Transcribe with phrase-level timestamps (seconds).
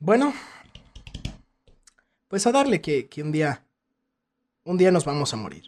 [0.00, 0.32] Bueno,
[2.28, 3.66] pues a darle que, que un día,
[4.62, 5.64] un día nos vamos a morir.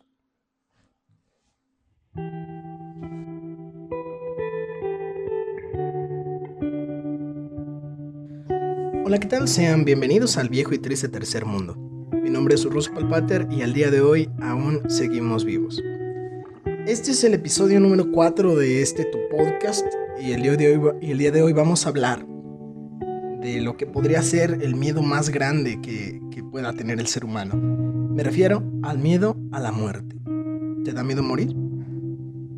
[9.05, 9.49] Hola, ¿qué tal?
[9.49, 11.75] Sean bienvenidos al viejo y triste tercer mundo.
[12.13, 15.83] Mi nombre es Russo Palpater y al día de hoy aún seguimos vivos.
[16.87, 19.85] Este es el episodio número 4 de este tu podcast
[20.21, 22.30] y el día de hoy, y el día de hoy vamos a hablar
[23.41, 27.25] de lo que podría ser el miedo más grande que, que pueda tener el ser
[27.25, 27.57] humano.
[27.57, 30.17] Me refiero al miedo a la muerte.
[30.85, 31.55] ¿Te da miedo morir?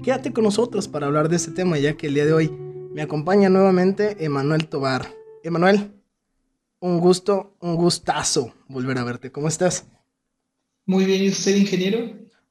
[0.03, 2.49] Quédate con nosotros para hablar de este tema, ya que el día de hoy
[2.93, 5.07] me acompaña nuevamente Emanuel Tobar.
[5.45, 5.93] Emanuel,
[6.81, 9.31] un gusto, un gustazo volver a verte.
[9.31, 9.87] ¿Cómo estás?
[10.85, 11.99] Muy bien, ¿y usted, ingeniero?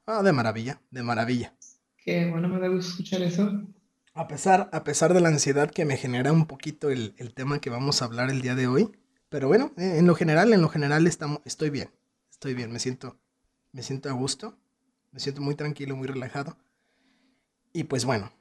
[0.06, 1.54] Ah, de maravilla, de maravilla.
[1.98, 3.62] Qué bueno, me da gusto escuchar eso.
[4.14, 7.70] A pesar, a pesar de la ansiedad que me genera un poquito el, tema que
[7.70, 8.92] vamos a hablar el día de hoy.
[9.30, 11.90] Pero bueno, eh, en lo general, en lo general estamos, estoy bien.
[12.30, 13.16] Estoy bien, me siento,
[13.72, 14.58] me siento a gusto.
[15.12, 16.56] Me siento muy tranquilo, muy relajado.
[17.72, 18.32] Y pues bueno,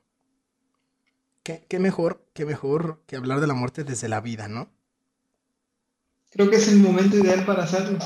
[1.44, 4.70] ¿qué, qué mejor, qué mejor que hablar de la muerte desde la vida, ¿no?
[6.32, 8.00] Creo que es el momento ideal para hacerlo.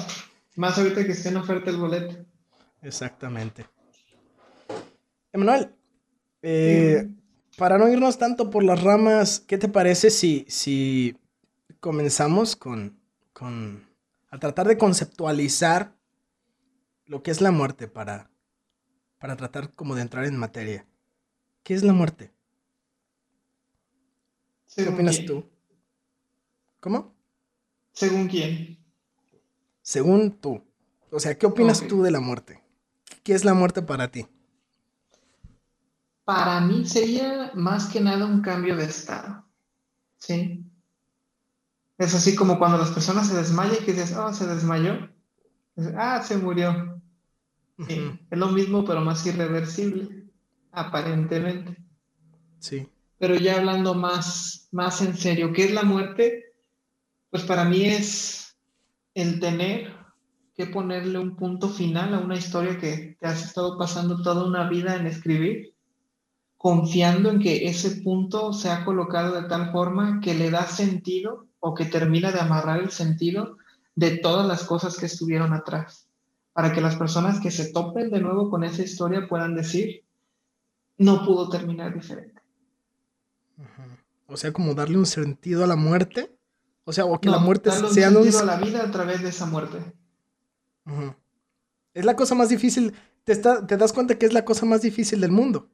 [0.55, 2.25] Más ahorita que esté en oferta el boleto.
[2.81, 3.65] Exactamente.
[5.31, 5.75] Emanuel,
[6.41, 7.07] eh,
[7.57, 11.17] para no irnos tanto por las ramas, ¿qué te parece si, si
[11.79, 12.99] comenzamos con,
[13.33, 13.87] con
[14.29, 15.95] a tratar de conceptualizar
[17.05, 18.29] lo que es la muerte para,
[19.19, 20.85] para tratar como de entrar en materia?
[21.63, 22.31] ¿Qué es la muerte?
[24.75, 25.45] ¿Qué opinas tú?
[26.81, 27.15] ¿Cómo?
[27.93, 28.77] ¿Según quién?
[29.81, 30.61] Según tú.
[31.11, 32.61] O sea, ¿qué opinas tú de la muerte?
[33.23, 34.27] ¿Qué es la muerte para ti?
[36.25, 39.45] Para mí sería más que nada un cambio de estado.
[40.17, 40.65] ¿Sí?
[41.99, 45.07] Es así como cuando las personas se desmayan y que dices, oh, se desmayó.
[45.95, 46.99] Ah, se murió.
[47.77, 50.25] Es lo mismo, pero más irreversible,
[50.71, 51.77] aparentemente.
[52.59, 52.89] Sí.
[53.19, 56.55] Pero ya hablando más, más en serio, ¿qué es la muerte?
[57.29, 58.57] Pues para mí es
[59.13, 59.93] el tener
[60.55, 64.67] que ponerle un punto final a una historia que te has estado pasando toda una
[64.69, 65.74] vida en escribir
[66.65, 71.45] confiando en que ese punto se ha colocado de tal forma que le da sentido
[71.59, 73.57] o que termina de amarrar el sentido
[73.93, 76.09] de todas las cosas que estuvieron atrás,
[76.53, 80.05] para que las personas que se topen de nuevo con esa historia puedan decir,
[80.97, 82.41] no pudo terminar diferente.
[84.25, 86.35] O sea, como darle un sentido a la muerte.
[86.83, 89.29] O sea, o que la muerte sea un sentido a la vida a través de
[89.29, 89.77] esa muerte.
[91.93, 92.95] Es la cosa más difícil.
[93.23, 95.69] Te, te das cuenta que es la cosa más difícil del mundo.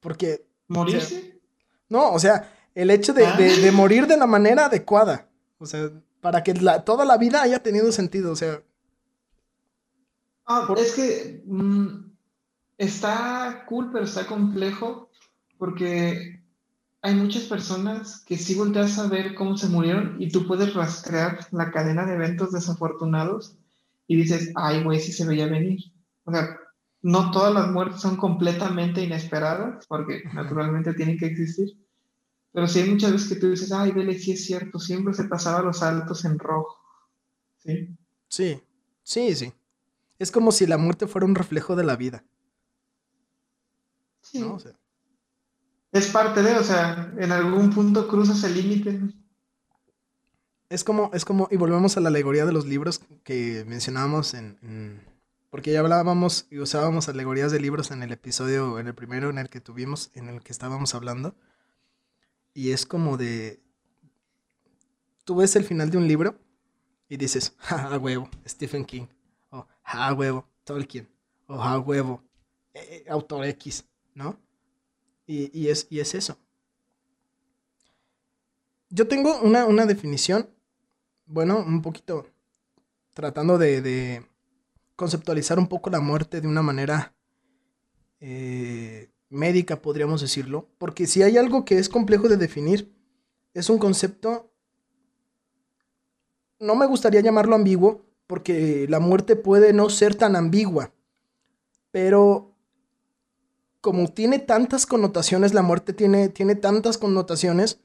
[0.00, 0.46] Porque...
[0.68, 1.40] ¿Morirse?
[1.88, 3.72] no, o sea, el hecho de, de, ah.
[3.72, 5.28] morir de la manera adecuada.
[5.58, 5.90] O sea,
[6.20, 8.62] para que la, toda la vida haya tenido sentido, o sea...
[10.44, 12.12] Ah, es que mm,
[12.78, 15.10] está cool, pero está complejo
[15.58, 16.42] porque
[17.02, 21.46] hay muchas personas que sí volteas a ver cómo se murieron y tú puedes rastrear
[21.52, 23.56] la cadena de eventos desafortunados
[24.08, 25.80] y dices, ay, güey, sí se veía venir.
[26.24, 26.58] O sea,
[27.02, 31.68] no todas las muertes son completamente inesperadas, porque naturalmente tienen que existir.
[32.52, 35.24] Pero sí hay muchas veces que tú dices, ay, vele, sí es cierto, siempre se
[35.24, 36.76] pasaba los saltos en rojo.
[37.58, 37.96] ¿Sí?
[38.28, 38.62] Sí,
[39.02, 39.52] sí, sí.
[40.18, 42.24] Es como si la muerte fuera un reflejo de la vida.
[44.22, 44.44] Sí.
[45.92, 49.00] es parte de, o sea, en algún punto cruzas el límite.
[50.68, 55.05] Es como, es como, y volvemos a la alegoría de los libros que mencionábamos en
[55.56, 59.38] porque ya hablábamos y usábamos alegorías de libros en el episodio, en el primero en
[59.38, 61.34] el que tuvimos, en el que estábamos hablando.
[62.52, 63.62] Y es como de...
[65.24, 66.38] Tú ves el final de un libro
[67.08, 69.06] y dices, ja, huevo, Stephen King.
[69.48, 71.08] O ja, huevo, Tolkien.
[71.46, 72.22] O ja, huevo,
[72.74, 74.38] eh, eh, autor X, ¿no?
[75.26, 76.38] Y, es, y es eso.
[78.90, 80.50] Yo tengo una, una definición,
[81.24, 82.26] bueno, un poquito
[83.14, 84.26] tratando de
[84.96, 87.14] conceptualizar un poco la muerte de una manera
[88.18, 92.92] eh, médica, podríamos decirlo, porque si hay algo que es complejo de definir,
[93.52, 94.50] es un concepto,
[96.58, 100.92] no me gustaría llamarlo ambiguo, porque la muerte puede no ser tan ambigua,
[101.90, 102.54] pero
[103.80, 107.80] como tiene tantas connotaciones, la muerte tiene, tiene tantas connotaciones,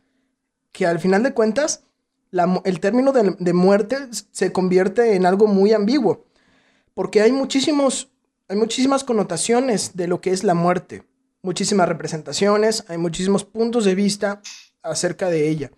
[0.72, 1.84] que al final de cuentas,
[2.64, 3.98] el término de muerte
[4.32, 6.31] se convierte en algo muy ambiguo
[6.94, 8.12] porque hay muchísimos,
[8.48, 11.04] hay muchísimas connotaciones de lo que es la muerte,
[11.42, 14.42] muchísimas representaciones, hay muchísimos puntos de vista
[14.82, 15.72] acerca de ella.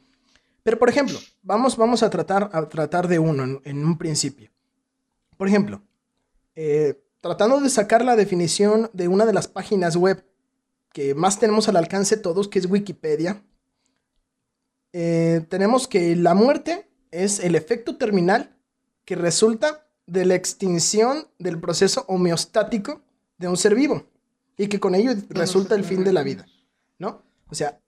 [0.63, 4.49] Pero, por ejemplo, vamos, vamos a, tratar, a tratar de uno en, un principio.
[5.37, 5.81] Por ejemplo,
[6.55, 10.25] eh, tratando de sacar la definición de una de las páginas web
[10.93, 13.43] que más tenemos al alcance todos, que es Wikipedia,
[14.93, 18.55] eh, tenemos que la muerte es el efecto terminal
[19.05, 23.01] que resulta de la extinción del proceso homeostático
[23.37, 24.05] de un ser vivo
[24.57, 26.45] y que con ello resulta el fin de la vida,
[26.99, 27.23] ¿no?
[27.49, 27.79] O sea,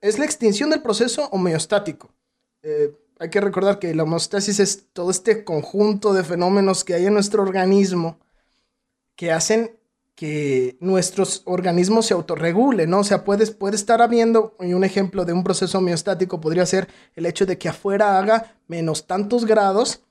[0.00, 2.10] es la extinción del proceso homeostático.
[2.62, 7.06] Eh, hay que recordar que la homeostasis es todo este conjunto de fenómenos que hay
[7.06, 8.18] en nuestro organismo
[9.14, 9.78] que hacen
[10.14, 13.00] que nuestros organismos se autorregulen, ¿no?
[13.00, 16.88] O sea, puede, puede estar habiendo, y un ejemplo de un proceso homeostático podría ser
[17.14, 20.02] el hecho de que afuera haga menos tantos grados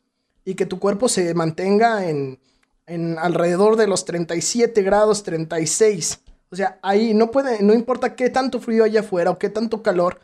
[0.45, 2.39] y que tu cuerpo se mantenga en,
[2.87, 6.19] en alrededor de los 37 grados, 36.
[6.51, 9.81] O sea, ahí no puede, no importa qué tanto frío haya afuera o qué tanto
[9.81, 10.19] calor,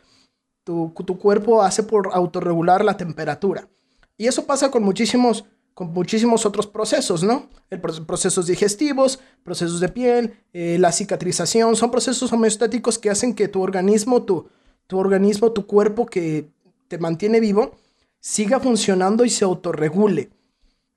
[0.64, 3.68] tu, tu cuerpo hace por autorregular la temperatura.
[4.18, 7.48] Y eso pasa con muchísimos, con muchísimos otros procesos, ¿no?
[7.70, 13.48] El procesos digestivos, procesos de piel, eh, la cicatrización, son procesos homeostáticos que hacen que
[13.48, 14.48] tu organismo, tu,
[14.86, 16.50] tu organismo, tu cuerpo que
[16.88, 17.78] te mantiene vivo,
[18.20, 20.30] siga funcionando y se autorregule.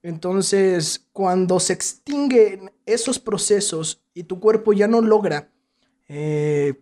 [0.03, 5.51] Entonces, cuando se extinguen esos procesos y tu cuerpo ya no logra
[6.07, 6.73] eh,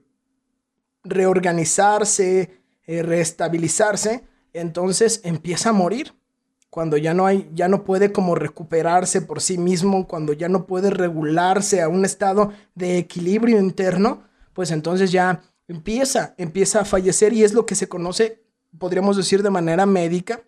[1.03, 6.13] reorganizarse, eh, reestabilizarse, entonces empieza a morir.
[6.69, 10.65] Cuando ya no hay, ya no puede como recuperarse por sí mismo, cuando ya no
[10.65, 17.33] puede regularse a un estado de equilibrio interno, pues entonces ya empieza, empieza a fallecer
[17.33, 18.43] y es lo que se conoce,
[18.77, 20.43] podríamos decir de manera médica,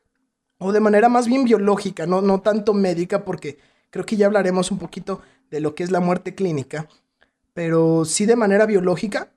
[0.58, 3.58] o de manera más bien biológica, no, no tanto médica, porque
[3.90, 6.88] creo que ya hablaremos un poquito de lo que es la muerte clínica,
[7.54, 9.32] pero sí de manera biológica,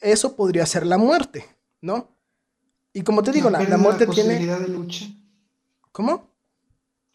[0.00, 1.44] eso podría ser la muerte,
[1.82, 2.08] ¿no?
[2.92, 4.30] Y como te digo, la, la, muerte la tiene...
[4.30, 5.06] posibilidad de lucha.
[5.92, 6.30] ¿Cómo?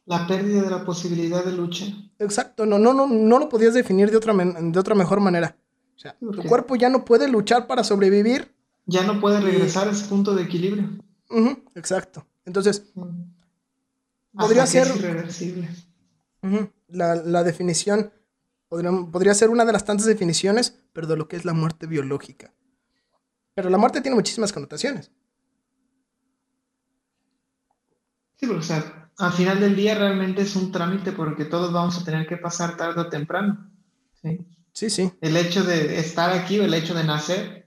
[0.05, 1.85] La pérdida de la posibilidad de lucha.
[2.19, 5.57] Exacto, no, no, no, no lo podías definir de otra, de otra mejor manera.
[5.95, 8.53] O sea, tu cuerpo ya no puede luchar para sobrevivir.
[8.85, 10.89] Ya no puede regresar a ese punto de equilibrio.
[11.75, 12.25] Exacto.
[12.45, 12.91] Entonces,
[14.31, 14.87] podría ser...
[14.95, 15.69] irreversible.
[16.87, 18.11] la, definición
[18.69, 22.53] podría, ser una de las tantas definiciones, pero de lo que es la muerte biológica.
[23.53, 25.11] Pero la muerte tiene muchísimas connotaciones.
[28.35, 31.97] Sí, porque o sea, al final del día realmente es un trámite porque todos vamos
[31.97, 33.71] a tener que pasar tarde o temprano.
[34.21, 34.89] Sí, sí.
[34.89, 35.13] sí.
[35.21, 37.64] El hecho de estar aquí o el hecho de nacer,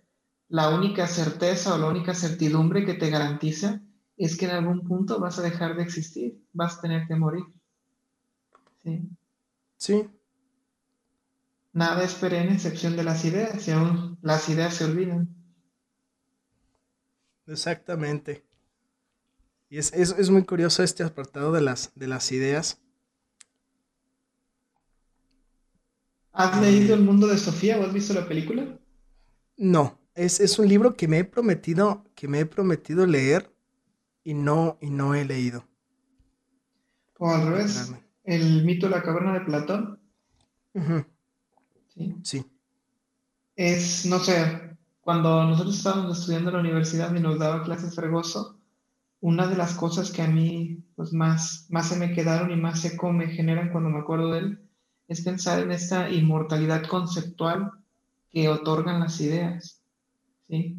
[0.48, 3.82] la única certeza o la única certidumbre que te garantiza
[4.16, 7.44] es que en algún punto vas a dejar de existir, vas a tener que morir.
[8.82, 9.08] Sí.
[9.76, 10.10] Sí.
[11.72, 15.28] Nada es perenne excepción de las ideas, y aún las ideas se olvidan.
[17.46, 18.44] Exactamente.
[19.70, 22.80] Y es, es, muy curioso este apartado de las, de las ideas.
[26.32, 28.78] ¿Has leído El mundo de Sofía o has visto la película?
[29.56, 33.50] No, es, es un libro que me he prometido, que me he prometido leer
[34.24, 35.64] y no, y no he leído.
[37.18, 37.92] O al revés,
[38.24, 40.00] el mito de la caverna de Platón.
[41.94, 42.14] ¿Sí?
[42.22, 42.46] sí.
[43.56, 48.60] Es, no sé, cuando nosotros estábamos estudiando en la universidad y nos daba clases Fregoso,
[49.20, 52.84] una de las cosas que a mí pues, más, más se me quedaron y más
[52.84, 54.68] eco me generan cuando me acuerdo de él
[55.08, 57.72] es pensar en esta inmortalidad conceptual
[58.30, 59.77] que otorgan las ideas.
[60.48, 60.76] ¿Sí?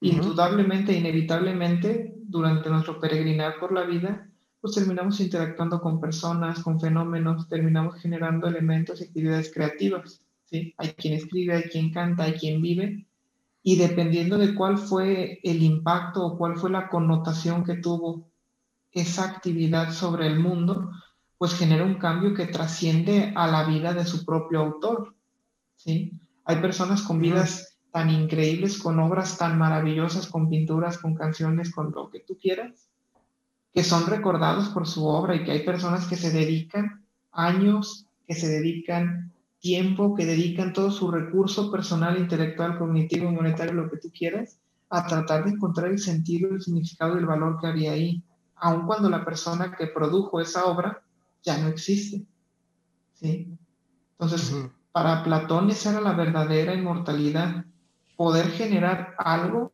[0.00, 4.28] Indudablemente, inevitablemente, durante nuestro peregrinar por la vida,
[4.60, 10.22] pues terminamos interactuando con personas, con fenómenos, terminamos generando elementos y actividades creativas.
[10.44, 10.74] ¿sí?
[10.78, 13.06] Hay quien escribe, hay quien canta, hay quien vive,
[13.62, 18.28] y dependiendo de cuál fue el impacto o cuál fue la connotación que tuvo
[18.90, 20.90] esa actividad sobre el mundo,
[21.38, 25.14] pues genera un cambio que trasciende a la vida de su propio autor.
[25.76, 26.12] ¿sí?
[26.44, 31.92] Hay personas con vidas tan increíbles, con obras tan maravillosas, con pinturas, con canciones, con
[31.92, 32.88] lo que tú quieras,
[33.72, 38.34] que son recordados por su obra y que hay personas que se dedican años, que
[38.34, 44.10] se dedican tiempo, que dedican todo su recurso personal, intelectual, cognitivo, monetario, lo que tú
[44.10, 44.58] quieras,
[44.88, 48.22] a tratar de encontrar el sentido, el significado y el valor que había ahí,
[48.56, 51.02] aun cuando la persona que produjo esa obra
[51.42, 52.24] ya no existe.
[53.14, 53.56] ¿Sí?
[54.12, 54.54] Entonces,
[54.92, 57.64] para Platón esa era la verdadera inmortalidad,
[58.22, 59.72] poder generar algo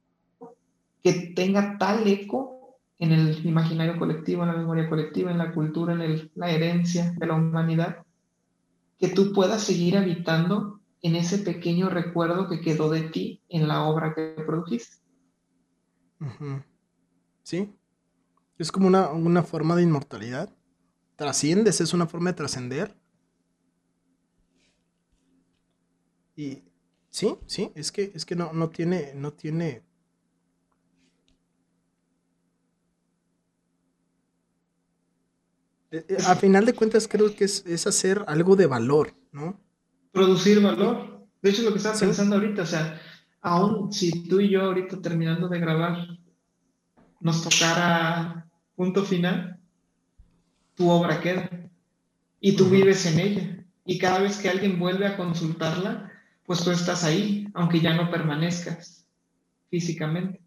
[1.02, 5.92] que tenga tal eco en el imaginario colectivo, en la memoria colectiva, en la cultura,
[5.92, 8.06] en la herencia de la humanidad,
[8.98, 13.82] que tú puedas seguir habitando en ese pequeño recuerdo que quedó de ti en la
[13.82, 14.96] obra que produjiste.
[17.42, 17.70] ¿Sí?
[18.56, 20.48] Es como una, una forma de inmortalidad.
[21.16, 22.96] Trasciendes, es una forma de trascender.
[26.34, 26.67] Y
[27.18, 29.82] sí, sí, es que, es que no, no tiene, no tiene.
[35.90, 39.58] Eh, eh, a final de cuentas creo que es, es hacer algo de valor, ¿no?
[40.12, 41.26] Producir valor.
[41.42, 43.00] De hecho, lo que estaba pensando ahorita, o sea,
[43.40, 46.06] aún si tú y yo ahorita terminando de grabar
[47.20, 49.58] nos tocara punto final,
[50.76, 51.50] tu obra queda
[52.40, 53.66] y tú vives en ella.
[53.84, 56.12] Y cada vez que alguien vuelve a consultarla,
[56.48, 59.06] pues tú estás ahí, aunque ya no permanezcas
[59.68, 60.40] físicamente.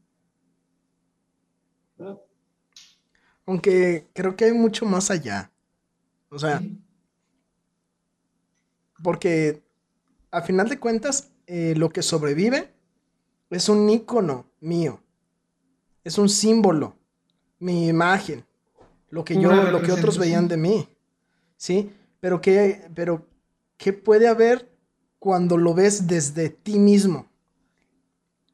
[3.45, 5.51] Aunque creo que hay mucho más allá.
[6.29, 6.59] O sea,
[9.03, 9.61] porque
[10.31, 12.73] a final de cuentas, eh, lo que sobrevive
[13.51, 15.03] es un icono mío.
[16.03, 16.97] Es un símbolo,
[17.59, 18.43] mi imagen,
[19.11, 20.89] lo que yo, lo que otros veían de mí.
[21.57, 21.93] ¿Sí?
[22.19, 23.27] Pero qué, pero
[23.77, 24.70] ¿qué puede haber
[25.21, 27.29] cuando lo ves desde ti mismo,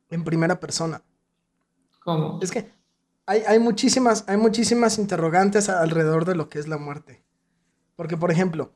[0.10, 1.02] en primera persona.
[2.04, 2.42] ¿Cómo?
[2.42, 2.70] Es que
[3.26, 7.24] hay, muchísimas, hay muchísimas interrogantes alrededor de lo que es la muerte.
[7.96, 8.74] Porque, por ejemplo,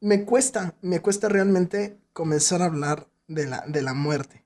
[0.00, 4.44] me cuesta, me cuesta realmente comenzar a hablar de la, de la muerte.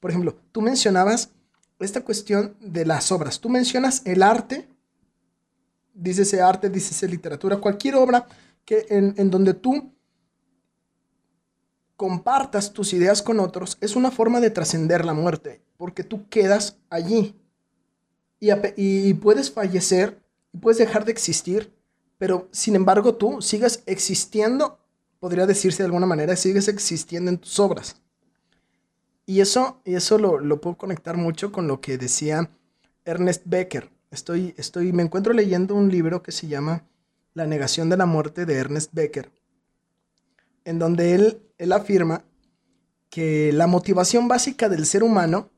[0.00, 1.30] Por ejemplo, tú mencionabas
[1.78, 3.40] esta cuestión de las obras.
[3.40, 4.68] Tú mencionas el arte,
[6.04, 8.26] ese arte, ese literatura, cualquier obra
[8.66, 9.94] que en, donde tú
[11.96, 16.76] compartas tus ideas con otros es una forma de trascender la muerte, porque tú quedas
[16.90, 17.34] allí
[18.38, 20.20] y, y, puedes fallecer
[20.60, 21.72] puedes dejar de existir,
[22.18, 24.78] pero sin embargo tú sigues existiendo,
[25.20, 27.96] podría decirse de alguna manera, sigues existiendo en tus obras.
[29.26, 32.50] Y eso, y eso lo, lo puedo conectar mucho con lo que decía
[33.04, 33.90] Ernest Becker.
[34.10, 36.84] Estoy, estoy, me encuentro leyendo un libro que se llama
[37.36, 39.30] la negación de la muerte de Ernest Becker,
[40.64, 42.24] en donde él, él afirma
[43.10, 45.50] que la motivación básica del ser humano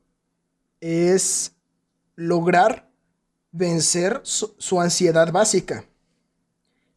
[0.81, 1.53] es
[2.17, 2.91] lograr
[3.53, 5.85] vencer su, ansiedad básica.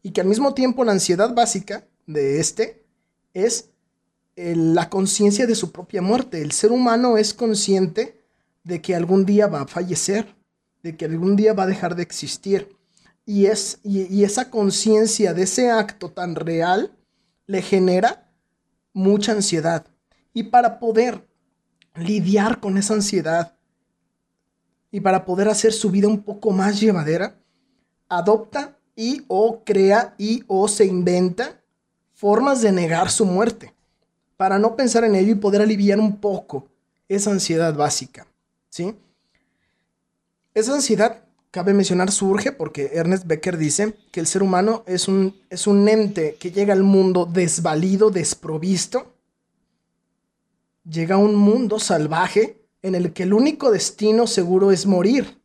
[0.01, 2.85] Y que al mismo tiempo la ansiedad básica de este
[3.33, 3.69] es
[4.35, 6.41] la conciencia de su propia muerte.
[6.41, 8.21] El ser humano es consciente
[8.65, 10.35] de que algún día va a fallecer,
[10.81, 12.75] de que algún día va a dejar de existir
[13.25, 16.91] y, es, y, esa conciencia de ese acto tan real
[17.47, 18.29] le genera
[18.93, 19.85] mucha ansiedad.
[20.33, 21.27] Y para poder
[21.95, 23.55] lidiar con esa ansiedad
[24.91, 27.39] y para poder hacer su vida un poco más llevadera,
[28.09, 31.61] adopta y o crea y o se inventa
[32.13, 33.73] formas de negar su muerte
[34.37, 36.67] para no pensar en ello y poder aliviar un poco
[37.07, 38.27] esa ansiedad básica,
[38.69, 38.95] ¿sí?
[40.53, 41.22] Esa ansiedad
[41.53, 45.87] cabe mencionar surge porque Ernest Becker dice que el ser humano es un, es un
[45.87, 49.13] ente que llega al mundo desvalido, desprovisto.
[50.83, 55.39] Llega a un mundo salvaje en el que el único destino seguro es morir.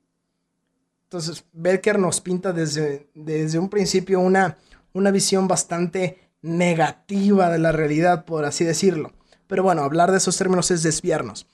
[1.05, 4.57] Entonces, Becker nos pinta desde, desde un principio una,
[4.95, 9.12] una visión bastante negativa de la realidad, por así decirlo.
[9.47, 11.47] Pero bueno, hablar de esos términos es desviarnos.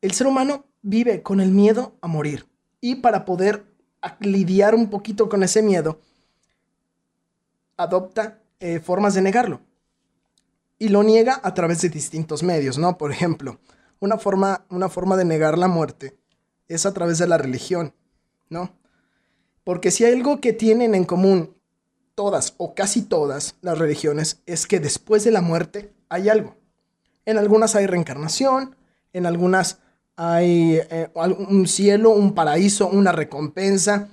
[0.00, 2.51] El ser humano vive con el miedo a morir
[2.82, 3.64] y para poder
[4.20, 6.00] lidiar un poquito con ese miedo,
[7.76, 9.60] adopta eh, formas de negarlo.
[10.78, 12.98] Y lo niega a través de distintos medios, ¿no?
[12.98, 13.60] Por ejemplo,
[14.00, 16.18] una forma, una forma de negar la muerte
[16.66, 17.94] es a través de la religión,
[18.50, 18.74] ¿no?
[19.62, 21.56] Porque si hay algo que tienen en común
[22.16, 26.56] todas o casi todas las religiones es que después de la muerte hay algo.
[27.26, 28.74] En algunas hay reencarnación,
[29.12, 29.78] en algunas
[30.16, 34.08] hay eh, un cielo, un paraíso, una recompensa,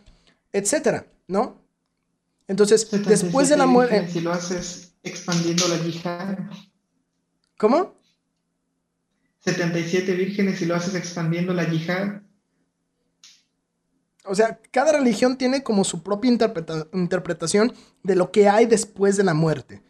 [0.51, 1.61] etcétera, ¿no?
[2.47, 4.07] Entonces, después de la muerte.
[4.09, 6.39] Si lo haces expandiendo la yihad.
[7.57, 7.93] ¿Cómo?
[9.39, 12.21] 77 vírgenes y lo haces expandiendo la yihad.
[14.25, 19.23] O sea, cada religión tiene como su propia interpretación de lo que hay después de
[19.23, 19.81] la muerte.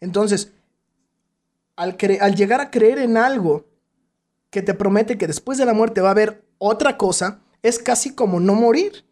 [0.00, 0.52] Entonces,
[1.76, 3.66] al, al llegar a creer en algo
[4.50, 8.14] que te promete que después de la muerte va a haber otra cosa, es casi
[8.14, 9.04] como no morir.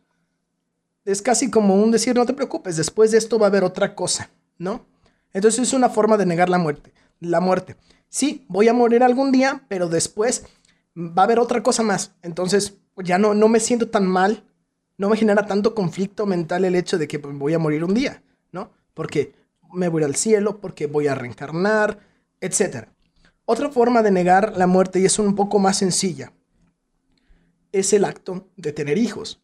[1.05, 3.95] Es casi como un decir, no te preocupes, después de esto va a haber otra
[3.95, 4.87] cosa, ¿no?
[5.33, 6.95] Entonces es una forma de negar la muerte.
[7.21, 7.77] La muerte.
[8.09, 10.47] Sí, voy a morir algún día, pero después
[10.97, 12.13] va a haber otra cosa más.
[12.23, 14.45] Entonces ya no, no me siento tan mal,
[14.97, 18.23] no me genera tanto conflicto mental el hecho de que voy a morir un día,
[18.53, 18.71] ¿no?
[18.95, 19.35] Porque
[19.73, 21.99] me voy al cielo, porque voy a reencarnar,
[22.41, 22.94] etcétera.
[23.47, 26.33] Otra forma de negar la muerte, y es un poco más sencilla,
[27.73, 29.43] es el acto de tener hijos,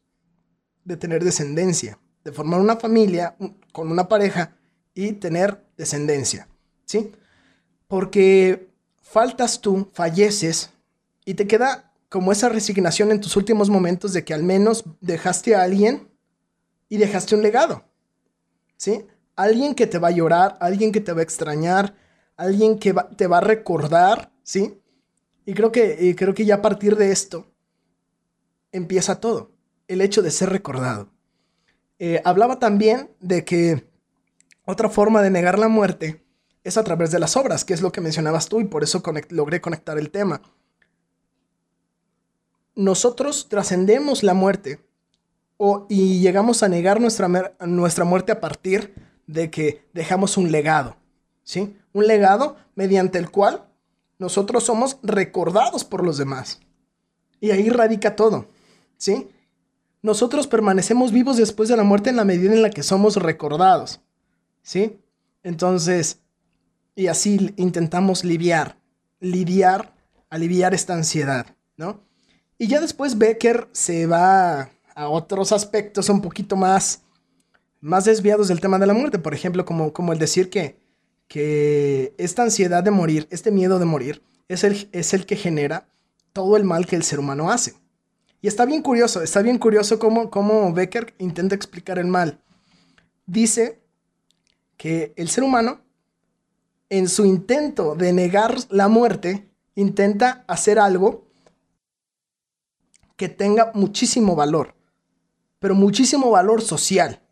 [0.85, 3.37] de tener descendencia, de formar una familia
[3.73, 4.57] con una pareja
[4.95, 6.49] y tener descendencia,
[6.85, 7.13] ¿sí?
[7.89, 8.71] Porque
[9.03, 10.71] faltas tú, falleces
[11.25, 15.55] y te queda como esa resignación en tus últimos momentos de que al menos dejaste
[15.55, 16.09] a alguien
[16.89, 17.85] y dejaste un legado,
[18.77, 19.07] ¿sí?
[19.37, 21.95] Alguien que te va a llorar, alguien que te va a extrañar,
[22.41, 24.81] alguien que te va a recordar, ¿sí?
[25.45, 27.47] Y creo que, creo que ya a partir de esto
[28.73, 29.53] empieza todo,
[29.89, 31.11] el hecho de ser recordado.
[31.99, 33.87] Eh, hablaba también de que
[34.65, 36.25] otra forma de negar la muerte
[36.65, 39.03] es a través de las obras, que es lo que mencionabas tú y por eso
[39.29, 40.41] logré conectar el tema.
[42.75, 44.81] Nosotros trascendemos la muerte
[45.59, 47.29] o, y llegamos a negar nuestra,
[47.67, 48.95] nuestra muerte a partir
[49.27, 50.97] de que dejamos un legado,
[51.43, 51.77] ¿sí?
[51.93, 53.65] Un legado mediante el cual
[54.19, 56.61] nosotros somos recordados por los demás.
[57.41, 58.47] Y ahí radica todo,
[58.97, 59.29] ¿sí?
[60.03, 64.01] Nosotros permanecemos vivos después de la muerte en la medida en la que somos recordados,
[64.63, 64.99] ¿sí?
[65.43, 66.21] Entonces,
[66.95, 68.77] y así intentamos lidiar,
[69.21, 69.95] lidiar,
[70.29, 72.03] aliviar esta ansiedad, ¿no?
[72.59, 77.03] Y ya después Becker se va a otros aspectos un poquito más,
[77.81, 80.80] más desviados del tema de la muerte, por ejemplo, como, como el decir que,
[81.31, 85.87] que esta ansiedad de morir, este miedo de morir, es el, es el que genera
[86.33, 87.77] todo el mal que el ser humano hace.
[88.43, 92.41] Y está bien curioso, está bien curioso cómo, cómo Becker intenta explicar el mal.
[93.27, 93.81] Dice
[94.77, 95.83] que el ser humano,
[96.89, 101.29] en su intento de negar la muerte, intenta hacer algo
[103.15, 104.75] que tenga muchísimo valor,
[105.61, 107.23] pero muchísimo valor social.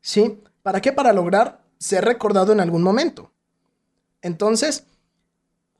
[0.00, 0.38] ¿Sí?
[0.62, 0.92] ¿Para qué?
[0.92, 3.32] Para lograr ser recordado en algún momento.
[4.20, 4.84] Entonces,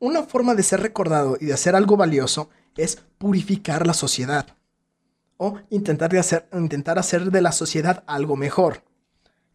[0.01, 4.49] una forma de ser recordado y de hacer algo valioso es purificar la sociedad
[5.37, 8.83] o intentar, de hacer, intentar hacer de la sociedad algo mejor.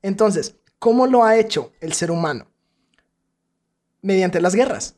[0.01, 2.47] Entonces, ¿cómo lo ha hecho el ser humano?
[4.01, 4.95] Mediante las guerras.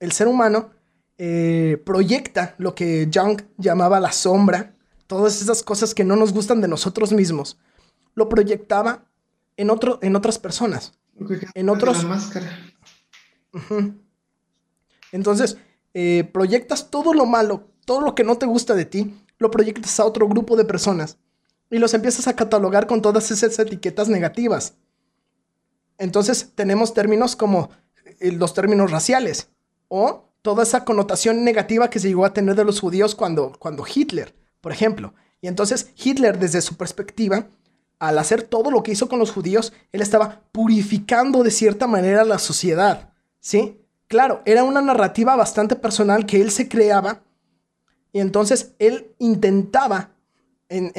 [0.00, 0.70] El ser humano
[1.16, 6.60] eh, proyecta lo que Jung llamaba la sombra, todas esas cosas que no nos gustan
[6.60, 7.58] de nosotros mismos,
[8.14, 9.06] lo proyectaba
[9.56, 10.92] en, otro, en otras personas.
[11.54, 12.04] En otros...
[12.04, 12.48] máscara.
[15.12, 15.56] Entonces,
[15.94, 19.98] eh, proyectas todo lo malo, todo lo que no te gusta de ti, lo proyectas
[20.00, 21.18] a otro grupo de personas
[21.70, 24.74] y los empiezas a catalogar con todas esas etiquetas negativas.
[25.98, 27.70] Entonces tenemos términos como
[28.20, 29.48] eh, los términos raciales
[29.88, 33.84] o toda esa connotación negativa que se llegó a tener de los judíos cuando, cuando
[33.92, 35.14] Hitler, por ejemplo.
[35.40, 37.48] Y entonces Hitler desde su perspectiva,
[37.98, 42.24] al hacer todo lo que hizo con los judíos, él estaba purificando de cierta manera
[42.24, 43.80] la sociedad, ¿sí?
[44.08, 47.22] Claro, era una narrativa bastante personal que él se creaba
[48.12, 50.10] y entonces él intentaba,
[50.68, 50.90] en,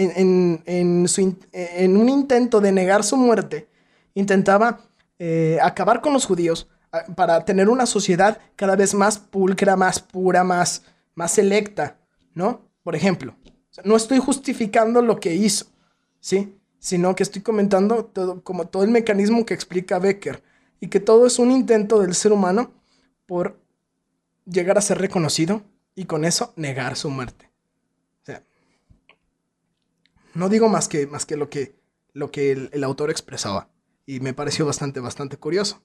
[1.98, 3.68] un intento de negar su muerte,
[4.14, 4.82] intentaba
[5.20, 6.68] eh, acabar con los judíos
[7.16, 10.84] para tener una sociedad cada vez más pulcra, más pura, más,
[11.16, 11.98] más selecta,
[12.34, 12.62] ¿no?
[12.84, 13.36] Por ejemplo,
[13.84, 15.66] no estoy justificando lo que hizo,
[16.20, 16.56] ¿sí?
[16.80, 20.44] Sino que estoy comentando todo, como todo el mecanismo que explica Becker
[20.80, 22.72] y que todo es un intento del ser humano
[23.26, 23.60] por
[24.46, 25.64] llegar a ser reconocido,
[25.98, 27.52] y con eso negar su muerte.
[28.22, 28.44] O sea,
[30.36, 31.76] no digo más que, más que lo que,
[32.14, 33.68] lo que el, autor expresaba
[34.06, 35.82] y me pareció bastante, bastante curioso.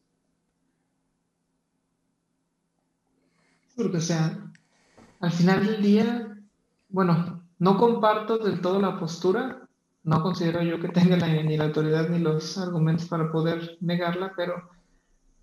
[3.74, 4.52] Porque, o sea,
[5.20, 6.38] al final del día,
[6.90, 9.61] bueno, no comparto del todo la postura,
[10.04, 14.68] no considero yo que tenga ni la autoridad ni los argumentos para poder negarla, pero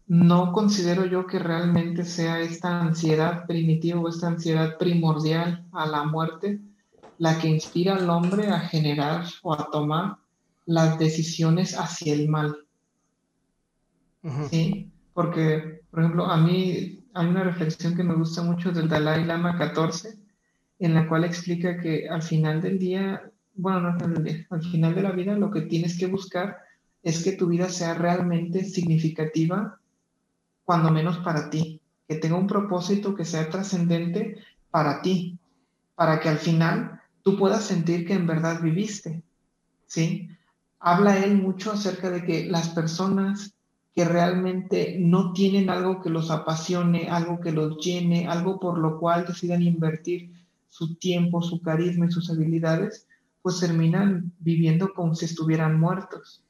[0.07, 6.03] no considero yo que realmente sea esta ansiedad primitiva o esta ansiedad primordial a la
[6.03, 6.59] muerte
[7.19, 10.15] la que inspira al hombre a generar o a tomar
[10.65, 12.57] las decisiones hacia el mal.
[14.49, 14.91] ¿Sí?
[15.13, 19.57] Porque, por ejemplo, a mí hay una reflexión que me gusta mucho del Dalai Lama
[19.57, 20.17] 14,
[20.79, 25.01] en la cual explica que al final del día, bueno, no al al final de
[25.01, 26.57] la vida lo que tienes que buscar
[27.03, 29.79] es que tu vida sea realmente significativa
[30.63, 34.37] cuando menos para ti, que tenga un propósito que sea trascendente
[34.69, 35.37] para ti,
[35.95, 39.23] para que al final tú puedas sentir que en verdad viviste,
[39.87, 40.29] ¿sí?
[40.79, 43.55] Habla él mucho acerca de que las personas
[43.95, 48.99] que realmente no tienen algo que los apasione, algo que los llene, algo por lo
[48.99, 50.31] cual decidan invertir
[50.69, 53.07] su tiempo, su carisma y sus habilidades,
[53.41, 56.43] pues terminan viviendo como si estuvieran muertos,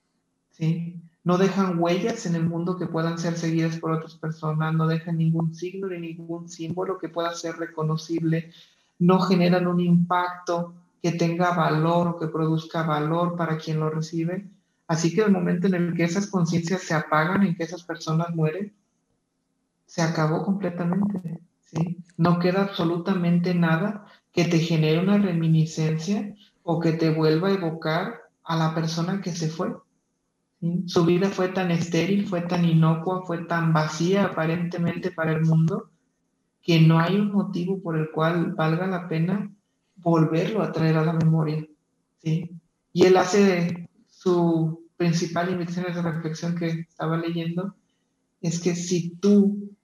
[0.52, 1.02] ¿sí?
[1.24, 5.18] no dejan huellas en el mundo que puedan ser seguidas por otras personas, no dejan
[5.18, 8.52] ningún signo ni ningún símbolo que pueda ser reconocible,
[8.98, 14.50] no generan un impacto que tenga valor o que produzca valor para quien lo recibe.
[14.88, 18.36] Así que el momento en el que esas conciencias se apagan, en que esas personas
[18.36, 18.74] mueren,
[19.86, 21.40] se acabó completamente.
[21.62, 22.04] ¿sí?
[22.18, 28.22] No queda absolutamente nada que te genere una reminiscencia o que te vuelva a evocar
[28.44, 29.76] a la persona que se fue.
[30.88, 35.90] Su vida fue tan estéril, fue tan inocua, fue tan vacía aparentemente para el mundo,
[36.62, 39.50] que no hay un motivo por el cual valga la pena
[39.96, 41.66] volverlo a traer a la memoria.
[42.22, 42.50] ¿sí?
[42.92, 47.76] Y él hace su principal invitación de reflexión que estaba leyendo,
[48.42, 49.76] es que si tú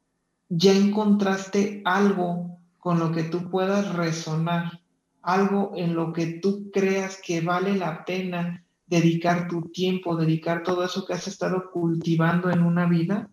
[0.50, 4.82] ya encontraste algo con lo que tú puedas resonar,
[5.26, 10.84] algo en lo que tú creas que vale la pena dedicar tu tiempo, dedicar todo
[10.84, 13.30] eso que has estado cultivando en una vida,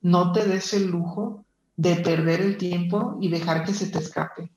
[0.00, 1.44] no te des el lujo
[1.76, 4.52] de perder el tiempo y dejar que se te escape.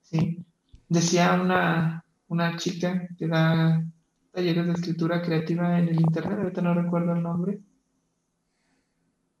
[0.00, 0.42] ¿sí?
[0.88, 3.84] Decía una, una chica que da
[4.32, 7.60] talleres de escritura creativa en el internet, ahorita no recuerdo el nombre.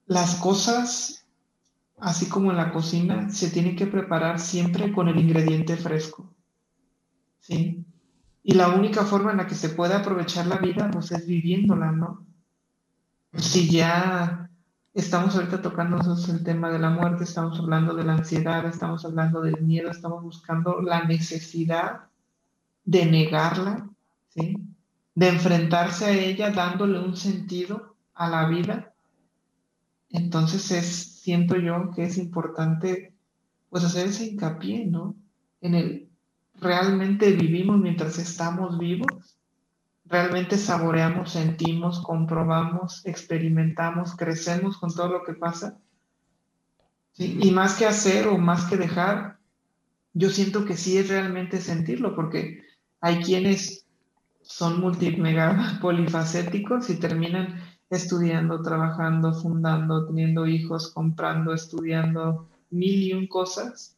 [0.04, 1.26] Las cosas,
[1.98, 6.35] así como en la cocina, se tienen que preparar siempre con el ingrediente fresco.
[7.46, 7.84] ¿Sí?
[8.42, 11.92] Y la única forma en la que se puede aprovechar la vida, pues es viviéndola,
[11.92, 12.26] ¿no?
[13.32, 14.50] Si ya
[14.94, 19.40] estamos ahorita tocando el tema de la muerte, estamos hablando de la ansiedad, estamos hablando
[19.42, 22.02] del miedo, estamos buscando la necesidad
[22.84, 23.88] de negarla,
[24.28, 24.56] ¿sí?
[25.14, 28.94] De enfrentarse a ella dándole un sentido a la vida.
[30.10, 33.12] Entonces es, siento yo que es importante
[33.70, 35.14] pues hacer ese hincapié, ¿no?
[35.60, 36.08] En el
[36.60, 39.36] realmente vivimos mientras estamos vivos,
[40.04, 45.78] realmente saboreamos, sentimos, comprobamos, experimentamos, crecemos con todo lo que pasa.
[47.18, 49.38] Y más que hacer o más que dejar,
[50.12, 52.62] yo siento que sí es realmente sentirlo, porque
[53.00, 53.86] hay quienes
[54.42, 63.26] son multimega polifacéticos y terminan estudiando, trabajando, fundando, teniendo hijos, comprando, estudiando mil y un
[63.26, 63.95] cosas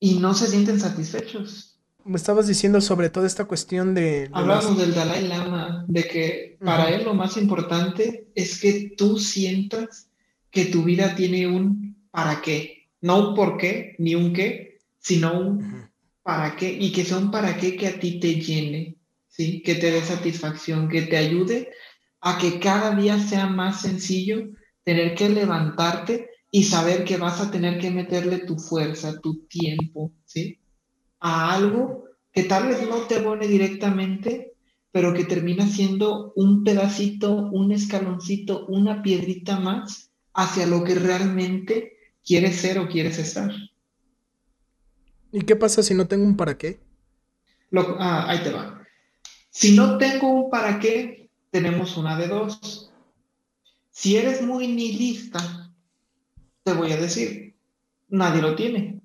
[0.00, 1.78] y no se sienten satisfechos.
[2.04, 4.30] Me estabas diciendo sobre toda esta cuestión de...
[4.32, 10.08] Hablamos del Dalai Lama, de que para él lo más importante es que tú sientas
[10.50, 15.38] que tu vida tiene un para qué, no un por qué ni un qué, sino
[15.38, 15.90] un
[16.22, 18.96] para qué y que sea un para qué que a ti te llene,
[19.28, 19.62] ¿sí?
[19.62, 21.72] que te dé satisfacción, que te ayude
[22.20, 24.48] a que cada día sea más sencillo
[24.84, 30.10] tener que levantarte y saber que vas a tener que meterle tu fuerza, tu tiempo,
[30.24, 30.58] ¿sí?
[31.20, 34.54] A algo que tal vez no te pone directamente,
[34.90, 41.98] pero que termina siendo un pedacito, un escaloncito, una piedrita más hacia lo que realmente
[42.24, 43.52] quieres ser o quieres estar.
[45.32, 46.80] ¿Y qué pasa si no tengo un para qué?
[47.68, 48.82] Lo, ah, ahí te va.
[49.50, 52.90] Si no tengo un para qué, tenemos una de dos.
[53.90, 55.65] Si eres muy nihilista,
[56.66, 57.54] te voy a decir,
[58.08, 59.00] nadie lo tiene.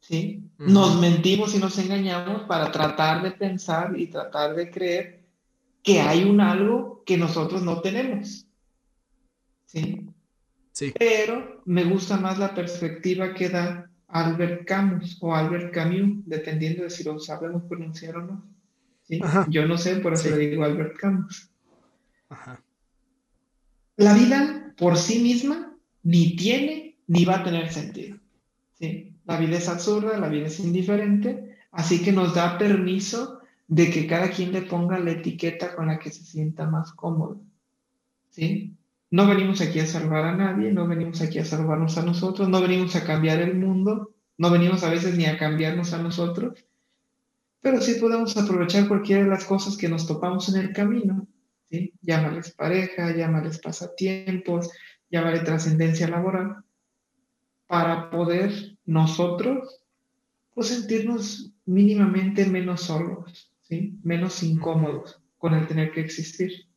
[0.00, 0.42] ¿sí?
[0.56, 5.22] Nos mentimos y nos engañamos para tratar de pensar y tratar de creer
[5.82, 8.46] que hay un algo que nosotros no tenemos.
[9.66, 10.08] ¿sí?
[10.72, 10.94] Sí.
[10.98, 16.90] Pero me gusta más la perspectiva que da Albert Camus o Albert Camus, dependiendo de
[16.90, 18.44] si lo sabemos pronunciar o no.
[19.02, 19.20] ¿sí?
[19.50, 21.50] Yo no sé, por eso le digo Albert Camus.
[22.30, 22.62] Ajá.
[23.96, 28.18] La vida por sí misma ni tiene ni va a tener sentido.
[28.78, 29.14] ¿sí?
[29.24, 34.06] La vida es absurda, la vida es indiferente, así que nos da permiso de que
[34.06, 37.40] cada quien le ponga la etiqueta con la que se sienta más cómodo.
[38.30, 38.74] ¿sí?
[39.10, 42.60] No venimos aquí a salvar a nadie, no venimos aquí a salvarnos a nosotros, no
[42.60, 46.64] venimos a cambiar el mundo, no venimos a veces ni a cambiarnos a nosotros,
[47.60, 51.26] pero sí podemos aprovechar cualquiera de las cosas que nos topamos en el camino.
[51.70, 51.94] ¿sí?
[52.02, 54.70] Llámales pareja, llámales pasatiempos,
[55.10, 56.63] llámale trascendencia laboral
[57.66, 59.80] para poder nosotros
[60.54, 63.98] pues sentirnos mínimamente menos solos, ¿sí?
[64.02, 66.68] menos incómodos con el tener que existir.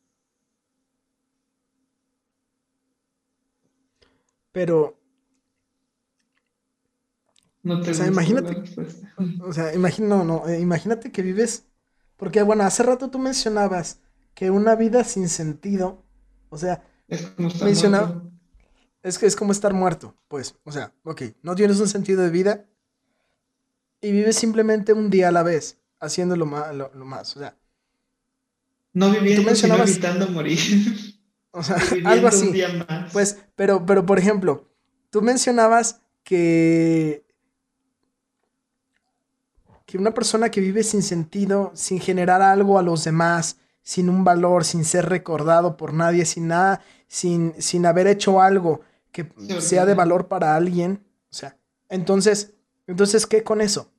[4.50, 4.98] Pero
[7.62, 8.62] no te o sea, imagínate,
[9.42, 11.68] o sea, imagino, no, eh, imagínate que vives,
[12.16, 14.00] porque bueno, hace rato tú mencionabas
[14.34, 16.02] que una vida sin sentido,
[16.48, 16.82] o sea,
[17.36, 17.50] como
[19.02, 20.56] es que es como estar muerto, pues.
[20.64, 22.66] O sea, ok, no tienes un sentido de vida
[24.00, 26.74] y vives simplemente un día a la vez, haciendo lo más.
[26.74, 27.56] Lo, más o sea,
[28.92, 30.58] no viviendo, sino evitando morir.
[31.50, 32.52] O sea, algo así.
[33.10, 34.68] Pues, pero, pero por ejemplo,
[35.10, 37.24] tú mencionabas que
[39.88, 44.22] que una persona que vive sin sentido, sin generar algo a los demás, sin un
[44.22, 49.86] valor, sin ser recordado por nadie, sin nada, sin, sin haber hecho algo que sea
[49.86, 51.04] de valor para alguien.
[51.30, 51.56] O sea,
[51.88, 52.54] entonces,
[52.86, 53.90] entonces, ¿qué con eso?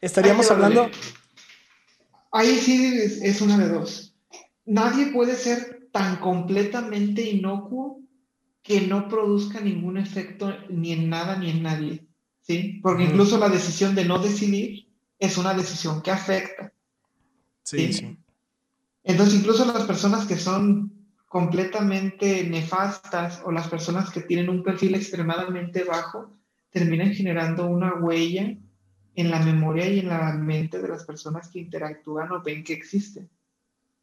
[0.00, 0.90] Estaríamos hablando.
[2.32, 4.14] Ahí sí es una de dos.
[4.66, 8.00] Nadie puede ser tan completamente inocuo
[8.62, 12.06] que no produzca ningún efecto ni en nada ni en nadie.
[12.40, 12.80] ¿Sí?
[12.82, 14.88] Porque incluso la decisión de no decidir
[15.18, 16.72] es una decisión que afecta.
[17.62, 18.18] Sí, sí.
[19.02, 20.93] Entonces, incluso las personas que son
[21.34, 26.30] completamente nefastas o las personas que tienen un perfil extremadamente bajo
[26.70, 28.56] terminan generando una huella
[29.16, 32.74] en la memoria y en la mente de las personas que interactúan o ven que
[32.74, 33.28] existen.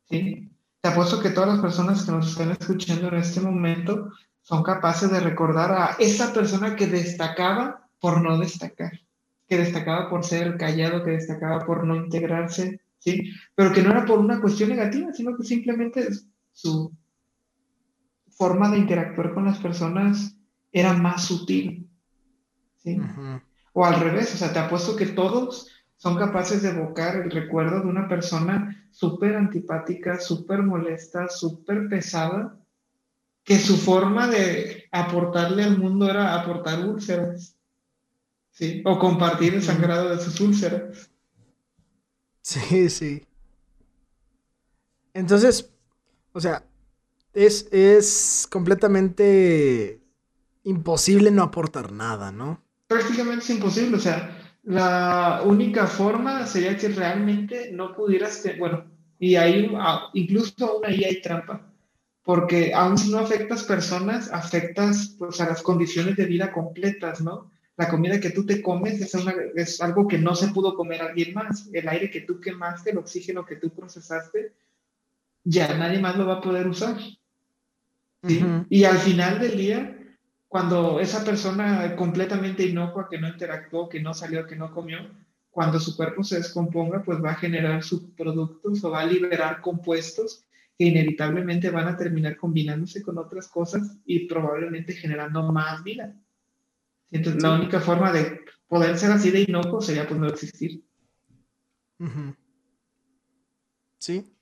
[0.10, 0.52] ¿sí?
[0.82, 5.10] Te apuesto que todas las personas que nos están escuchando en este momento son capaces
[5.10, 8.92] de recordar a esa persona que destacaba por no destacar,
[9.48, 13.32] que destacaba por ser callado, que destacaba por no integrarse, ¿sí?
[13.56, 16.10] Pero que no era por una cuestión negativa, sino que simplemente
[16.52, 16.92] su
[18.32, 20.36] forma de interactuar con las personas
[20.72, 21.90] era más sutil,
[22.78, 23.00] ¿sí?
[23.74, 27.82] O al revés, o sea, te apuesto que todos son capaces de evocar el recuerdo
[27.82, 32.58] de una persona súper antipática, súper molesta, súper pesada,
[33.44, 37.56] que su forma de aportarle al mundo era aportar úlceras,
[38.52, 38.82] ¿sí?
[38.86, 41.12] O compartir el sangrado de sus úlceras.
[42.42, 43.24] Sí, sí.
[45.14, 45.70] Entonces,
[46.34, 46.64] o sea,
[47.34, 50.02] es, es completamente
[50.64, 52.62] imposible no aportar nada, ¿no?
[52.88, 58.86] Prácticamente es imposible, o sea, la única forma sería que realmente no pudieras, bueno,
[59.18, 61.72] y ahí ah, incluso aún ahí hay trampa,
[62.24, 67.50] porque aún si no afectas personas, afectas pues a las condiciones de vida completas, ¿no?
[67.78, 69.16] La comida que tú te comes es,
[69.56, 72.98] es algo que no se pudo comer alguien más, el aire que tú quemaste, el
[72.98, 74.54] oxígeno que tú procesaste,
[75.44, 76.98] ya nadie más lo va a poder usar.
[78.24, 78.44] ¿Sí?
[78.70, 79.98] Y al final del día,
[80.48, 85.00] cuando esa persona completamente inocua que no interactuó, que no salió, que no comió,
[85.50, 90.46] cuando su cuerpo se descomponga, pues va a generar subproductos o va a liberar compuestos
[90.78, 96.16] que inevitablemente van a terminar combinándose con otras cosas y probablemente generando más vida.
[97.12, 100.84] Entonces, la única forma de poder ser así de inocuo sería pues no existir.
[103.98, 104.34] Sí.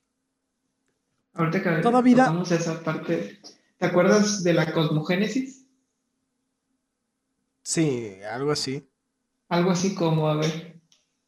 [1.34, 2.44] Ahorita que Toda vida.
[2.50, 3.40] esa parte.
[3.80, 5.66] ¿Te acuerdas de la cosmogénesis?
[7.64, 8.86] Sí, algo así.
[9.48, 10.82] Algo así como, a ver.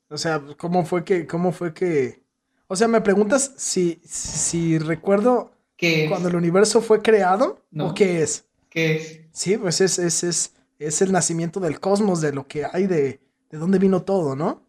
[0.10, 2.24] O sea, ¿cómo fue que, cómo fue que...
[2.68, 8.22] O sea, me preguntas si, si recuerdo ¿Qué cuando el universo fue creado o qué
[8.22, 8.46] es.
[8.70, 9.20] ¿Qué es?
[9.32, 13.22] Sí, pues es, es, es, es el nacimiento del cosmos, de lo que hay, de,
[13.50, 14.62] de dónde vino todo, ¿no?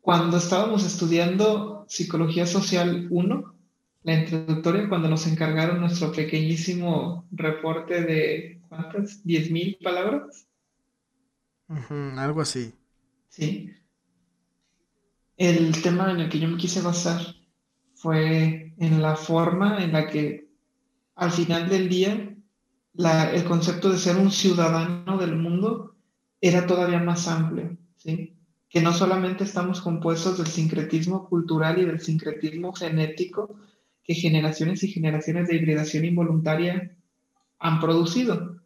[0.00, 3.54] Cuando estábamos estudiando Psicología Social 1,
[4.02, 9.24] la introductoria, cuando nos encargaron nuestro pequeñísimo reporte de, ¿cuántas?
[9.24, 10.46] ¿10.000 palabras?
[11.68, 12.74] algo así.
[13.28, 13.70] Sí.
[15.36, 17.20] El tema en el que yo me quise basar
[17.94, 20.48] fue en la forma en la que
[21.14, 22.34] al final del día
[22.94, 25.94] el concepto de ser un ciudadano del mundo
[26.40, 28.36] era todavía más amplio, ¿sí?
[28.68, 33.56] que no solamente estamos compuestos del sincretismo cultural y del sincretismo genético
[34.10, 36.90] que generaciones y generaciones de hibridación involuntaria
[37.60, 38.56] han producido,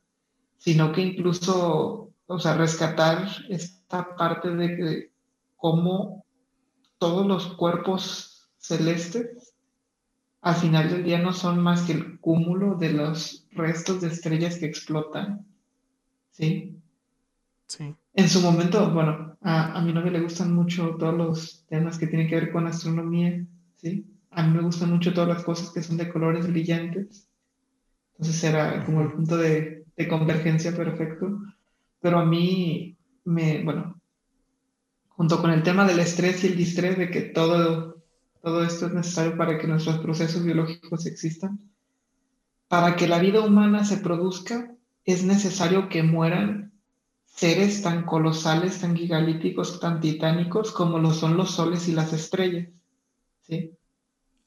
[0.56, 5.10] sino que incluso o sea, rescatar esta parte de que
[5.56, 6.24] cómo
[6.96, 9.54] todos los cuerpos celestes
[10.40, 14.56] al final del día no son más que el cúmulo de los restos de estrellas
[14.56, 15.44] que explotan.
[16.30, 16.74] ¿Sí?
[17.66, 17.94] Sí.
[18.14, 22.06] En su momento, bueno, a, a mi novia le gustan mucho todos los temas que
[22.06, 23.44] tienen que ver con astronomía,
[23.76, 24.06] ¿sí?
[24.34, 27.28] A mí me gustan mucho todas las cosas que son de colores brillantes.
[28.18, 31.40] Entonces era como el punto de, de convergencia perfecto
[32.04, 33.98] pero a mí me, bueno,
[35.08, 38.04] junto con el tema del estrés y el distrés, de que todo,
[38.42, 41.58] todo esto es necesario para que nuestros procesos biológicos existan,
[42.68, 46.74] para que la vida humana se produzca, es necesario que mueran
[47.24, 52.68] seres tan colosales, tan gigalíticos, tan titánicos como lo son los soles y las estrellas.
[53.40, 53.72] ¿sí?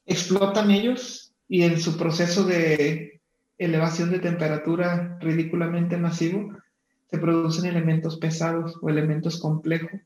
[0.08, 3.22] Explotan ellos y en su proceso de
[3.58, 6.54] elevación de temperatura ridículamente masivo,
[7.12, 10.02] se producen elementos pesados o elementos complejos,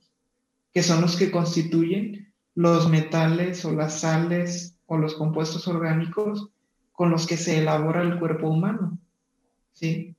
[0.73, 6.49] que son los que constituyen los metales o las sales o los compuestos orgánicos
[6.91, 8.97] con los que se elabora el cuerpo humano.
[9.73, 10.15] ¿Sí?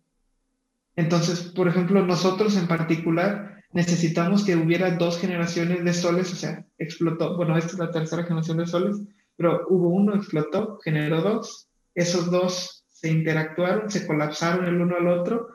[0.97, 6.65] Entonces, por ejemplo, nosotros en particular necesitamos que hubiera dos generaciones de soles, o sea,
[6.79, 9.01] explotó, bueno, esta es la tercera generación de soles,
[9.37, 15.09] pero hubo uno, explotó, generó dos, esos dos se interactuaron, se colapsaron el uno al
[15.09, 15.49] otro,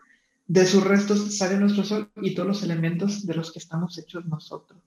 [0.48, 4.26] de sus restos sale nuestro sol y todos los elementos de los que estamos hechos
[4.26, 4.80] nosotros.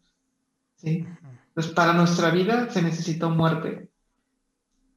[0.76, 1.06] ¿sí?
[1.48, 3.88] Entonces, para nuestra vida se necesitó muerte.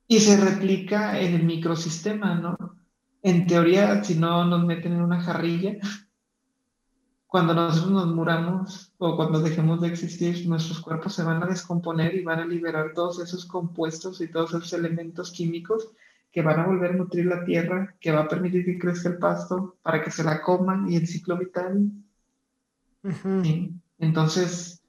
[0.08, 2.58] Y se replica en el microsistema, ¿no?
[3.21, 5.77] En teoría, si no nos meten en una jarrilla,
[7.34, 12.13] cuando nosotros nos muramos o cuando dejemos de existir, nuestros cuerpos se van a descomponer
[12.13, 15.89] y van a liberar todos esos compuestos y todos esos elementos químicos
[16.32, 19.17] que van a volver a nutrir la tierra, que va a permitir que crezca el
[19.17, 21.89] pasto para que se la coman y el ciclo vital.
[23.98, 24.84] Entonces,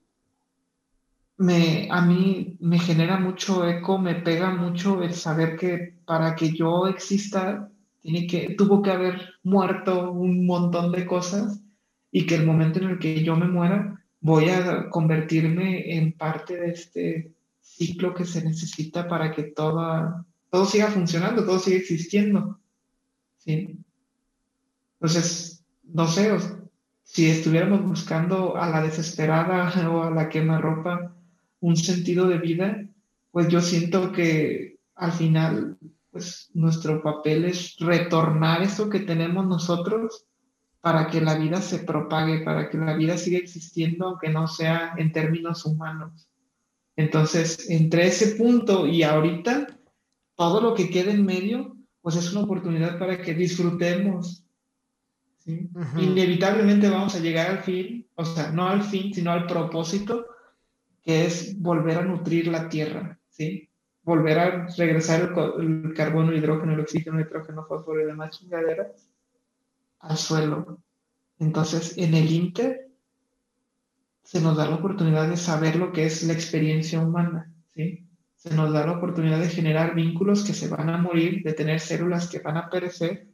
[1.38, 6.52] me, a mí me genera mucho eco, me pega mucho el saber que para que
[6.52, 7.70] yo exista,
[8.02, 11.63] tiene que, tuvo que haber muerto un montón de cosas
[12.16, 16.57] y que el momento en el que yo me muera voy a convertirme en parte
[16.57, 20.24] de este ciclo que se necesita para que todo
[20.64, 22.61] siga funcionando, todo siga existiendo.
[23.38, 23.81] ¿sí?
[25.00, 26.31] Entonces, no sé,
[27.03, 31.16] si estuviéramos buscando a la desesperada o a la quemarropa
[31.59, 32.87] un sentido de vida,
[33.33, 35.79] pues yo siento que al final,
[36.12, 40.27] pues nuestro papel es retornar eso que tenemos nosotros
[40.84, 44.92] para que la vida se propague, para que la vida siga existiendo, aunque no sea
[44.98, 46.28] en términos humanos.
[46.94, 49.80] Entonces, entre ese punto y ahorita,
[50.34, 54.44] todo lo que queda en medio, pues es una oportunidad para que disfrutemos.
[55.46, 60.26] Inevitablemente vamos a llegar al fin, o sea, no al fin, sino al propósito,
[61.02, 63.70] que es volver a nutrir la tierra, ¿sí?
[64.02, 69.13] Volver a regresar el, carbono, el hidrógeno, el oxígeno, el nitrógeno, fósforo y demás chingaderas
[70.04, 70.78] al suelo.
[71.38, 72.88] Entonces, en el Inter
[74.22, 78.06] se nos da la oportunidad de saber lo que es la experiencia humana, ¿sí?
[78.36, 81.80] Se nos da la oportunidad de generar vínculos que se van a morir, de tener
[81.80, 83.26] células que van a perecer,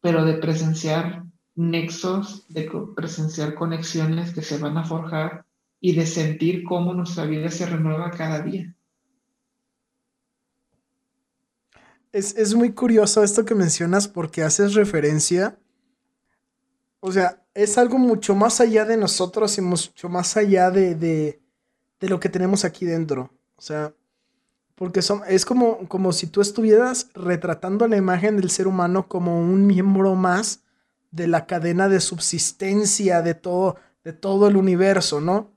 [0.00, 5.46] pero de presenciar nexos, de presenciar conexiones que se van a forjar
[5.80, 8.74] y de sentir cómo nuestra vida se renueva cada día.
[12.12, 15.58] Es, es muy curioso esto que mencionas porque haces referencia
[17.06, 21.38] o sea, es algo mucho más allá de nosotros y mucho más allá de, de,
[22.00, 23.30] lo que tenemos aquí dentro.
[23.56, 23.92] O sea,
[24.74, 29.38] porque son, es como, como si tú estuvieras retratando la imagen del ser humano como
[29.38, 30.62] un miembro más
[31.10, 35.52] de la cadena de subsistencia de todo, de todo el universo, ¿no?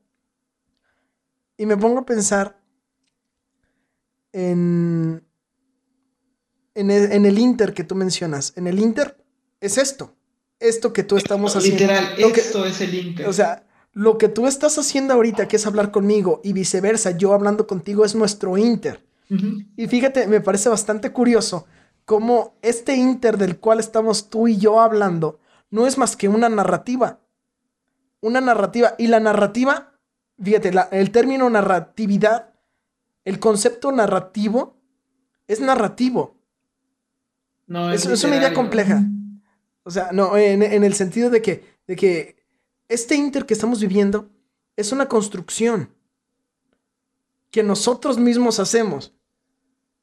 [1.56, 2.60] Y me pongo a pensar
[4.34, 5.26] en,
[6.76, 8.52] en, el, en el Inter que tú mencionas.
[8.58, 9.16] En el Inter
[9.62, 10.17] es esto
[10.60, 11.80] esto que tú estamos haciendo.
[11.80, 13.28] Literal, esto es el Inter.
[13.28, 17.34] O sea, lo que tú estás haciendo ahorita, que es hablar conmigo, y viceversa, yo
[17.34, 19.04] hablando contigo, es nuestro Inter.
[19.76, 21.66] Y fíjate, me parece bastante curioso
[22.06, 25.40] cómo este Inter del cual estamos tú y yo hablando
[25.70, 27.20] no es más que una narrativa.
[28.22, 28.96] Una narrativa.
[28.98, 29.94] Y la narrativa,
[30.42, 32.54] fíjate, el término narratividad,
[33.26, 34.78] el concepto narrativo,
[35.48, 36.38] es narrativo.
[37.66, 39.04] No, es, es una idea compleja.
[39.88, 42.36] O sea, no, en, el sentido de que, de que
[42.90, 44.30] este Inter que estamos viviendo
[44.76, 45.96] es una construcción
[47.52, 49.14] que nosotros mismos hacemos.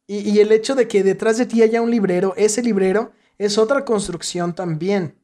[0.06, 3.84] Y, el hecho de que detrás de ti haya un librero, ese librero es otra
[3.84, 5.18] construcción también.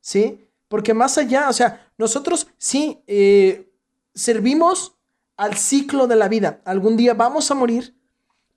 [0.00, 0.48] ¿Sí?
[0.68, 3.72] Porque más allá, o sea, nosotros sí eh,
[4.14, 4.94] servimos
[5.36, 6.60] al ciclo de la vida.
[6.64, 7.98] Algún día vamos a morir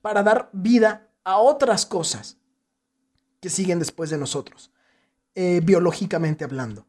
[0.00, 2.36] para dar vida a otras cosas
[3.40, 4.70] que siguen después de nosotros.
[5.34, 6.86] Eh, biológicamente hablando.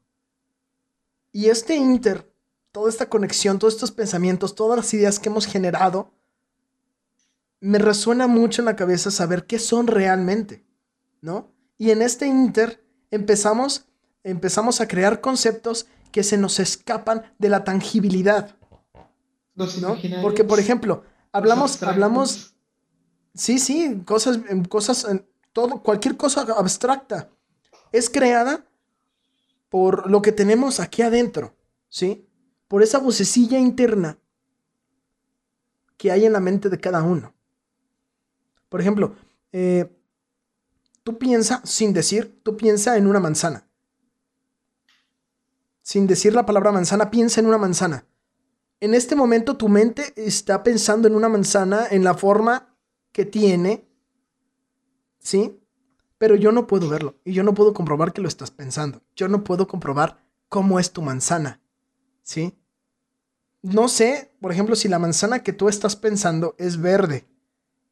[1.32, 2.34] Y este inter,
[2.72, 6.12] toda esta conexión, todos estos pensamientos, todas las ideas que hemos generado,
[7.60, 10.66] me resuena mucho en la cabeza saber qué son realmente,
[11.22, 11.52] ¿no?
[11.78, 13.86] Y en este inter empezamos,
[14.24, 18.56] empezamos a crear conceptos que se nos escapan de la tangibilidad.
[19.56, 19.96] ¿no?
[20.24, 22.56] Porque, por ejemplo, hablamos, hablamos,
[23.36, 25.06] sí, sí, cosas, cosas,
[25.54, 27.30] todo, cualquier cosa abstracta
[27.92, 28.66] es creada
[29.70, 31.56] por lo que tenemos aquí adentro,
[31.88, 32.28] ¿sí?
[32.68, 34.18] Por esa vocecilla interna
[35.98, 37.34] que hay en la mente de cada uno.
[38.70, 39.16] Por ejemplo,
[39.52, 39.90] eh,
[41.04, 43.68] tú piensa, sin decir, tú piensa en una manzana.
[45.82, 48.06] Sin decir la palabra manzana, piensa en una manzana.
[48.80, 52.76] En este momento tu mente está pensando en una manzana en la forma
[53.12, 53.88] que tiene,
[55.20, 55.61] ¿sí?
[56.22, 59.02] Pero yo no puedo verlo y yo no puedo comprobar que lo estás pensando.
[59.16, 61.60] Yo no puedo comprobar cómo es tu manzana,
[62.22, 62.54] ¿sí?
[63.64, 67.28] no sé, por ejemplo, si la manzana que tú estás pensando es verde.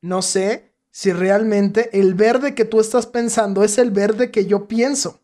[0.02, 4.68] No sé si realmente el verde que tú estás pensando es el verde que yo
[4.68, 5.20] pienso.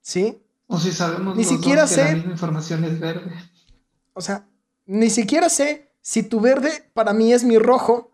[0.00, 0.42] ¿Sí?
[0.66, 3.32] O si sabemos ni siquiera sé, que la misma información es verde.
[4.14, 4.48] O sea,
[4.86, 8.12] ni siquiera sé si tu verde para mí es mi rojo.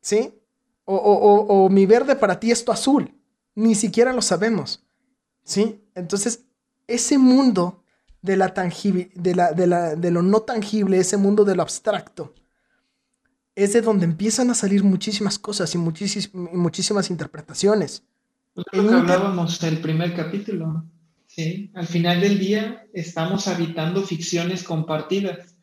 [0.00, 0.37] ¿Sí?
[0.90, 3.12] O, o mi verde para ti es tu azul.
[3.54, 4.82] Ni siquiera lo sabemos.
[5.44, 5.82] ¿Sí?
[5.94, 6.44] Entonces,
[6.86, 7.82] ese mundo
[8.22, 12.34] de, la tangible, de, la, de, lo no tangible, ese mundo de lo abstracto,
[13.54, 18.02] es de donde empiezan a salir muchísimas cosas y muchísimas interpretaciones.
[18.54, 20.84] Lo que hablábamos el primer capítulo.
[21.26, 21.70] ¿sí?
[21.74, 25.56] Al final del día estamos habitando ficciones compartidas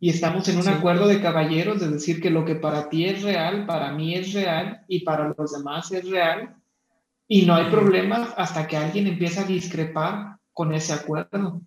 [0.00, 3.22] y estamos en un acuerdo de caballeros de decir que lo que para ti es
[3.22, 6.56] real, para mí es real y para los demás es real.
[7.26, 11.62] Y no hay problema hasta que alguien empieza a discrepar con ese acuerdo.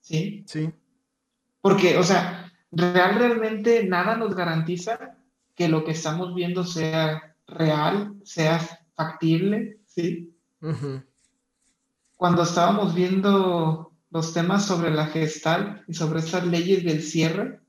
[0.00, 0.44] ¿sí?
[0.46, 0.70] Sí.
[1.60, 5.16] Porque, o sea, real, realmente nada nos garantiza
[5.54, 8.60] que lo que estamos viendo sea real, sea
[8.94, 10.34] factible, ¿sí?
[12.16, 17.60] Cuando estábamos viendo los temas sobre la gestal y sobre estas leyes del cierre,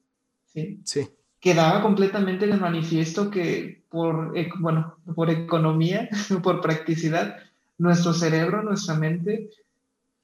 [0.53, 0.81] ¿sí?
[0.83, 1.09] Sí.
[1.39, 6.09] Quedaba completamente de manifiesto que por, bueno, por economía,
[6.43, 7.37] por practicidad,
[7.77, 9.49] nuestro cerebro, nuestra mente,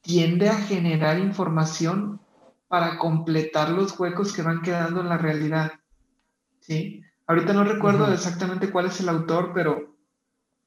[0.02, 2.20] tiende a generar información
[2.68, 5.74] para completar los huecos que van quedando en la realidad.
[6.60, 7.02] ¿sí?
[7.28, 9.96] Ahorita no recuerdo exactamente cuál es el autor, pero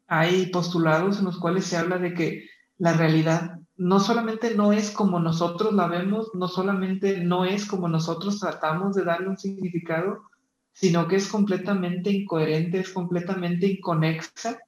[0.06, 2.48] hay postulados en los cuales se habla de que
[2.78, 7.88] la realidad no solamente no es como nosotros la vemos, no solamente no es como
[7.88, 10.24] nosotros tratamos de darle un significado,
[10.72, 14.58] sino que es completamente incoherente, es completamente inconexa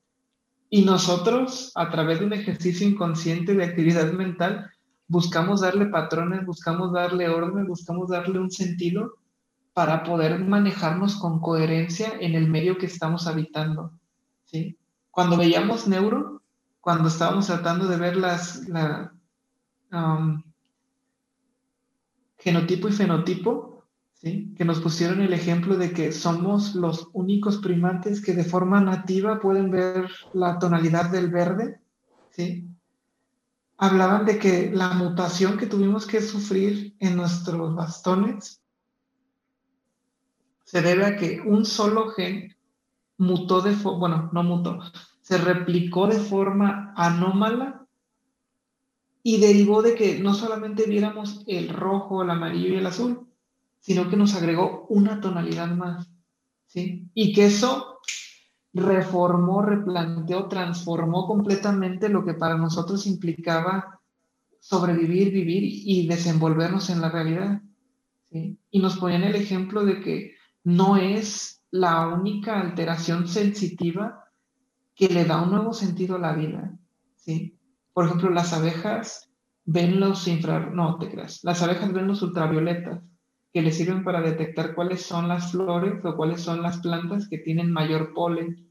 [0.71, 4.71] y nosotros, a través de un ejercicio inconsciente de actividad mental,
[5.09, 9.15] buscamos darle patrones, buscamos darle orden, buscamos darle un sentido
[9.73, 13.93] para poder manejarnos con coherencia en el medio que estamos habitando.
[14.45, 14.79] ¿sí?
[15.11, 16.40] Cuando veíamos neuro,
[16.81, 18.63] cuando estábamos tratando de ver las
[19.93, 20.43] um,
[22.39, 23.71] genotipo y fenotipo,
[24.21, 29.41] que nos pusieron el ejemplo de que somos los únicos primates que de forma nativa
[29.41, 31.81] pueden ver la tonalidad del verde.
[32.31, 32.69] ¿sí?
[33.79, 38.63] Hablaban de que la mutación que tuvimos que sufrir en nuestros bastones
[40.65, 42.55] se debe a que un solo gen
[43.17, 44.81] mutó de bueno, no mutó,
[45.31, 47.87] se replicó de forma anómala
[49.23, 53.29] y derivó de que no solamente viéramos el rojo, el amarillo y el azul,
[53.79, 56.11] sino que nos agregó una tonalidad más,
[56.67, 57.09] ¿sí?
[57.15, 58.01] Y que eso
[58.73, 64.01] reformó, replanteó, transformó completamente lo que para nosotros implicaba
[64.59, 67.63] sobrevivir, vivir y desenvolvernos en la realidad.
[68.33, 68.59] ¿sí?
[68.73, 74.25] Y nos ponían el ejemplo de que no es la única alteración sensitiva
[75.01, 76.79] que le da un nuevo sentido a la vida.
[77.17, 77.59] ¿sí?
[77.95, 79.31] Por ejemplo, las abejas
[79.65, 80.61] ven los infra...
[80.61, 81.43] No, te creas.
[81.43, 83.03] Las abejas ven los ultravioletas
[83.51, 87.39] que le sirven para detectar cuáles son las flores o cuáles son las plantas que
[87.39, 88.69] tienen mayor polen.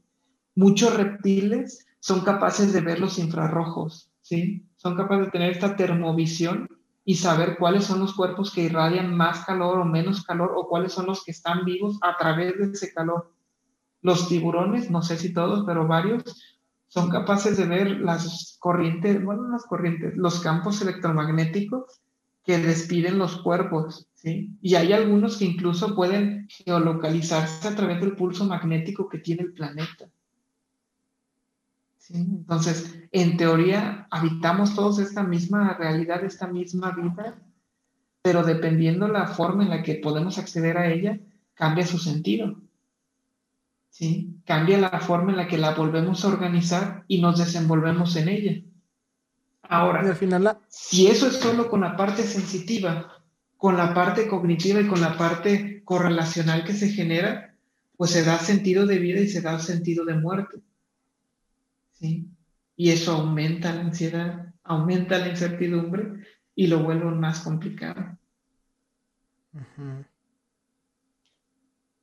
[0.54, 4.68] Muchos reptiles son capaces de ver los infrarrojos, ¿sí?
[4.76, 6.68] Son capaces de tener esta termovisión
[7.04, 10.92] y saber cuáles son los cuerpos que irradian más calor o menos calor o cuáles
[10.92, 13.32] son los que están vivos a través de ese calor.
[14.02, 16.24] Los tiburones, no sé si todos, pero varios,
[16.88, 22.00] son capaces de ver las corrientes, bueno, las corrientes, los campos electromagnéticos
[22.44, 24.56] que despiden los cuerpos, ¿sí?
[24.60, 29.52] Y hay algunos que incluso pueden geolocalizarse a través del pulso magnético que tiene el
[29.52, 30.08] planeta.
[31.98, 32.14] ¿Sí?
[32.14, 37.38] Entonces, en teoría, habitamos todos esta misma realidad, esta misma vida,
[38.22, 41.20] pero dependiendo la forma en la que podemos acceder a ella,
[41.54, 42.60] cambia su sentido.
[43.90, 44.40] ¿Sí?
[44.46, 48.62] Cambia la forma en la que la volvemos a organizar y nos desenvolvemos en ella.
[49.62, 53.22] Ahora, al final si eso es solo con la parte sensitiva,
[53.56, 57.54] con la parte cognitiva y con la parte correlacional que se genera,
[57.96, 60.58] pues se da sentido de vida y se da sentido de muerte.
[61.92, 62.26] ¿Sí?
[62.76, 66.24] Y eso aumenta la ansiedad, aumenta la incertidumbre
[66.54, 68.18] y lo vuelve más complicado.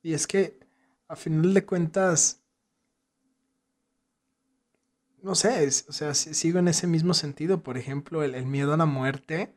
[0.02, 0.60] Y es que,
[1.08, 2.42] a final de cuentas,
[5.22, 7.62] no sé, o sea, sigo en ese mismo sentido.
[7.62, 9.54] Por ejemplo, el, miedo a la muerte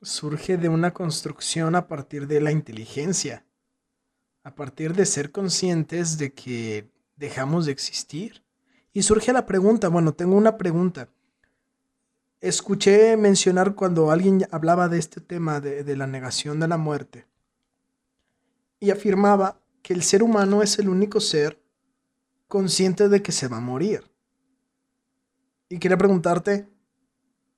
[0.00, 3.44] surge de una construcción a partir de la inteligencia,
[4.42, 8.44] a partir de ser conscientes de que dejamos de existir.
[8.92, 11.08] Y surge la pregunta, bueno, tengo una pregunta.
[12.40, 17.26] escuché mencionar cuando alguien hablaba de este tema de, la negación de la muerte
[18.78, 21.62] y afirmaba que el ser humano es el único ser
[22.48, 24.10] consciente de que se va a morir.
[25.68, 26.66] Y quería preguntarte,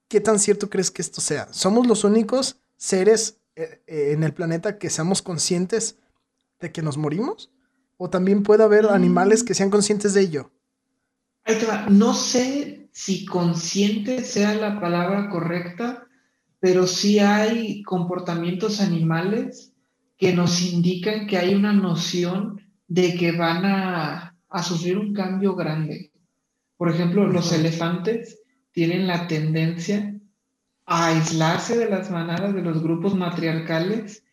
[0.09, 1.47] ¿qué tan cierto crees que esto sea?
[1.53, 5.99] ¿Somos los únicos seres eh, eh, en el planeta que seamos conscientes
[6.59, 7.53] de que nos morimos?
[7.97, 10.51] ¿O también puede haber animales que sean conscientes de ello?
[11.89, 16.09] No sé si consciente sea la palabra correcta,
[16.59, 19.76] pero sí hay comportamientos animales
[20.17, 26.13] que nos indican que hay una noción de que van a, sufrir un cambio grande.
[26.79, 28.41] Por ejemplo, los elefantes
[28.73, 30.19] tienen la tendencia
[30.87, 34.25] a aislarse de las manadas de los grupos matriarcales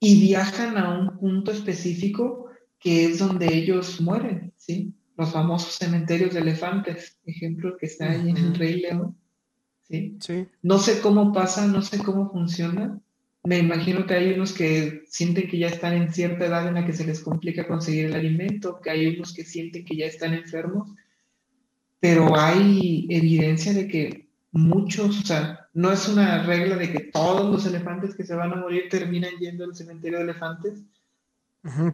[0.00, 2.46] y viajan a un punto específico
[2.80, 4.94] que es donde ellos mueren, ¿sí?
[5.16, 9.16] Los famosos cementerios de elefantes, ejemplo que está ahí en el Rey León,
[9.82, 10.16] ¿sí?
[10.20, 10.48] ¿sí?
[10.62, 13.00] No sé cómo pasa, no sé cómo funciona.
[13.46, 16.84] Me imagino que hay unos que sienten que ya están en cierta edad en la
[16.84, 20.34] que se les complica conseguir el alimento, que hay unos que sienten que ya están
[20.34, 20.90] enfermos,
[22.00, 27.48] pero hay evidencia de que muchos, o sea, no es una regla de que todos
[27.48, 30.82] los elefantes que se van a morir terminan yendo al cementerio de elefantes,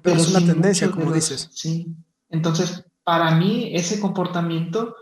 [0.03, 1.51] pero, es una tendencia, como dices.
[1.53, 1.95] Sí.
[2.31, 4.97] Entonces, para mí, ese comportamiento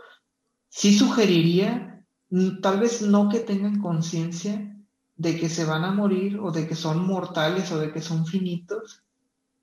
[0.67, 4.67] sí sugeriría, mm, tal vez no que tengan conciencia
[5.21, 8.25] de que se van a morir o de que son mortales o de que son
[8.25, 9.03] finitos,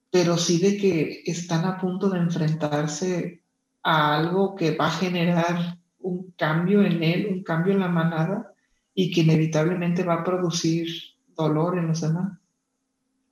[0.08, 3.42] pero sí de que están a punto de enfrentarse
[3.82, 8.54] a algo que va a generar un cambio en él, un cambio en la manada
[8.94, 10.86] y que inevitablemente va a producir
[11.34, 12.38] dolor en los demás.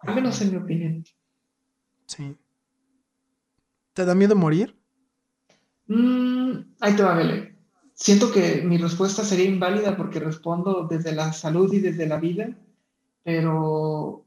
[0.01, 1.05] Al menos en mi opinión.
[2.07, 2.37] Sí.
[3.93, 4.77] ¿Te da miedo morir?
[5.87, 7.55] Mm, ahí te va, Bele.
[7.99, 12.55] Siento que mi respuesta sería inválida porque respondo desde la salud y desde la vida,
[13.24, 14.26] pero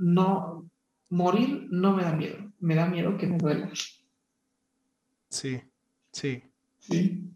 [0.00, 0.70] no,
[1.08, 3.70] morir no me da miedo, me da miedo que me duela.
[5.30, 5.62] Sí,
[6.12, 6.42] sí.
[6.78, 7.32] Sí.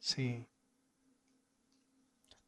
[0.00, 0.46] Sí.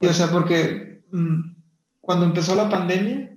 [0.01, 1.55] Y, o sea, porque mm,
[2.01, 3.37] cuando empezó la pandemia,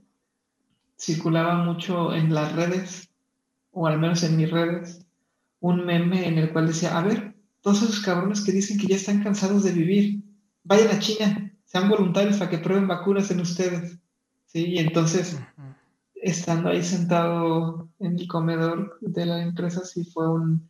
[0.97, 3.09] circulaba mucho en las redes
[3.71, 5.05] o al menos en mis redes,
[5.59, 7.30] un meme en el cual decía, a ver,
[7.61, 10.23] todos esos cabrones que dicen que ya están cansados de vivir,
[10.63, 13.97] vayan a China, sean voluntarios para que prueben vacunas en ustedes.
[14.47, 14.65] ¿Sí?
[14.65, 15.39] Y entonces,
[16.15, 20.69] estando ahí sentado en el comedor de la empresa, sí fue un...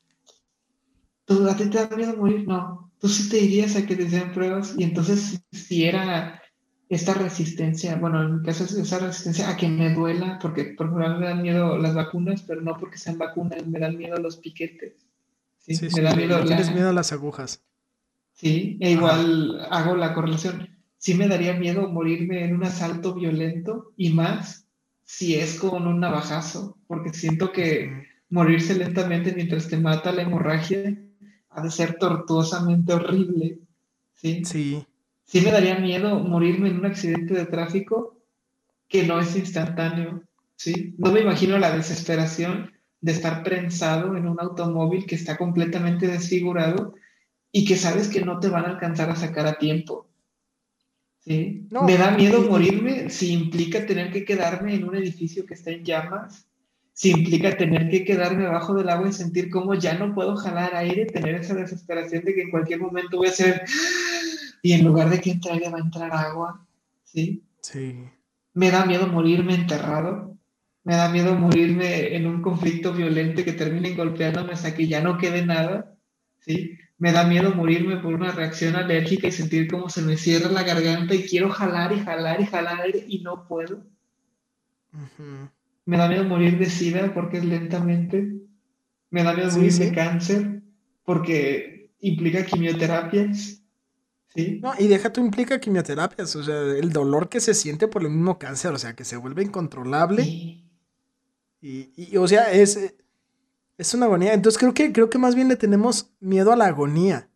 [1.25, 2.47] ¿Tú a ti te da miedo morir?
[2.47, 2.91] No.
[2.99, 4.75] Tú sí te irías a que te den pruebas.
[4.77, 6.41] Y entonces, si era
[6.89, 10.87] esta resistencia, bueno, en mi caso es esa resistencia a que me duela, porque por
[10.87, 14.37] ejemplo me dan miedo las vacunas, pero no porque sean vacunas, me dan miedo los
[14.37, 14.93] piquetes.
[15.61, 16.43] Sí, me da miedo.
[16.43, 17.63] Tienes miedo a las agujas.
[18.33, 20.69] Sí, e igual hago la correlación.
[20.97, 24.67] Sí me daría miedo morirme en un asalto violento y más
[25.03, 30.97] si es con un navajazo, porque siento que morirse lentamente mientras te mata la hemorragia
[31.49, 33.59] ha de ser tortuosamente horrible.
[34.15, 34.43] Sí.
[34.45, 34.85] Sí
[35.31, 38.17] sí me daría miedo morirme en un accidente de tráfico
[38.89, 40.23] que no es instantáneo,
[40.57, 40.93] ¿sí?
[40.97, 46.93] No me imagino la desesperación de estar prensado en un automóvil que está completamente desfigurado
[47.51, 50.07] y que sabes que no te van a alcanzar a sacar a tiempo.
[51.23, 51.67] ¿Sí?
[51.69, 55.85] me da miedo morirme si implica tener que quedarme en un edificio que está en
[55.85, 56.47] llamas,
[56.93, 60.75] si implica tener que quedarme abajo del agua y sentir como ya no puedo jalar
[60.75, 63.63] aire, tener esa desesperación de que en cualquier momento voy a ser
[64.63, 66.65] y en lugar de que entre va a entrar agua,
[67.03, 67.43] ¿sí?
[67.61, 68.03] Sí.
[68.53, 70.30] Me da miedo morirme enterrado,
[70.83, 75.17] me da miedo morirme en un conflicto violento que termine golpeándome hasta que ya no
[75.17, 75.95] quede nada,
[76.39, 76.77] ¿sí?
[76.97, 80.63] Me da miedo morirme por una reacción alérgica y sentir como se me cierra la
[80.63, 83.83] garganta y quiero jalar y jalar y jalar y no puedo.
[85.85, 88.41] Me da miedo morir de sida porque es lentamente.
[89.09, 90.61] Me da miedo morir de cáncer
[91.03, 93.63] porque implica quimioterapias.
[94.61, 98.09] No, y deja tú implica quimioterapias, o sea, el dolor que se siente por el
[98.09, 100.63] mismo cáncer, o sea, que se vuelve incontrolable.
[101.61, 102.95] Y, o sea, es,
[103.77, 104.33] es una agonía.
[104.33, 107.29] Entonces creo que, creo que más bien le tenemos miedo a la agonía.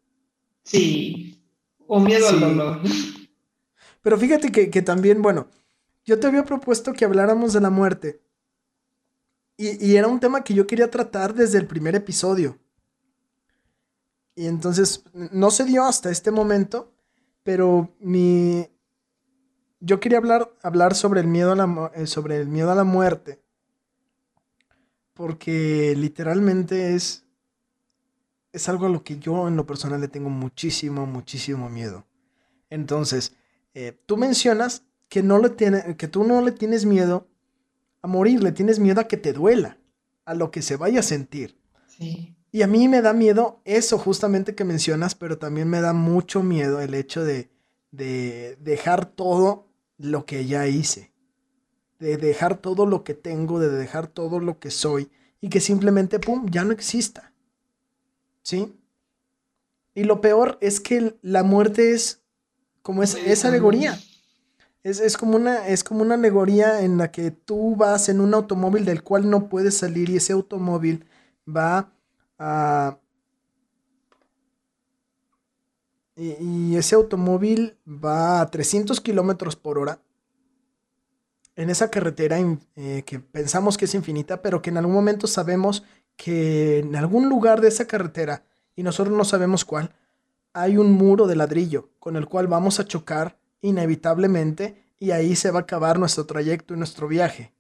[0.64, 1.44] Sí,
[1.86, 2.82] o miedo al dolor.
[4.02, 5.48] Pero fíjate que, que, también, bueno,
[6.04, 8.22] yo te había propuesto que habláramos de la muerte.
[9.58, 12.60] Y, y era un tema que yo quería tratar desde el primer episodio.
[14.36, 16.94] Y entonces no se dio hasta este momento,
[17.44, 18.68] pero mi...
[19.80, 22.84] Yo quería hablar, hablar sobre, el miedo a la, eh, sobre el miedo a la
[22.84, 23.42] muerte,
[25.16, 27.24] porque literalmente es,
[28.52, 32.06] es algo a lo que yo en lo personal le tengo muchísimo, muchísimo miedo.
[32.70, 33.34] Entonces,
[33.74, 37.28] eh, tú mencionas que, no le tiene, que tú no le tienes miedo
[38.02, 39.78] a morir, le tienes miedo a que te duela,
[40.26, 41.58] a lo que se vaya a sentir.
[41.88, 42.36] Sí.
[42.52, 46.44] Y a mí me da miedo eso justamente que mencionas, pero también me da mucho
[46.44, 47.50] miedo el hecho de,
[47.92, 51.12] de dejar todo lo que ya hice,
[52.00, 55.10] de dejar todo lo que tengo, de dejar todo lo que soy
[55.42, 57.32] y que simplemente, ¡pum!, ya no exista.
[58.42, 58.76] ¿Sí?
[59.94, 62.22] Y lo peor es que la muerte es
[62.82, 63.98] como es, esa alegoría.
[64.84, 68.86] Es, como una, es como una alegoría en la que tú vas en un automóvil
[68.86, 71.06] del cual no puedes salir y ese automóvil
[71.48, 71.92] va
[72.38, 73.00] a...
[76.18, 80.00] Y, ese automóvil va a 300 kilómetros por hora
[81.56, 82.38] en esa carretera
[82.76, 85.84] eh, que pensamos que es infinita, pero que en algún momento sabemos
[86.16, 88.44] que en algún lugar de esa carretera,
[88.76, 89.94] y nosotros no sabemos cuál,
[90.54, 95.52] hay un muro de ladrillo con el cual vamos a chocar inevitablemente y ahí se
[95.52, 97.54] va a acabar nuestro trayecto y nuestro viaje.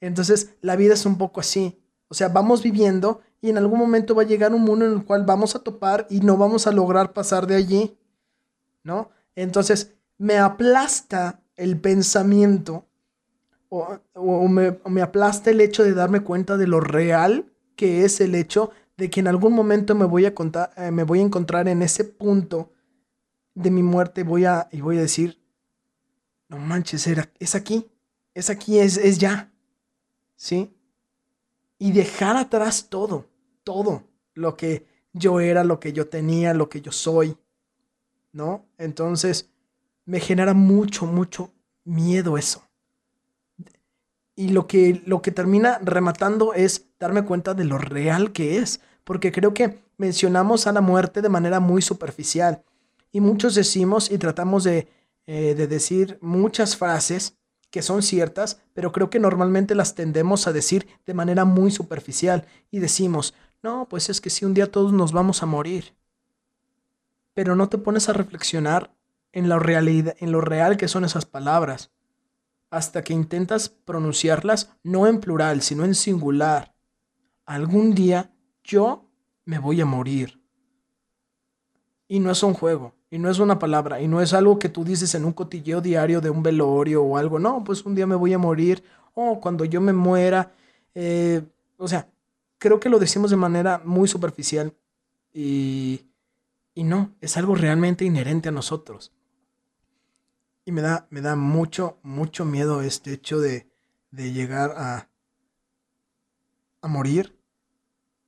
[0.00, 1.82] Entonces la vida es un poco así.
[2.08, 5.04] O sea, vamos viviendo y en algún momento va a llegar un mundo en el
[5.04, 7.98] cual vamos a topar y no vamos a lograr pasar de allí.
[8.82, 9.10] ¿No?
[9.34, 12.86] Entonces me aplasta el pensamiento
[13.70, 18.34] o, me, me, aplasta el hecho de darme cuenta de lo real que es el
[18.34, 21.68] hecho de que en algún momento me voy a, contar, eh, me voy a encontrar
[21.68, 22.72] en ese punto
[23.54, 25.40] de mi muerte voy a, y voy a decir,
[26.48, 27.90] no manches, era, es aquí,
[28.34, 29.52] es aquí, es, es ya.
[30.36, 30.74] ¿Sí?
[31.78, 33.26] Y dejar atrás todo,
[33.64, 34.04] todo
[34.34, 37.36] lo que yo era, lo que yo tenía, lo que yo soy.
[38.32, 38.66] ¿No?
[38.78, 39.50] Entonces,
[40.04, 41.52] me genera mucho, mucho
[41.84, 42.62] miedo eso.
[44.40, 48.80] Y lo que, lo que termina rematando es darme cuenta de lo real que es.
[49.04, 52.62] Porque creo que mencionamos a la muerte de manera muy superficial.
[53.12, 54.88] Y muchos decimos y tratamos de
[55.32, 57.38] eh, de decir muchas frases
[57.70, 62.46] que son ciertas, pero creo que normalmente las tendemos a decir de manera muy superficial
[62.72, 63.32] y decimos,
[63.62, 65.94] no, pues es que si un día todos nos vamos a morir.
[67.32, 68.92] Pero no te pones a reflexionar
[69.30, 71.92] en realidad, en lo real que son esas palabras,
[72.70, 76.74] hasta que intentas pronunciarlas no en plural, sino en singular.
[77.44, 79.10] Algún día yo
[79.44, 80.40] me voy a morir.
[82.06, 82.94] Y no es un juego.
[83.12, 85.80] Y no es una palabra, y no es algo que tú dices en un cotilleo
[85.80, 87.40] diario de un velorio o algo.
[87.40, 90.52] No, pues un día me voy a morir, o cuando yo me muera.
[90.94, 91.42] Eh,
[91.76, 92.08] o sea,
[92.58, 94.72] creo que lo decimos de manera muy superficial
[95.32, 96.02] y,
[96.72, 99.12] y no, es algo realmente inherente a nosotros.
[100.64, 103.70] Y me da, me da mucho, mucho miedo este hecho de,
[104.10, 105.08] de llegar a,
[106.82, 107.36] a morir.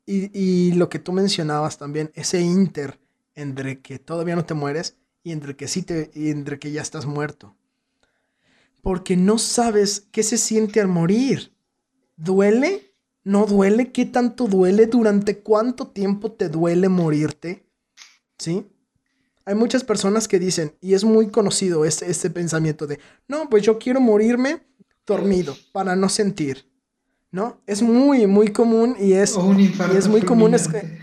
[0.07, 2.99] Y, y, lo que tú mencionabas también, ese inter
[3.35, 6.83] entre que todavía no te mueres y entre que sí te y entre que ya
[6.83, 7.55] estás muerto.
[8.83, 11.55] Porque no sabes qué se siente al morir.
[12.17, 12.95] ¿Duele?
[13.23, 13.93] ¿No duele?
[13.93, 14.87] ¿Qué tanto duele?
[14.87, 17.65] ¿Durante cuánto tiempo te duele morirte?
[18.39, 18.67] ¿Sí?
[19.45, 23.63] Hay muchas personas que dicen, y es muy conocido este, este pensamiento de, no, pues
[23.63, 24.67] yo quiero morirme
[25.07, 26.71] dormido para no sentir.
[27.31, 27.63] ¿No?
[27.67, 30.53] Es muy, muy común y es, y es muy común.
[30.53, 30.99] Es que,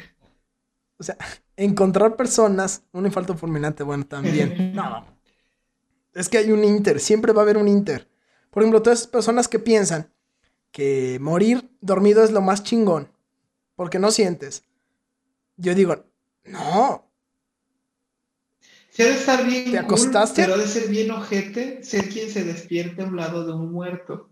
[1.00, 1.18] o sea,
[1.56, 4.74] encontrar personas, un infarto fulminante, bueno, también.
[4.76, 5.06] no.
[6.14, 8.08] Es que hay un inter, siempre va a haber un inter.
[8.52, 10.12] Por ejemplo, todas esas personas que piensan
[10.72, 13.12] que morir dormido es lo más chingón,
[13.76, 14.64] porque no sientes.
[15.58, 16.06] Yo digo,
[16.46, 17.09] no.
[18.90, 20.42] Si ha de estar bien, ¿te acostaste?
[20.42, 23.72] pero ha de ser bien ojete ser quien se despierte a un lado de un
[23.72, 24.30] muerto.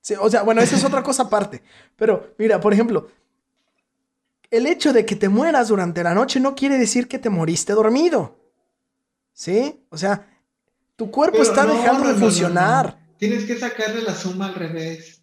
[0.00, 1.62] Sí, o sea, bueno, esa es otra cosa aparte.
[1.96, 3.08] Pero mira, por ejemplo,
[4.50, 7.72] el hecho de que te mueras durante la noche no quiere decir que te moriste
[7.72, 8.38] dormido.
[9.32, 9.84] ¿Sí?
[9.90, 10.30] O sea,
[10.94, 12.98] tu cuerpo está dejando de funcionar.
[13.18, 15.22] Tienes que sacarle la suma al revés.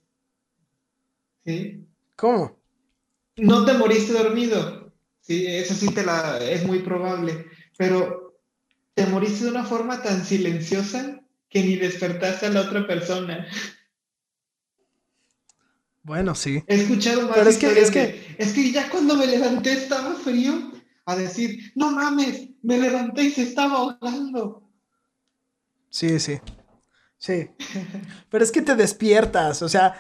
[1.46, 1.88] ¿Sí?
[2.16, 2.60] ¿Cómo?
[3.38, 4.92] No te moriste dormido.
[5.22, 7.46] Sí, eso sí te la es muy probable,
[7.78, 8.40] pero
[8.94, 13.48] te moriste de una forma tan silenciosa que ni despertaste a la otra persona.
[16.04, 16.64] Bueno, sí.
[16.68, 18.36] He escuchado más Pero es que, es que...
[18.38, 20.72] es que ya cuando me levanté estaba frío
[21.06, 24.70] a decir, no mames, me levanté y se estaba ahogando.
[25.90, 26.40] Sí, sí.
[27.18, 27.50] Sí.
[28.30, 29.96] Pero es que te despiertas, o sea,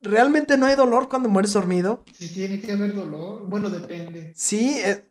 [0.00, 2.04] ¿realmente no hay dolor cuando mueres dormido?
[2.12, 3.46] Sí, tiene que haber dolor.
[3.48, 4.32] Bueno, depende.
[4.34, 5.04] Sí, eh,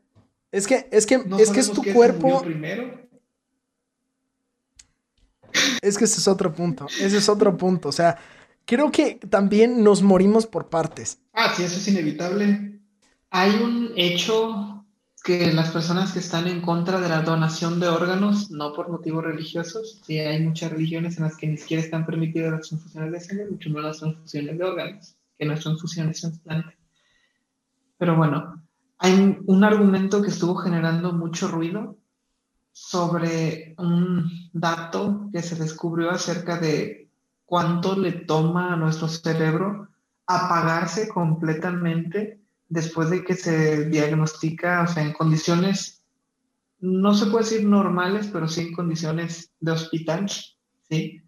[0.51, 2.41] es, que es que es que es tu cuerpo.
[2.41, 3.07] primero?
[5.81, 6.87] Es que ese es otro punto.
[6.99, 7.89] Ese es otro punto.
[7.89, 8.17] O sea,
[8.65, 11.19] creo que también nos morimos por partes.
[11.33, 12.79] Ah, sí, eso es inevitable.
[13.29, 14.85] Hay un hecho
[15.23, 19.25] que las personas que están en contra de la donación de órganos, no por motivos
[19.25, 23.19] religiosos, sí hay muchas religiones en las que ni siquiera están permitidas las transfusiones de
[23.19, 26.77] sangre, mucho menos las transfusiones de órganos, que no son transfusiones trasplante.
[27.97, 28.63] Pero bueno,
[28.99, 31.97] hay un argumento que estuvo generando mucho ruido
[32.71, 37.09] sobre un dato que se descubrió acerca de
[37.45, 39.87] cuánto le toma a nuestro cerebro
[40.25, 46.03] apagarse completamente después de que se diagnostica, o sea, en condiciones,
[46.79, 50.29] no se puede decir normales, pero sí en condiciones de hospital,
[50.89, 51.21] ¿sí?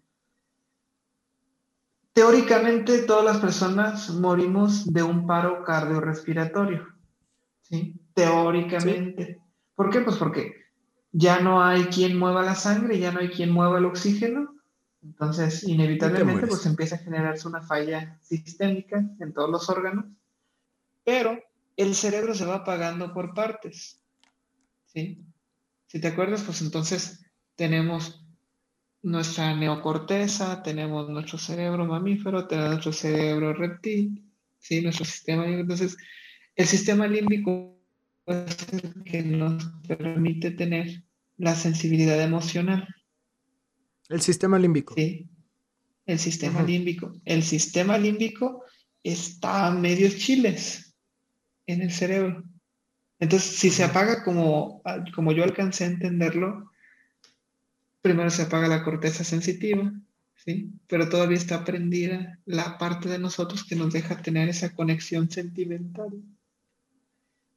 [2.12, 6.86] Teóricamente todas las personas morimos de un paro cardiorrespiratorio,
[7.70, 7.94] ¿sí?
[8.14, 9.40] Teóricamente.
[9.74, 10.00] ¿Por qué?
[10.00, 10.54] Pues porque
[11.12, 14.54] ya no hay quien mueva la sangre, ya no hay quien mueva el oxígeno,
[15.02, 20.04] entonces inevitablemente pues empieza a generarse una falla sistémica en todos los órganos
[21.04, 21.42] pero
[21.76, 24.02] el cerebro se va apagando por partes.
[24.86, 25.24] ¿sí?
[25.86, 27.24] Si te acuerdas, pues entonces
[27.56, 28.24] tenemos
[29.02, 34.24] nuestra neocorteza, tenemos nuestro cerebro mamífero, tenemos nuestro cerebro reptil,
[34.58, 34.82] ¿sí?
[34.82, 35.46] nuestro sistema.
[35.46, 35.96] Entonces,
[36.60, 37.74] el sistema límbico
[38.26, 41.02] es el que nos permite tener
[41.38, 42.86] la sensibilidad emocional.
[44.10, 44.94] El sistema límbico.
[44.94, 45.26] Sí,
[46.04, 47.12] el sistema límbico.
[47.24, 48.64] El sistema límbico
[49.02, 50.94] está a medios chiles
[51.66, 52.44] en el cerebro.
[53.18, 54.82] Entonces, si se apaga como,
[55.14, 56.70] como yo alcancé a entenderlo,
[58.02, 59.92] primero se apaga la corteza sensitiva,
[60.44, 60.70] ¿sí?
[60.88, 66.22] Pero todavía está prendida la parte de nosotros que nos deja tener esa conexión sentimental.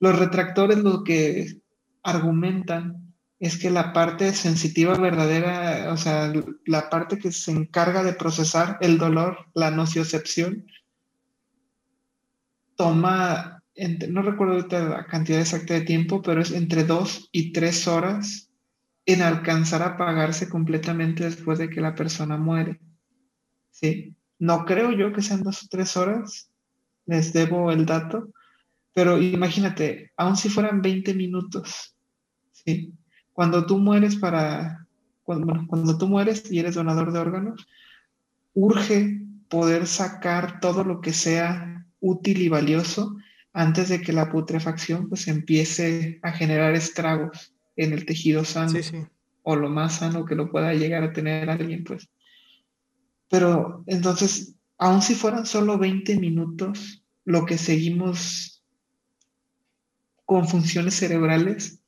[0.04, 1.62] Los retractores lo que
[2.04, 6.34] argumentan es que la parte sensitiva verdadera, o sea,
[6.66, 10.68] la parte que se encarga de procesar el dolor, la nociocepción,
[12.76, 13.64] toma
[14.10, 18.52] no recuerdo la cantidad exacta de tiempo, pero es entre dos y tres horas
[19.06, 22.82] en alcanzar a apagarse completamente después de que la persona muere.
[23.72, 24.18] ¿Sí?
[24.38, 26.52] No creo yo que sean dos o tres horas,
[27.06, 28.34] les debo el dato,
[28.94, 31.96] pero imagínate, aun si fueran 20 minutos,
[32.52, 32.94] ¿sí?
[33.32, 34.88] Cuando tú mueres para,
[35.24, 37.68] cuando, cuando tú mueres y eres donador de órganos,
[38.54, 43.18] urge poder sacar todo lo que sea útil y valioso
[43.54, 48.80] antes de que la putrefacción pues empiece a generar estragos en el tejido sano
[49.44, 52.10] o lo más sano que lo pueda llegar a tener alguien pues.
[53.30, 58.53] Pero entonces, aun si fueran solo 20 minutos, lo que seguimos
[60.34, 61.80] con funciones cerebrales,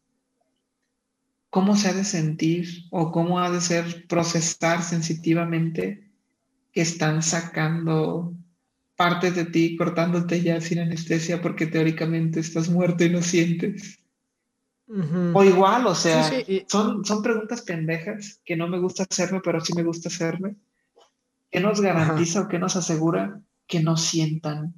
[1.49, 6.11] ¿cómo se ha de sentir o cómo ha de ser procesar sensitivamente
[6.71, 8.35] que están sacando
[8.95, 13.97] partes de ti cortándote ya sin anestesia porque teóricamente estás muerto y no sientes.
[15.33, 16.31] O igual, o sea,
[16.67, 20.55] son, son preguntas pendejas que no me gusta hacerme, pero sí me gusta hacerme.
[21.49, 24.75] ¿Qué nos garantiza o qué nos asegura que no sientan?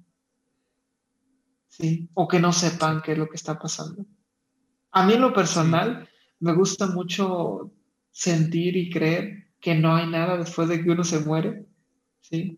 [1.77, 2.09] ¿Sí?
[2.15, 4.03] O que no sepan qué es lo que está pasando.
[4.91, 6.09] A mí en lo personal
[6.39, 7.71] me gusta mucho
[8.11, 11.67] sentir y creer que no hay nada después de que uno se muere.
[12.21, 12.57] ¿Sí?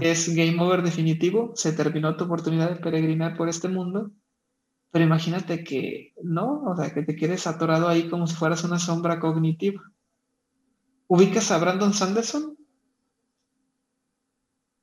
[0.00, 4.10] Es game over definitivo, se terminó tu oportunidad de peregrinar por este mundo,
[4.90, 8.80] pero imagínate que no, o sea, que te quedes atorado ahí como si fueras una
[8.80, 9.80] sombra cognitiva.
[11.06, 12.58] ¿Ubicas a Brandon Sanderson?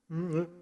[0.08, 0.59] Mm,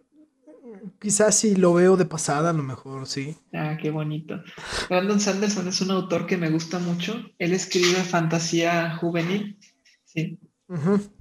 [1.00, 3.36] quizás si lo veo de pasada, a lo mejor sí.
[3.54, 4.42] Ah, qué bonito.
[4.90, 7.24] Brandon Sanderson es un autor que me gusta mucho.
[7.40, 9.60] Él escribe fantasía juvenil.
[10.06, 10.40] Sí.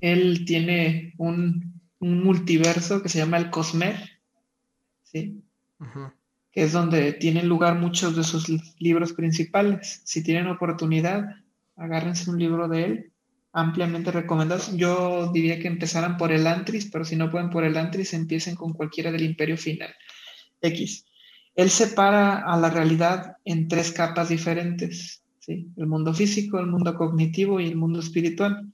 [0.00, 3.96] Él tiene un un multiverso que se llama el Cosmer,
[5.02, 5.42] ¿sí?
[6.50, 8.48] que es donde tienen lugar muchos de sus
[8.78, 10.02] libros principales.
[10.04, 11.24] Si tienen oportunidad,
[11.76, 13.12] agárrense un libro de él,
[13.56, 14.62] ampliamente recomendado.
[14.74, 18.54] Yo diría que empezaran por el Antris, pero si no pueden por el Antris, empiecen
[18.54, 19.94] con cualquiera del Imperio Final.
[20.60, 21.06] X.
[21.54, 25.68] Él separa a la realidad en tres capas diferentes, ¿sí?
[25.74, 28.70] el mundo físico, el mundo cognitivo y el mundo espiritual.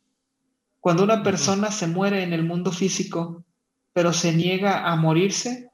[0.81, 3.45] Cuando una persona se muere en el mundo físico,
[3.93, 5.71] pero se niega a morirse,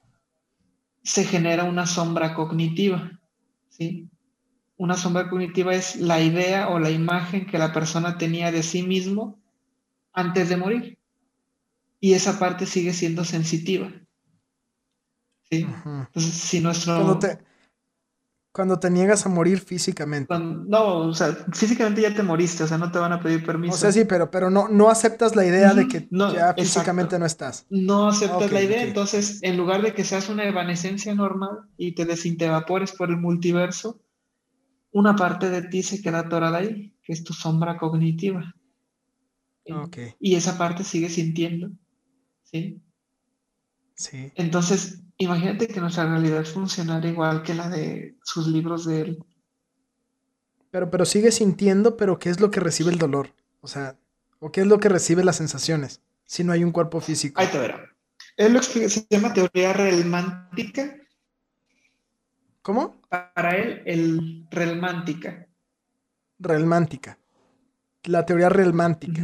[1.02, 3.18] se genera una sombra cognitiva.
[3.70, 4.06] ¿sí?
[4.78, 8.82] Una sombra cognitiva es la idea o la imagen que la persona tenía de sí
[8.82, 9.38] mismo
[10.12, 10.98] antes de morir.
[12.00, 13.90] Y esa parte sigue siendo sensitiva.
[15.50, 15.66] ¿sí?
[15.84, 17.18] Entonces, si nuestro...
[18.50, 20.36] Cuando te niegas a morir físicamente.
[20.36, 23.74] no, o sea, físicamente ya te moriste, o sea, no te van a pedir permiso.
[23.74, 27.26] O sea, sí, pero, pero no, no aceptas la idea de que ya físicamente no
[27.26, 27.66] estás.
[27.68, 32.04] No aceptas la idea, entonces, en lugar de que seas una evanescencia normal y te
[32.44, 34.00] evapores por el multiverso,
[34.92, 38.54] una parte de ti se queda atorada ahí, que es tu sombra cognitiva.
[40.18, 41.70] Y esa parte sigue sintiendo,
[42.42, 42.80] ¿sí?
[43.94, 44.32] Sí.
[44.36, 49.24] Entonces, imagínate que nuestra realidad funcionara igual que la de sus libros de él.
[50.70, 53.34] Pero, pero sigue sintiendo, pero ¿qué es lo que recibe el dolor?
[53.60, 53.98] O sea,
[54.38, 57.40] ¿o qué es lo que recibe las sensaciones si no hay un cuerpo físico?
[57.40, 57.94] Ahí te verá.
[58.36, 60.96] Él lo explica, se llama teoría relmántica.
[62.62, 62.97] ¿Cómo?
[63.08, 65.48] Para él, el relmántica.
[66.38, 67.18] Relmántica.
[68.04, 69.22] La teoría relmántica.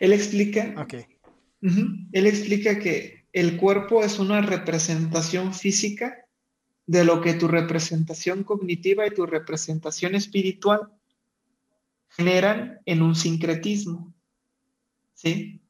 [0.00, 0.74] Él explica.
[0.78, 0.94] Ok.
[1.62, 6.26] Él explica que el cuerpo es una representación física
[6.86, 10.92] de lo que tu representación cognitiva y tu representación espiritual
[12.08, 14.12] generan en un sincretismo.
[15.14, 15.60] ¿Sí?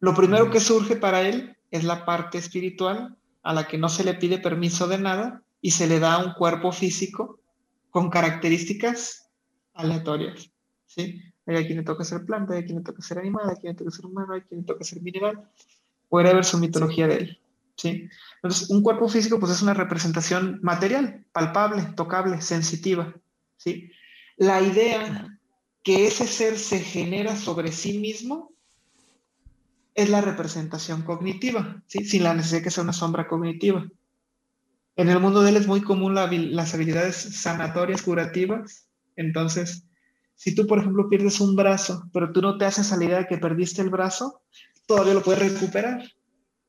[0.00, 4.02] Lo primero que surge para él es la parte espiritual a la que no se
[4.02, 7.40] le pide permiso de nada y se le da un cuerpo físico
[7.90, 9.30] con características
[9.74, 10.50] aleatorias.
[10.86, 11.22] ¿sí?
[11.46, 13.56] Hay a quien le toca ser planta, hay a quien le toca ser animal, hay
[13.56, 15.50] a quien le toca ser humano, hay a quien le toca ser mineral.
[16.08, 17.40] Puede ver su mitología de él.
[17.76, 18.08] ¿sí?
[18.36, 23.14] Entonces, un cuerpo físico pues, es una representación material, palpable, tocable, sensitiva.
[23.56, 23.90] ¿sí?
[24.36, 25.38] La idea
[25.82, 28.52] que ese ser se genera sobre sí mismo
[29.94, 32.04] es la representación cognitiva, ¿sí?
[32.04, 33.86] sin la necesidad de que sea una sombra cognitiva.
[34.96, 38.88] En el mundo de él es muy común las habilidades sanatorias, curativas.
[39.16, 39.86] Entonces,
[40.34, 43.18] si tú, por ejemplo, pierdes un brazo, pero tú no te haces a la idea
[43.18, 44.42] de que perdiste el brazo,
[44.86, 46.02] todavía lo puedes recuperar.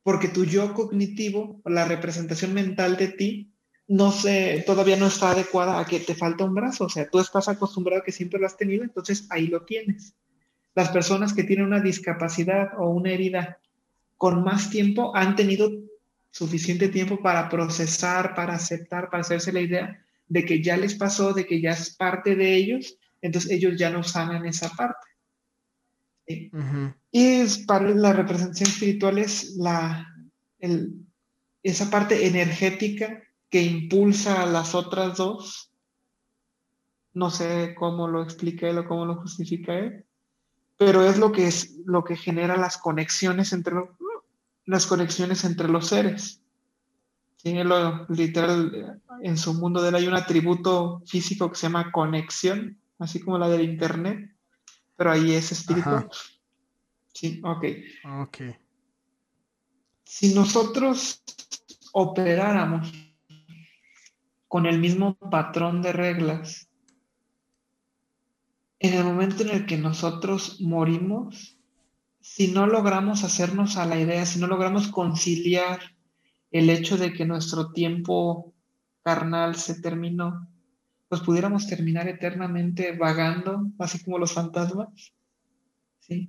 [0.02, 3.52] Porque tu yo cognitivo, la representación mental de ti,
[3.88, 6.86] no se, todavía no está adecuada a que te falta un brazo.
[6.86, 10.14] O sea, tú estás acostumbrado a que siempre lo has tenido, entonces ahí lo tienes.
[10.74, 13.58] Las personas que tienen una discapacidad o una herida
[14.16, 15.70] con más tiempo han tenido
[16.32, 21.32] suficiente tiempo para procesar, para aceptar, para hacerse la idea de que ya les pasó,
[21.32, 25.06] de que ya es parte de ellos, entonces ellos ya no sanan esa parte.
[26.26, 26.48] Y
[27.12, 30.08] es para la representación espiritual es la,
[31.62, 35.70] esa parte energética que impulsa a las otras dos.
[37.12, 40.06] No sé cómo lo explica él o cómo lo justifica él,
[40.78, 43.74] pero es lo que es lo que genera las conexiones entre
[44.64, 46.40] las conexiones entre los seres.
[47.36, 51.90] tiene lo, literal, en su mundo de él hay un atributo físico que se llama
[51.90, 54.30] conexión, así como la del Internet,
[54.96, 56.08] pero ahí es espiritual.
[57.12, 57.64] Sí, ok.
[58.20, 58.38] Ok.
[60.04, 61.22] Si nosotros
[61.92, 62.92] operáramos
[64.48, 66.68] con el mismo patrón de reglas,
[68.78, 71.56] en el momento en el que nosotros morimos,
[72.22, 75.80] si no logramos hacernos a la idea, si no logramos conciliar
[76.52, 78.54] el hecho de que nuestro tiempo
[79.02, 80.48] carnal se terminó,
[81.08, 84.88] pues pudiéramos terminar eternamente vagando, así como los fantasmas.
[85.98, 86.28] ¿sí?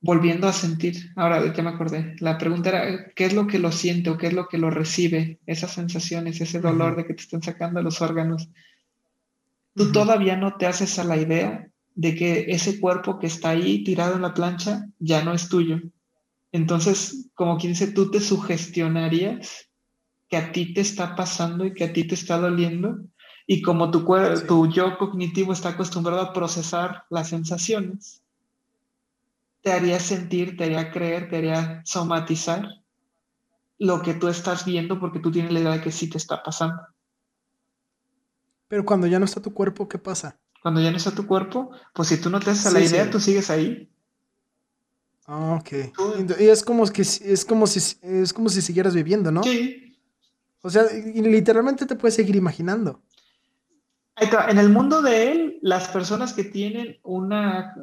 [0.00, 3.58] Volviendo a sentir, ahora de qué me acordé, la pregunta era, ¿qué es lo que
[3.58, 5.40] lo siente o qué es lo que lo recibe?
[5.46, 8.48] Esas sensaciones, ese dolor de que te estén sacando los órganos.
[9.74, 13.84] Tú todavía no te haces a la idea de que ese cuerpo que está ahí
[13.84, 15.80] tirado en la plancha ya no es tuyo.
[16.52, 19.70] Entonces, como quien dice, tú te sugestionarías
[20.28, 22.98] que a ti te está pasando y que a ti te está doliendo.
[23.46, 24.06] Y como tu,
[24.46, 28.22] tu yo cognitivo está acostumbrado a procesar las sensaciones,
[29.62, 32.68] te haría sentir, te haría creer, te haría somatizar
[33.78, 36.42] lo que tú estás viendo porque tú tienes la idea de que sí te está
[36.42, 36.80] pasando.
[38.68, 40.38] Pero cuando ya no está tu cuerpo, ¿qué pasa?
[40.62, 43.18] Cuando ya no está tu cuerpo, pues si tú no te haces la idea, tú
[43.18, 43.90] sigues ahí.
[45.26, 46.38] Ah, ok.
[46.38, 49.42] Y es como que es como si es como si siguieras viviendo, ¿no?
[49.42, 49.96] Sí.
[50.62, 50.84] O sea,
[51.14, 53.00] literalmente te puedes seguir imaginando.
[54.16, 57.74] En el mundo de él, las personas que tienen una,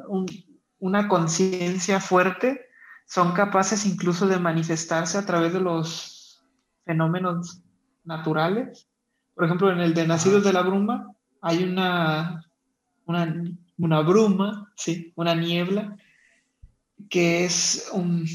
[0.78, 2.68] una conciencia fuerte
[3.06, 6.44] son capaces incluso de manifestarse a través de los
[6.84, 7.60] fenómenos
[8.04, 8.86] naturales.
[9.34, 11.10] Por ejemplo, en el de Nacidos de la Bruma
[11.40, 12.47] hay una
[13.08, 15.12] una, bruma, ¿sí?
[15.16, 15.96] una niebla,
[17.08, 17.90] que es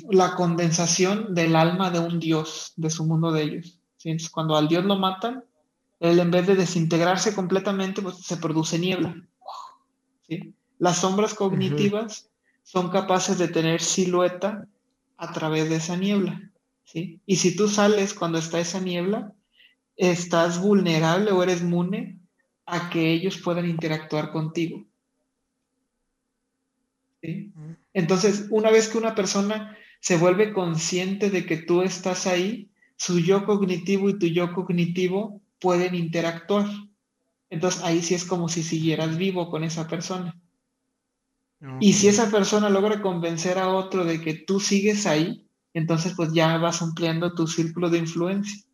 [0.09, 3.80] la condensación del alma de un dios, de su mundo de ellos.
[4.03, 5.43] Entonces, cuando al dios lo matan,
[5.99, 9.15] él en vez de desintegrarse completamente, pues, se produce niebla.
[10.80, 12.30] Las sombras cognitivas
[12.63, 14.67] son capaces de tener silueta
[15.17, 16.51] a través de esa niebla.
[16.84, 17.21] ¿sí?
[17.26, 19.34] Y si tú sales cuando está esa niebla,
[19.95, 22.19] estás vulnerable o eres mune
[22.66, 24.86] a que ellos puedan interactuar contigo.
[27.93, 33.20] Entonces, una vez que una persona se vuelve consciente de que tú estás ahí, su
[33.20, 36.68] yo cognitivo y tu yo cognitivo pueden interactuar.
[37.49, 40.38] entonces ahí sí es como si siguieras vivo con esa persona.
[41.80, 46.34] Y si esa persona logra convencer a otro de que tú sigues ahí, entonces pues
[46.34, 48.66] ya vas ampliando tu círculo de influencia.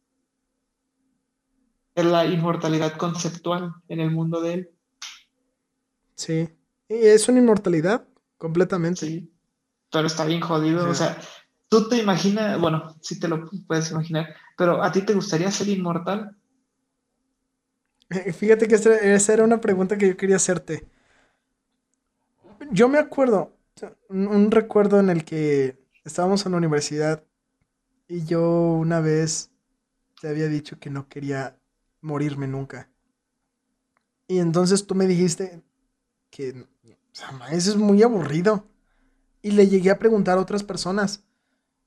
[2.03, 4.69] La inmortalidad conceptual en el mundo de él.
[6.15, 6.49] Sí,
[6.87, 8.05] y es una inmortalidad
[8.37, 9.05] completamente.
[9.05, 9.31] Sí,
[9.91, 10.89] pero está bien jodido.
[10.89, 11.17] O sea,
[11.69, 15.69] tú te imaginas, bueno, sí te lo puedes imaginar, pero ¿a ti te gustaría ser
[15.69, 16.35] inmortal?
[18.09, 20.87] Eh, fíjate que esa era una pregunta que yo quería hacerte.
[22.71, 23.55] Yo me acuerdo,
[24.09, 27.23] un recuerdo en el que estábamos en la universidad
[28.07, 29.51] y yo una vez
[30.19, 31.58] te había dicho que no quería
[32.01, 32.89] morirme nunca.
[34.27, 35.63] Y entonces tú me dijiste
[36.29, 36.67] que
[37.51, 38.67] eso es muy aburrido.
[39.41, 41.23] Y le llegué a preguntar a otras personas,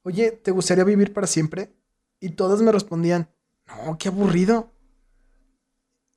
[0.03, 1.73] oye, ¿te gustaría vivir para siempre?
[2.19, 3.29] Y todas me respondían,
[3.67, 4.73] no, qué aburrido.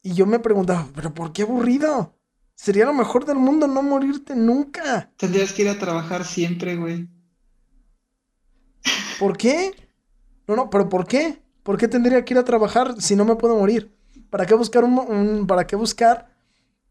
[0.01, 2.15] Y yo me preguntaba, ¿pero por qué aburrido?
[2.55, 5.11] Sería lo mejor del mundo no morirte nunca.
[5.17, 7.09] Tendrías que ir a trabajar siempre, güey.
[9.19, 9.75] ¿Por qué?
[10.47, 11.41] No, no, pero ¿por qué?
[11.65, 13.91] ¿Por qué tendría que ir a trabajar si no me puedo morir?
[14.29, 16.29] ¿Para qué buscar un, para qué buscar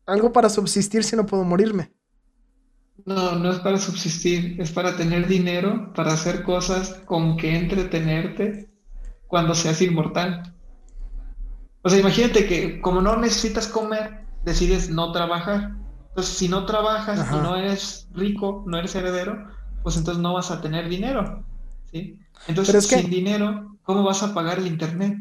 [0.05, 1.93] algo para subsistir si no puedo morirme?
[3.07, 8.69] No, no es para subsistir, es para tener dinero, para hacer cosas con que entretenerte
[9.29, 10.53] cuando seas inmortal.
[11.83, 15.77] O sea, imagínate que como no necesitas comer, decides no trabajar.
[16.09, 19.47] Entonces, si no trabajas y no eres rico, no eres heredero,
[19.85, 21.45] pues entonces no vas a tener dinero.
[21.93, 22.19] ¿sí?
[22.47, 25.19] Entonces, sin dinero, ¿cómo vas a pagar el internet?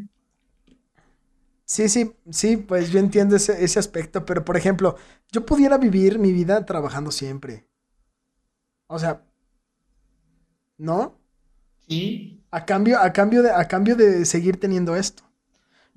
[1.66, 4.98] Sí, sí, sí, pues yo entiendo ese, ese aspecto, pero por ejemplo,
[5.32, 7.66] yo pudiera vivir mi vida trabajando siempre.
[8.88, 9.24] O sea,
[10.78, 11.18] ¿no?
[11.88, 12.44] Sí.
[12.52, 15.24] A cambio, a cambio de, a cambio de seguir teniendo esto.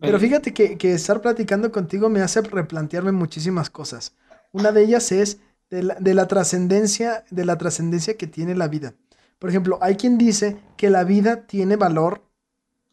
[0.00, 4.14] Pero fíjate que, estar platicando contigo me hace replantearme muchísimas cosas.
[4.52, 5.38] Una de ellas es
[5.70, 8.94] de la, trascendencia, de la trascendencia que tiene la vida.
[9.38, 12.22] Por ejemplo, hay quien dice que la vida tiene valor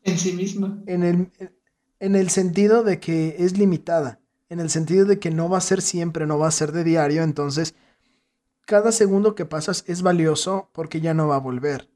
[0.03, 0.81] en sí misma.
[0.85, 1.31] En el,
[1.99, 4.19] en el sentido de que es limitada,
[4.49, 6.83] en el sentido de que no va a ser siempre, no va a ser de
[6.83, 7.75] diario, entonces
[8.65, 11.89] cada segundo que pasas es valioso porque ya no va a volver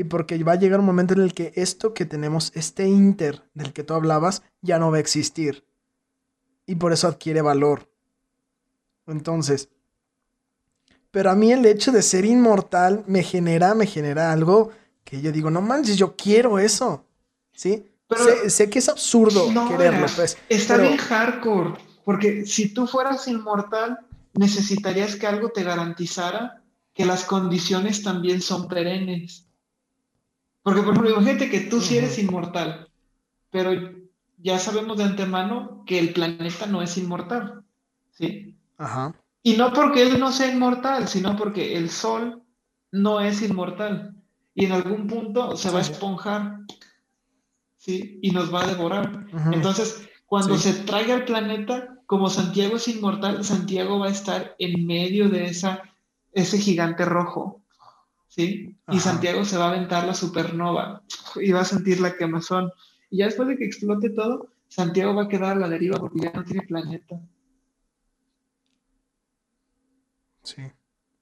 [0.00, 3.42] y porque va a llegar un momento en el que esto que tenemos, este inter
[3.52, 5.66] del que tú hablabas, ya no va a existir.
[6.64, 7.90] Y por eso adquiere valor.
[9.06, 9.68] Entonces,
[11.10, 14.70] pero a mí el hecho de ser inmortal me genera, me genera algo
[15.04, 17.04] que yo digo, no manches, yo quiero eso.
[17.52, 17.86] ¿Sí?
[18.48, 20.36] sé, que es absurdo quererlo, pues.
[20.48, 23.98] Está bien hardcore, porque si tú fueras inmortal,
[24.34, 26.62] necesitarías que algo te garantizara
[26.94, 29.46] que las condiciones también son perennes.
[30.62, 32.88] Porque, por ejemplo, imagínate que tú sí eres inmortal,
[33.50, 33.72] pero
[34.38, 37.64] ya sabemos de antemano que el planeta no es inmortal,
[38.10, 38.56] ¿sí?
[38.76, 39.14] Ajá.
[39.42, 42.42] Y no porque él no sea inmortal, sino porque el Sol
[42.92, 44.14] no es inmortal.
[44.54, 46.58] Y en algún punto se va a esponjar,
[47.76, 48.18] ¿sí?
[48.22, 49.26] Y nos va a devorar.
[49.52, 54.86] Entonces, cuando se traiga el planeta, como Santiago es inmortal, Santiago va a estar en
[54.86, 55.82] medio de esa,
[56.32, 57.60] ese gigante rojo.
[58.30, 58.76] ¿sí?
[58.88, 61.02] Y Santiago se va a aventar la supernova
[61.36, 62.72] y va a sentir la quemazón.
[63.10, 66.20] Y ya después de que explote todo, Santiago va a quedar a la deriva porque
[66.20, 67.20] ya no tiene planeta.
[70.54, 70.62] Sí.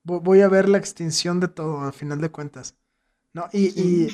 [0.04, 2.76] Voy a ver la extinción de todo, al final de cuentas.
[3.32, 3.48] ¿No?
[3.52, 4.08] Y,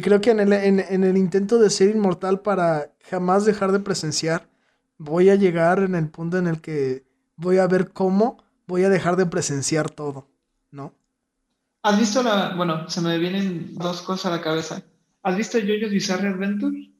[0.00, 4.48] creo que en el, en el intento de ser inmortal para jamás dejar de presenciar,
[4.98, 7.06] voy a llegar en el punto en el que
[7.36, 10.28] voy a ver cómo voy a dejar de presenciar todo,
[10.70, 10.94] ¿no?
[11.82, 14.82] ¿Has visto la, bueno, se me vienen dos cosas a la cabeza.
[15.22, 16.90] ¿Has visto JoJo's Bizarre Adventure?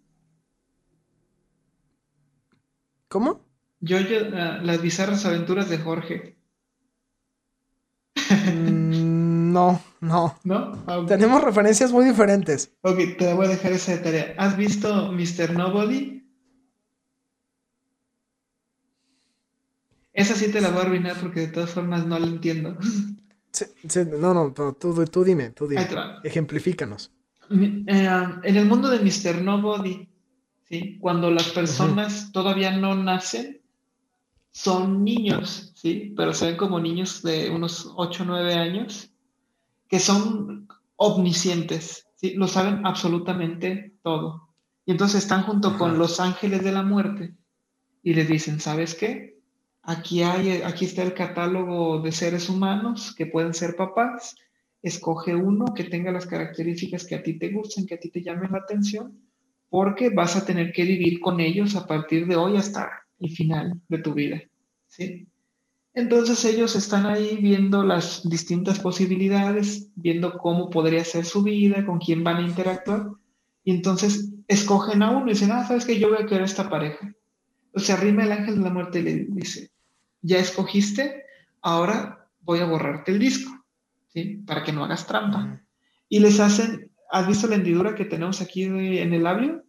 [3.09, 3.45] ¿Cómo?
[3.81, 6.37] Jojo, uh, las bizarras aventuras de Jorge.
[8.17, 10.39] Mm, no, no.
[10.45, 10.85] ¿No?
[10.87, 12.73] Ah, Tenemos referencias muy diferentes.
[12.83, 14.35] Ok, te voy a dejar esa tarea.
[14.39, 15.53] ¿Has visto Mr.
[15.53, 16.25] Nobody?
[20.13, 22.77] Esa sí te la voy a arruinar porque de todas formas no la entiendo.
[24.19, 25.87] no, no, tú, tú dime, tú dime.
[26.25, 27.13] Ejemplifícanos.
[27.51, 28.09] Eh,
[28.43, 29.43] en el mundo de Mr.
[29.43, 30.09] Nobody,
[30.65, 30.99] ¿sí?
[31.01, 33.61] cuando las personas todavía no nacen,
[34.57, 36.15] son niños, ¿sí?
[36.17, 39.11] pero se ven como niños de unos 8 o 9 años,
[39.87, 42.33] que son omniscientes, ¿sí?
[42.37, 44.49] lo saben absolutamente todo.
[44.87, 47.35] Y entonces están junto con los ángeles de la muerte
[48.03, 49.39] y les dicen, ¿sabes qué?
[49.83, 54.37] Aquí, hay, aquí está el catálogo de seres humanos que pueden ser papás.
[54.81, 58.23] Escoge uno que tenga las características que a ti te gusten, que a ti te
[58.23, 59.21] llamen la atención,
[59.69, 63.81] porque vas a tener que vivir con ellos a partir de hoy hasta el final
[63.89, 64.43] de tu vida,
[64.89, 65.27] ¿sí?
[65.97, 71.99] Entonces ellos están ahí viendo las distintas posibilidades, viendo cómo podría ser su vida, con
[71.99, 73.13] quién van a interactuar,
[73.65, 76.69] y entonces escogen a uno y dicen, ah, sabes que yo voy a querer esta
[76.69, 77.15] pareja.
[77.69, 79.71] Entonces arrima el ángel de la muerte y le dice,
[80.21, 81.25] ya escogiste,
[81.63, 83.65] ahora voy a borrarte el disco,
[84.09, 84.43] ¿sí?
[84.47, 85.63] Para que no hagas trampa.
[86.11, 89.65] Y les hacen, ¿has visto la hendidura que tenemos aquí en el labio?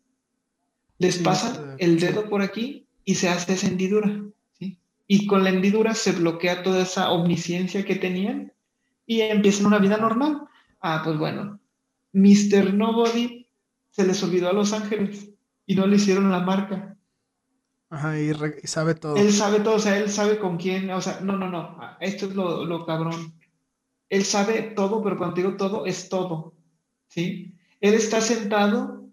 [0.99, 4.21] Les pasan el dedo por aquí y se hace esa hendidura
[5.07, 8.51] y con la hendidura se bloquea toda esa omnisciencia que tenían
[9.05, 10.41] y empiezan una vida normal.
[10.81, 11.61] Ah, pues bueno,
[12.11, 12.73] Mr.
[12.73, 13.47] Nobody
[13.89, 15.29] se les olvidó a Los Ángeles
[15.65, 16.97] y no le hicieron la marca.
[17.89, 18.33] Ajá, y,
[18.65, 19.15] sabe todo.
[19.15, 22.25] Él sabe todo, o sea, él sabe con quién, o sea, no, no, no, esto
[22.25, 23.33] es lo, lo cabrón.
[24.09, 26.53] Él sabe todo, pero cuando digo todo, es todo,
[27.07, 27.55] ¿sí?
[27.79, 29.09] Él está sentado,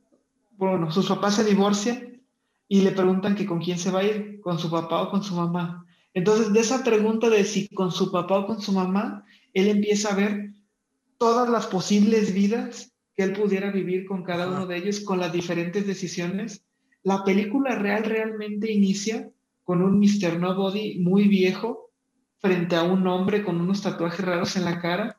[0.56, 2.03] bueno, sus papás se divorcian
[2.68, 5.22] y le preguntan que con quién se va a ir, con su papá o con
[5.22, 5.86] su mamá.
[6.14, 10.12] Entonces, de esa pregunta de si con su papá o con su mamá, él empieza
[10.12, 10.52] a ver
[11.18, 15.32] todas las posibles vidas que él pudiera vivir con cada uno de ellos, con las
[15.32, 16.64] diferentes decisiones.
[17.02, 19.30] La película real realmente inicia
[19.62, 20.38] con un Mr.
[20.38, 21.90] Nobody muy viejo
[22.38, 25.18] frente a un hombre con unos tatuajes raros en la cara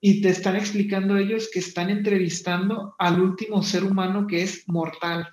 [0.00, 5.28] y te están explicando ellos que están entrevistando al último ser humano que es mortal,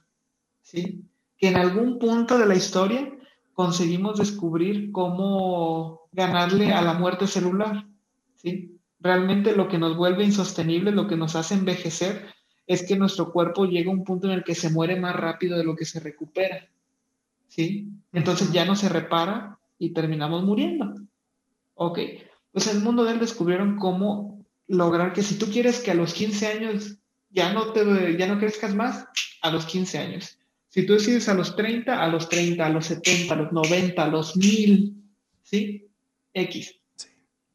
[0.61, 1.05] ¿sí?
[1.37, 3.11] Que en algún punto de la historia
[3.53, 7.87] conseguimos descubrir cómo ganarle a la muerte celular.
[8.35, 8.79] ¿sí?
[8.99, 12.27] Realmente lo que nos vuelve insostenible, lo que nos hace envejecer,
[12.65, 15.57] es que nuestro cuerpo llega a un punto en el que se muere más rápido
[15.57, 16.67] de lo que se recupera.
[17.47, 17.89] ¿sí?
[18.13, 20.93] Entonces ya no se repara y terminamos muriendo.
[21.75, 21.99] Ok,
[22.51, 25.95] pues en el mundo de él descubrieron cómo lograr que si tú quieres que a
[25.95, 26.97] los 15 años
[27.29, 29.07] ya no, te, ya no crezcas más,
[29.41, 30.36] a los 15 años.
[30.77, 34.03] Si tú decides a los 30, a los 30, a los 70, a los 90,
[34.03, 34.95] a los 1000,
[35.41, 35.89] ¿sí?
[36.31, 36.79] X.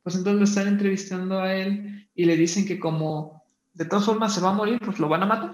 [0.02, 3.44] Pues entonces lo están entrevistando a él y le dicen que como
[3.74, 5.52] de todas formas se va a morir, pues lo van a matar.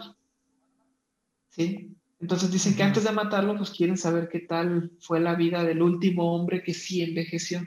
[1.50, 1.94] ¿Sí?
[2.20, 5.82] Entonces dicen que antes de matarlo, pues quieren saber qué tal fue la vida del
[5.82, 7.66] último hombre que sí envejeció.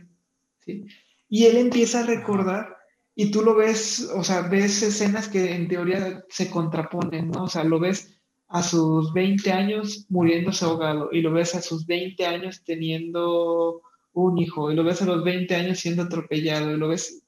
[0.65, 0.83] ¿sí?
[1.29, 2.75] Y él empieza a recordar,
[3.13, 7.43] y tú lo ves, o sea, ves escenas que en teoría se contraponen, ¿no?
[7.43, 8.19] O sea, lo ves
[8.51, 13.81] a sus 20 años muriéndose ahogado y lo ves a sus 20 años teniendo
[14.13, 17.23] un hijo y lo ves a los 20 años siendo atropellado y lo ves...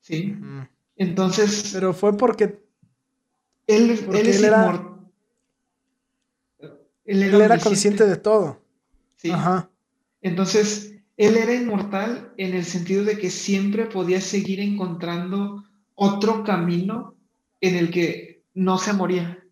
[0.00, 0.34] Sí.
[0.96, 1.70] Entonces...
[1.72, 2.60] Pero fue porque...
[3.68, 4.98] Él, él, es era...
[7.04, 8.60] Él era, consciente de todo.
[9.14, 9.30] Sí.
[9.30, 9.70] Ajá.
[10.22, 17.14] Entonces, él era inmortal en el sentido de que siempre podía seguir encontrando otro camino
[17.60, 18.29] en el que
[18.60, 19.42] no se moría.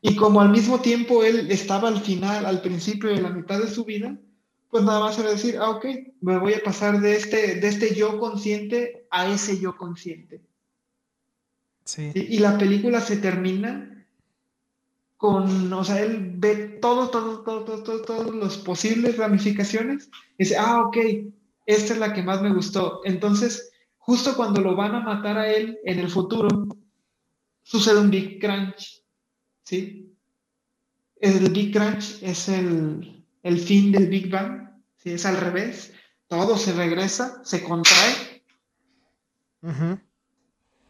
[0.00, 3.68] y, como al mismo tiempo él estaba al final, al principio de la mitad de
[3.68, 4.18] su vida,
[4.70, 5.84] pues nada más era decir, ah, ok,
[6.22, 10.40] me voy a pasar de este, de este yo consciente a ese yo consciente.
[11.84, 12.10] Sí.
[12.14, 14.06] Y, la película se termina
[15.18, 20.08] con, o sea, él ve todo, todo, todo, todo, todo, todos los posibles ramificaciones
[20.38, 20.96] y dice, ah, ok,
[21.66, 23.02] esta es la que más me gustó.
[23.04, 23.71] Entonces,
[24.02, 26.48] justo cuando lo van a matar a él en el futuro,
[27.62, 29.02] sucede un Big Crunch.
[29.62, 30.12] ¿Sí?
[31.20, 33.24] El Big Crunch es el,
[33.64, 34.70] fin del Big Bang.
[34.96, 35.12] ¿sí?
[35.12, 35.94] Es al revés.
[36.26, 38.42] Todo se regresa, se contrae.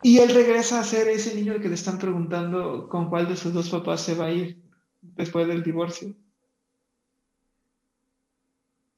[0.02, 3.36] Y él regresa a ser ese niño al que le están preguntando con cuál de
[3.36, 4.62] sus dos papás se va a ir
[5.02, 6.14] después del divorcio.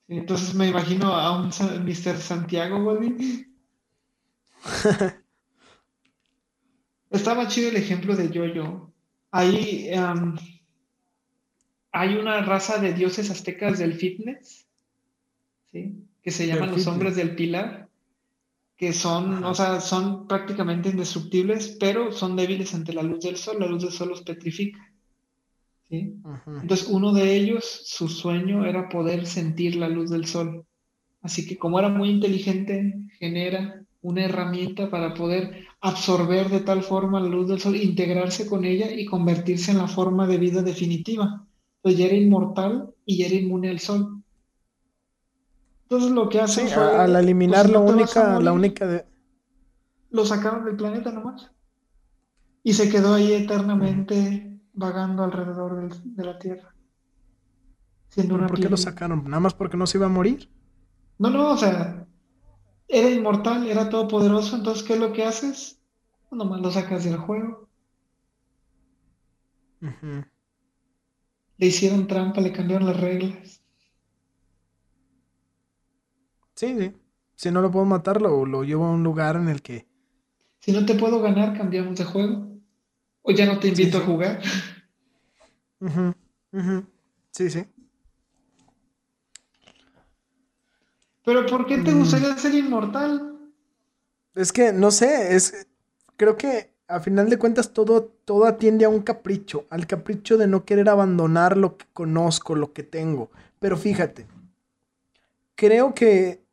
[0.07, 2.19] entonces me imagino a un Mr.
[2.19, 3.54] Santiago, Bobby,
[7.11, 8.93] Estaba chido el ejemplo de Yo-Yo.
[9.31, 9.91] Ahí
[11.93, 14.67] hay una raza de dioses aztecas del fitness,
[15.71, 17.89] que se llaman los hombres del pilar,
[18.77, 23.59] que son, o sea, son prácticamente indestructibles, pero son débiles ante la luz del sol.
[23.61, 24.81] La luz del sol los petrifica.
[25.91, 30.67] Entonces, uno de ellos, su sueño era poder sentir la luz del sol.
[31.23, 37.21] Así que como era muy inteligente, genera una herramienta para poder absorber de tal forma
[37.21, 41.47] la luz del sol, integrarse con ella y convertirse en la forma de vida definitiva.
[41.77, 44.23] Entonces ya era inmortal y ya era inmune al sol.
[45.85, 49.07] Entonces lo que hace al eliminar pues, la única, la única de...
[50.11, 51.51] Lo sacaron del planeta nomás.
[52.63, 56.75] Y se quedó ahí eternamente vagando alrededor de, la Tierra.
[58.15, 59.25] ¿Por qué lo sacaron?
[59.25, 60.51] ¿Nada más porque no se iba a morir?
[61.19, 62.07] No, no, o sea,
[62.95, 65.81] era inmortal, era todopoderoso, entonces ¿qué es lo que haces?
[66.31, 67.69] Nomás lo sacas del juego.
[71.59, 73.63] le hicieron trampa, le cambiaron las reglas.
[76.55, 76.93] Sí, sí.
[77.35, 79.87] Si no lo puedo matar, lo, lo llevo a un lugar en el que...
[80.61, 82.49] Si no te puedo ganar, cambiamos de juego.
[83.23, 84.41] O ya no te invito a jugar.
[87.33, 87.67] Sí, sí.
[91.25, 91.99] Pero ¿por qué te mm.
[91.99, 93.39] gustaría ser inmortal?
[94.35, 95.67] Es que, no sé, es...
[96.17, 100.47] Creo que a final de cuentas todo, todo atiende a un capricho, al capricho de
[100.47, 103.31] no querer abandonar lo que conozco, lo que tengo.
[103.59, 104.27] Pero fíjate,
[105.55, 106.45] creo que,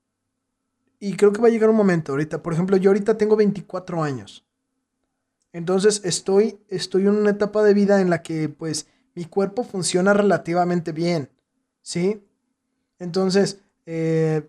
[1.00, 4.02] y creo que va a llegar un momento ahorita, por ejemplo, yo ahorita tengo 24
[4.02, 4.46] años.
[5.54, 10.14] Entonces estoy, estoy en una etapa de vida en la que pues mi cuerpo funciona
[10.14, 11.30] relativamente bien,
[11.82, 12.24] ¿sí?
[13.00, 14.48] Entonces, eh,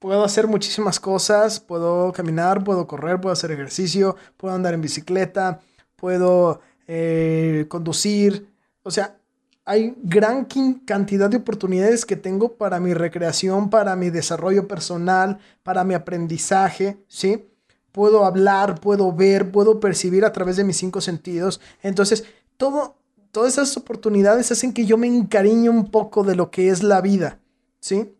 [0.00, 5.60] puedo hacer muchísimas cosas, puedo caminar, puedo correr, puedo hacer ejercicio, puedo andar en bicicleta,
[5.94, 8.48] puedo eh, conducir,
[8.82, 9.18] o sea,
[9.64, 10.46] hay gran
[10.84, 17.04] cantidad de oportunidades que tengo para mi recreación, para mi desarrollo personal, para mi aprendizaje,
[17.06, 17.46] ¿sí?
[17.92, 21.60] Puedo hablar, puedo ver, puedo percibir a través de mis cinco sentidos.
[21.82, 22.24] Entonces,
[22.56, 22.96] todo,
[23.30, 27.00] todas esas oportunidades hacen que yo me encariñe un poco de lo que es la
[27.00, 27.38] vida,
[27.80, 28.14] ¿sí?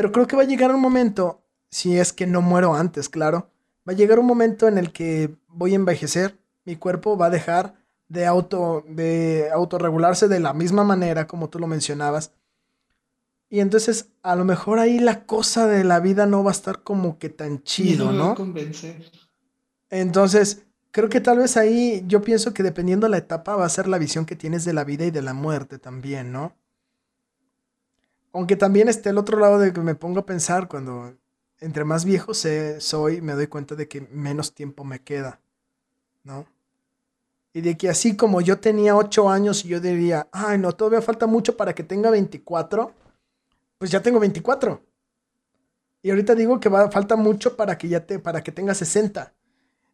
[0.00, 3.50] Pero creo que va a llegar un momento, si es que no muero antes, claro,
[3.86, 7.30] va a llegar un momento en el que voy a envejecer, mi cuerpo va a
[7.30, 7.74] dejar
[8.08, 12.32] de auto de autorregularse de la misma manera como tú lo mencionabas.
[13.50, 16.82] Y entonces a lo mejor ahí la cosa de la vida no va a estar
[16.82, 18.34] como que tan chido, ¿no?
[18.34, 19.04] convencer.
[19.90, 20.62] Entonces,
[20.92, 23.86] creo que tal vez ahí yo pienso que dependiendo de la etapa va a ser
[23.86, 26.56] la visión que tienes de la vida y de la muerte también, ¿no?
[28.32, 31.14] Aunque también esté el otro lado de que me pongo a pensar cuando
[31.60, 35.40] entre más viejo soy, me doy cuenta de que menos tiempo me queda,
[36.24, 36.46] ¿no?
[37.52, 41.02] Y de que así como yo tenía 8 años y yo diría, ay, no, todavía
[41.02, 42.92] falta mucho para que tenga 24,
[43.78, 44.82] pues ya tengo 24.
[46.02, 49.34] Y ahorita digo que va, falta mucho para que ya te, para que tenga 60.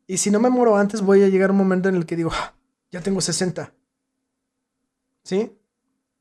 [0.06, 2.14] Y si no me muero antes, voy a llegar a un momento en el que
[2.14, 2.54] digo, ah,
[2.92, 3.72] ya tengo 60.
[5.24, 5.58] ¿Sí?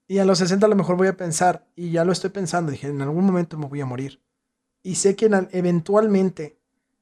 [0.07, 2.72] Y a los 60 a lo mejor voy a pensar, y ya lo estoy pensando,
[2.72, 4.22] dije, en algún momento me voy a morir.
[4.84, 6.60] Y sé que eventualmente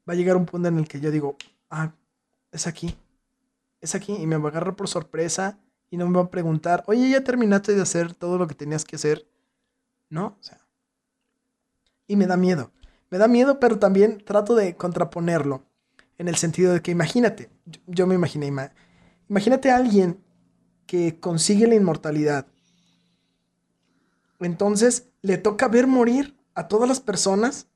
[0.07, 1.35] va a llegar un punto en el que yo digo,
[1.69, 1.93] ah,
[2.51, 2.95] es aquí.
[3.81, 4.15] Es aquí.
[4.15, 5.59] Y me va a agarrar por sorpresa
[5.89, 8.85] y no me va a preguntar, oye, ya terminaste de hacer todo lo que tenías
[8.85, 9.27] que hacer.
[10.09, 10.27] ¿No?
[10.27, 10.55] O.
[12.07, 12.71] Y me da miedo.
[13.09, 15.65] Me da miedo, pero también trato de contraponerlo.
[16.17, 17.49] En el sentido de que imagínate,
[17.85, 18.51] yo, me imaginé,
[19.27, 20.23] imagínate a alguien
[20.85, 22.47] que consigue la inmortalidad
[24.45, 27.67] entonces le toca ver morir a todas las personas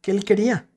[0.00, 0.68] que él quería.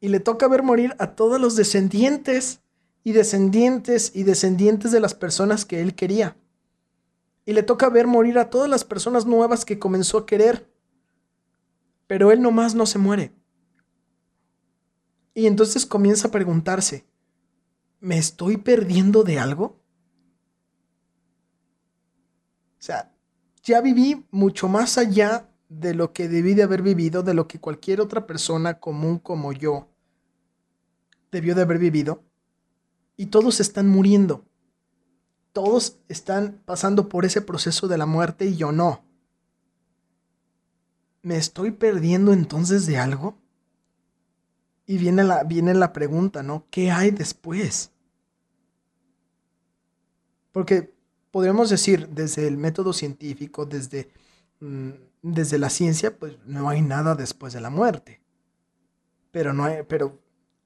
[0.00, 2.60] Y le toca ver morir a todos los descendientes
[3.04, 6.36] y descendientes y descendientes de las personas que él quería.
[7.44, 10.70] Y le toca ver morir a todas las personas nuevas que comenzó a querer.
[12.06, 13.32] Pero él nomás no se muere.
[15.34, 17.06] Y entonces comienza a preguntarse,
[18.00, 19.80] ¿me estoy perdiendo de algo?
[22.78, 23.12] O sea,
[23.62, 27.60] ya viví mucho más allá de lo que debí de haber vivido, de lo que
[27.60, 29.88] cualquier otra persona común como yo
[31.30, 32.24] debió de haber vivido.
[33.16, 34.44] Y todos están muriendo.
[35.52, 39.04] Todos están pasando por ese proceso de la muerte y yo no.
[41.22, 43.36] ¿Me estoy perdiendo entonces de algo?
[44.86, 46.66] Y viene la, viene la pregunta, ¿no?
[46.70, 47.92] ¿Qué hay después?
[50.50, 50.92] Porque
[51.30, 54.10] podríamos decir desde el método científico, desde,
[54.60, 54.90] mm,
[55.22, 58.20] desde la ciencia, pues no hay nada después de la muerte.
[59.30, 60.18] Pero, no hay, pero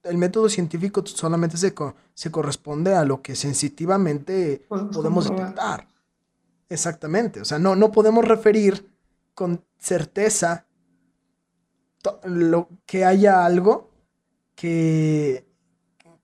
[0.02, 1.74] el método científico solamente se,
[2.14, 5.88] se corresponde a lo que sensitivamente podemos, detectar.
[6.68, 7.40] Exactamente.
[7.40, 8.88] O sea, no, no podemos referir
[9.34, 10.66] con certeza
[12.24, 13.90] lo, que haya algo
[14.54, 15.46] que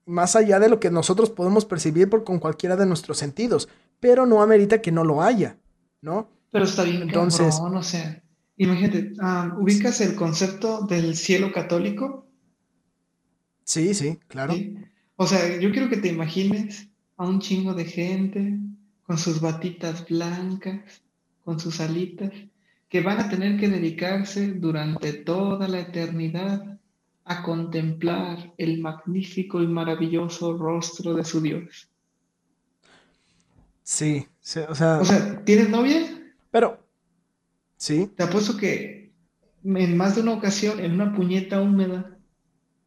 [0.05, 3.69] más allá de lo que nosotros podemos percibir por, con cualquiera de nuestros sentidos
[4.01, 5.57] pero no amerita que no lo haya,
[6.01, 6.27] ¿no?
[6.51, 8.21] Pero está bien, entonces, no sé.
[8.57, 12.27] Imagínate, ah, ¿ubicas el concepto del cielo católico?
[13.63, 14.53] Sí, sí, claro.
[15.15, 18.57] O sea, yo quiero que te imagines a un chingo de gente
[19.03, 21.03] con sus batitas blancas,
[21.45, 22.31] con sus alitas,
[22.89, 26.79] que van a tener que dedicarse durante toda la eternidad
[27.23, 31.90] a contemplar el magnífico y maravilloso rostro de su Dios.
[33.83, 34.27] Sí,
[34.67, 34.99] o sea.
[34.99, 36.01] O sea, ¿tienes novia?
[36.51, 36.79] Pero.
[37.77, 38.11] Sí.
[38.15, 39.11] Te apuesto que
[39.63, 42.17] en más de una ocasión, en una puñeta húmeda,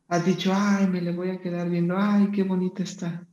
[0.09, 3.27] has dicho, ay, me le voy a quedar viendo, ay, qué bonita está.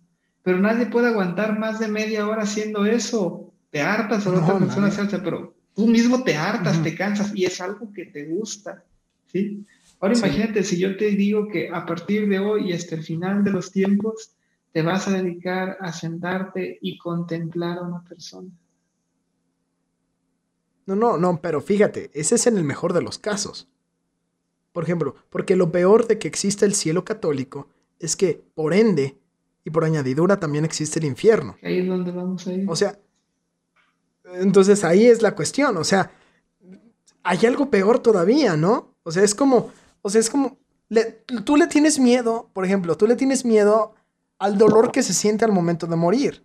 [0.44, 3.54] pero nadie puede aguantar más de media hora haciendo eso.
[3.70, 7.62] Te hartas o otra persona hace, pero tú mismo te hartas, te cansas y es
[7.62, 8.84] algo que te gusta,
[9.28, 9.66] ¿sí?
[10.00, 13.44] Ahora imagínate si yo te digo que a partir de hoy y hasta el final
[13.44, 14.32] de los tiempos
[14.72, 18.49] te vas a dedicar a sentarte y contemplar a una persona.
[20.85, 23.69] No, no, no, pero fíjate, ese es en el mejor de los casos.
[24.72, 27.68] Por ejemplo, porque lo peor de que exista el cielo católico
[27.99, 29.18] es que, por ende,
[29.64, 31.56] y por añadidura también existe el infierno.
[31.61, 32.69] Ahí es donde vamos a ir.
[32.69, 32.98] O sea,
[34.34, 36.11] entonces ahí es la cuestión, o sea,
[37.23, 38.95] hay algo peor todavía, ¿no?
[39.03, 39.72] O sea, es como,
[40.02, 40.57] o sea, es como,
[41.45, 43.93] tú le tienes miedo, por ejemplo, tú le tienes miedo
[44.41, 46.43] al dolor que se siente al momento de morir,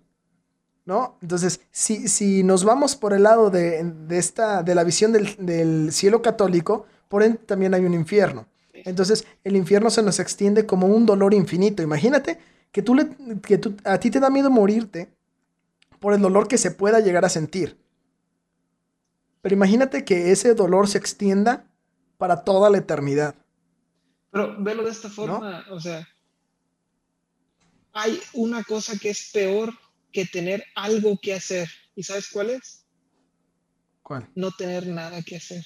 [0.85, 1.17] ¿no?
[1.23, 5.91] Entonces, si, si nos vamos por el lado de, esta, de la visión del, del
[5.93, 8.49] cielo católico, por ende también hay un infierno.
[8.75, 11.83] Entonces, el infierno se nos extiende como un dolor infinito.
[11.83, 12.39] Imagínate
[12.71, 13.09] que, tú le,
[13.41, 15.11] que tú, a ti te da miedo morirte
[15.99, 17.79] por el dolor que se pueda llegar a sentir.
[19.41, 21.65] Pero imagínate que ese dolor se extienda
[22.19, 23.37] para toda la eternidad.
[24.31, 26.07] Pero velo de esta forma, o sea,
[27.97, 29.73] hay una cosa que es peor
[30.13, 31.67] que tener algo que hacer.
[31.95, 32.85] ¿Y sabes cuál es?
[34.03, 34.29] ¿Cuál?
[34.35, 35.65] No tener nada que hacer.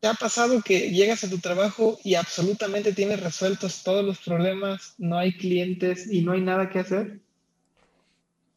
[0.00, 4.94] ¿Te ha pasado que llegas a tu trabajo y absolutamente tienes resueltos todos los problemas,
[4.98, 7.20] no hay clientes y no hay nada que hacer?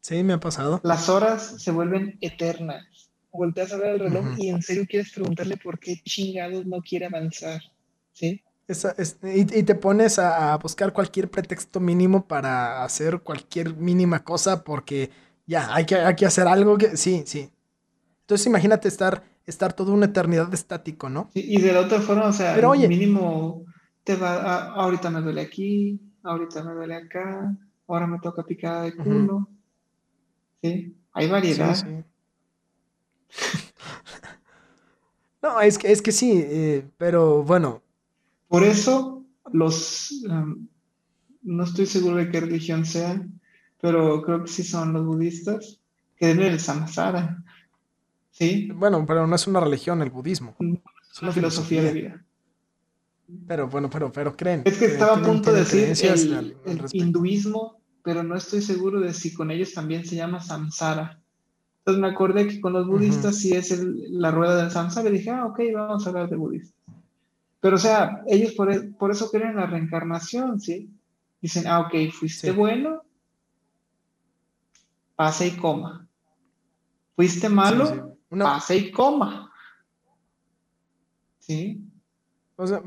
[0.00, 0.80] Sí, me ha pasado.
[0.82, 2.84] Las horas se vuelven eternas.
[3.30, 7.06] Volteas a ver el reloj y en serio quieres preguntarle por qué chingados no quiere
[7.06, 7.62] avanzar.
[8.12, 8.42] ¿Sí?
[8.68, 15.10] Y, te pones a, buscar cualquier pretexto mínimo para hacer cualquier mínima cosa porque
[15.46, 16.96] ya, hay que, hay que hacer algo que...
[16.96, 17.50] Sí, sí.
[18.22, 21.30] Entonces imagínate estar estar toda una eternidad estático, ¿no?
[21.32, 23.64] y de la otra forma, o sea, Pero, mínimo
[24.02, 27.56] te va, ahorita me duele aquí, ahorita me duele acá,
[27.86, 29.48] ahora me toca picada de culo.
[30.62, 31.76] Sí, hay variedad.
[35.42, 37.82] no, es que, es que sí, eh, pero bueno.
[38.48, 40.66] Por eso los, um,
[41.42, 43.40] no estoy seguro de qué religión sean,
[43.80, 45.80] pero creo que sí son los budistas,
[46.16, 47.42] que deben el samsara.
[48.30, 48.68] Sí.
[48.74, 50.56] Bueno, pero no es una religión el budismo.
[50.58, 52.24] Es una filosofía, de vida.
[53.46, 54.62] Pero bueno, pero, pero creen.
[54.64, 56.56] Es que estaba a punto de decir el,
[56.92, 61.20] hinduismo, pero no estoy seguro de si con ellos también se llama samsara.
[61.78, 63.70] Entonces me acordé que con los budistas sí es
[64.10, 66.74] la rueda del samsara y dije, ah, ok, vamos a hablar de budistas.
[67.66, 70.88] Pero o sea, ellos por, e, por eso creen la reencarnación, ¿sí?
[71.40, 73.02] Dicen, ah, ok, fuiste bueno,
[75.16, 76.08] pasa y coma.
[77.16, 79.50] Fuiste malo, pase y coma.
[81.40, 81.82] ¿Sí?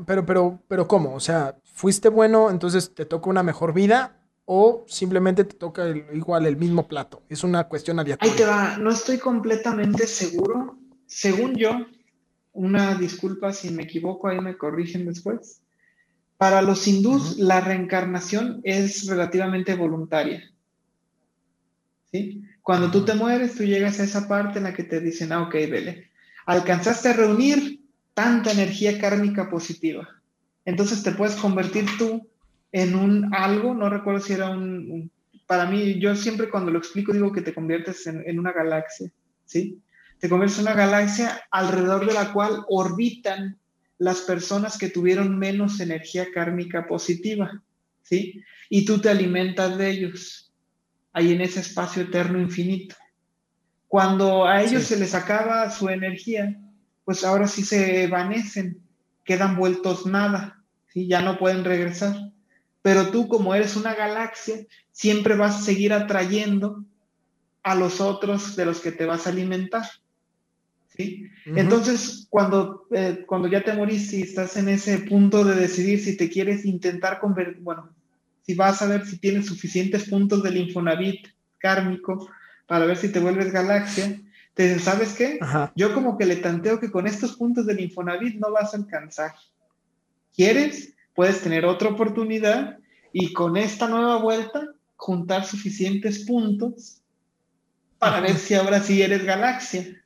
[0.06, 1.14] pero, pero, pero, ¿cómo?
[1.14, 4.16] O sea, ¿fuiste bueno, entonces te toca una mejor vida?
[4.46, 7.22] ¿O simplemente te toca igual el mismo plato?
[7.28, 8.32] Es una cuestión aleatoria.
[8.32, 10.78] Ahí te va, no estoy completamente seguro.
[11.04, 11.72] Según yo,
[12.52, 15.60] una disculpa si me equivoco, ahí me corrigen después.
[16.36, 20.50] Para los hindús, la reencarnación es relativamente voluntaria.
[22.10, 22.42] ¿Sí?
[22.62, 25.42] Cuando tú te mueres, tú llegas a esa parte en la que te dicen, ah,
[25.42, 26.10] ok, vele,
[26.46, 27.80] alcanzaste a reunir
[28.14, 30.08] tanta energía kármica positiva.
[30.64, 32.28] Entonces te puedes convertir tú
[32.72, 35.10] en un algo, no recuerdo si era un,
[35.46, 39.10] para mí, yo siempre cuando lo explico digo que te conviertes en, en una galaxia,
[39.44, 39.80] ¿sí?
[40.20, 43.58] Te conviertes en una galaxia alrededor de la cual orbitan
[43.98, 47.62] las personas que tuvieron menos energía kármica positiva,
[48.02, 48.42] ¿sí?
[48.68, 50.52] Y tú te alimentas de ellos
[51.12, 52.96] ahí en ese espacio eterno infinito.
[53.88, 56.56] Cuando a ellos se les acaba su energía,
[57.04, 58.78] pues ahora sí se evanecen,
[59.24, 61.08] quedan vueltos nada, ¿sí?
[61.08, 62.30] ya no pueden regresar.
[62.82, 66.84] Pero tú como eres una galaxia, siempre vas a seguir atrayendo
[67.62, 69.84] a los otros de los que te vas a alimentar.
[71.00, 71.30] ¿Sí?
[71.46, 76.16] Entonces, cuando, eh, cuando ya te morís y estás en ese punto de decidir si
[76.16, 77.90] te quieres intentar convertir, bueno,
[78.42, 81.28] si vas a ver si tienes suficientes puntos del Infonavit
[81.58, 82.28] kármico
[82.66, 84.20] para ver si te vuelves galaxia,
[84.54, 85.38] te dicen, ¿sabes qué?
[85.74, 89.32] Yo como que le tanteo que con estos puntos del Infonavit no vas a alcanzar.
[90.34, 90.94] ¿Quieres?
[91.14, 92.78] Puedes tener otra oportunidad
[93.12, 97.00] y con esta nueva vuelta juntar suficientes puntos
[97.98, 100.02] para ver si ahora sí eres galaxia.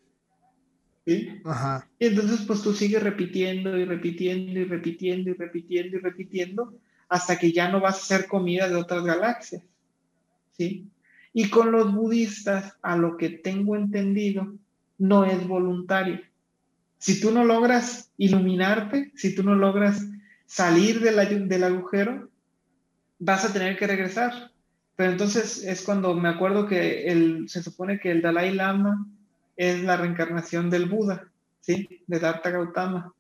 [1.07, 1.41] ¿Sí?
[1.45, 1.89] Ajá.
[1.99, 6.75] Y entonces pues tú sigues repitiendo y repitiendo y repitiendo y repitiendo y repitiendo
[7.09, 9.63] hasta que ya no vas a ser comida de otras galaxias.
[10.53, 10.89] ¿Sí?
[11.33, 14.55] Y con los budistas, a lo que tengo entendido,
[14.99, 16.21] no es voluntario.
[16.99, 20.07] Si tú no logras iluminarte, si tú no logras
[20.47, 22.31] salir del agujero,
[23.19, 24.53] vas a tener que regresar.
[24.97, 29.07] Pero entonces es cuando me acuerdo que el, se supone que el Dalai Lama
[29.57, 31.29] es la reencarnación del Buda,
[31.61, 31.89] ¿sí?
[32.07, 33.13] De Dartha Gautama.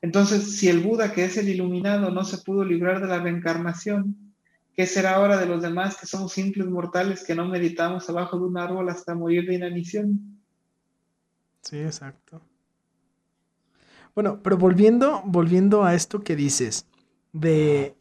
[0.00, 4.16] Entonces, si el Buda, que es el iluminado, no se pudo librar de la reencarnación,
[4.74, 8.44] ¿qué será ahora de los demás que somos simples mortales que no meditamos abajo de
[8.44, 10.40] un árbol hasta morir de inanición?
[11.62, 12.42] Sí, exacto.
[14.14, 16.86] Bueno, pero volviendo, volviendo a esto que dices,
[17.32, 17.94] de,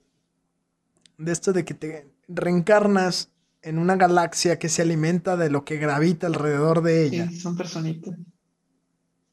[1.18, 3.30] de esto de que te reencarnas
[3.66, 7.28] en una galaxia que se alimenta de lo que gravita alrededor de ella.
[7.28, 8.14] Sí, son personitas.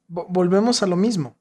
[0.08, 1.36] volvemos a lo mismo.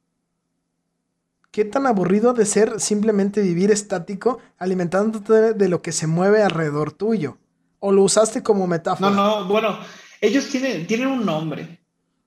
[1.52, 6.92] ¿Qué tan aburrido de ser simplemente vivir estático alimentándote de lo que se mueve alrededor
[6.92, 7.38] tuyo?
[7.80, 9.10] ¿O lo usaste como metáfora?
[9.10, 9.80] No, no, bueno,
[10.20, 11.80] ellos tienen, tienen un nombre.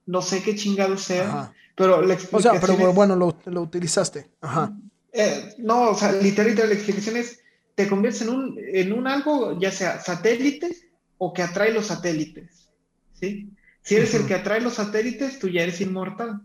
[0.07, 2.57] No sé qué chingado sea, pero la explicación.
[2.57, 4.31] O sea, pero bueno, lo, lo utilizaste.
[4.41, 4.74] Ajá.
[5.12, 7.44] Eh, no, o sea, literalmente la explicación es
[7.75, 10.75] te conviertes en un, en un algo, ya sea satélite
[11.19, 12.71] o que atrae los satélites,
[13.13, 13.51] ¿sí?
[13.83, 16.41] Si eres el que atrae los satélites, tú ya eres inmortal,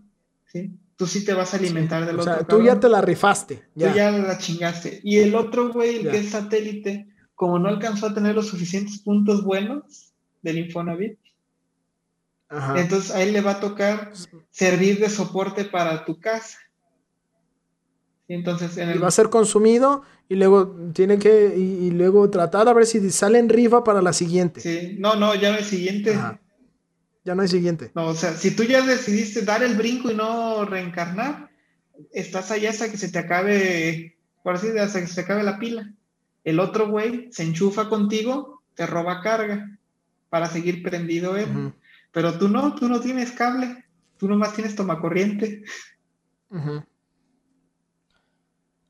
[0.46, 0.72] ¿sí?
[0.96, 3.64] Tú sí te vas a alimentar del o sea, Tú ya te la rifaste.
[3.74, 3.92] Ya.
[3.92, 5.00] Tú ya la chingaste.
[5.02, 9.00] Y el otro güey, el que es satélite, como no alcanzó a tener los suficientes
[9.00, 10.12] puntos buenos
[10.42, 11.18] del Infonavit,
[12.76, 16.58] entonces a él le va a tocar pues, servir de soporte para tu casa.
[18.30, 19.04] Entonces, en el...
[19.04, 23.40] va a ser consumido y luego tiene que y, luego tratar a ver si sale
[23.40, 24.62] en rifa para la siguiente.
[24.62, 26.18] Sí, no, no, ya no hay siguiente.
[27.26, 27.92] Ya no hay siguiente.
[27.96, 31.50] No, o sea, si tú ya decidiste dar el brinco y no reencarnar,
[32.14, 35.42] estás ahí hasta que se te acabe, por así decirlo, hasta que se te acabe
[35.42, 35.92] la pila.
[36.44, 39.80] El otro güey se enchufa contigo, te roba carga
[40.30, 41.74] para seguir prendido él.
[42.12, 43.86] Pero tú no, tú no tienes cable,
[44.18, 45.64] tú nomás tienes tomacorriente.
[46.52, 46.86] Ajá.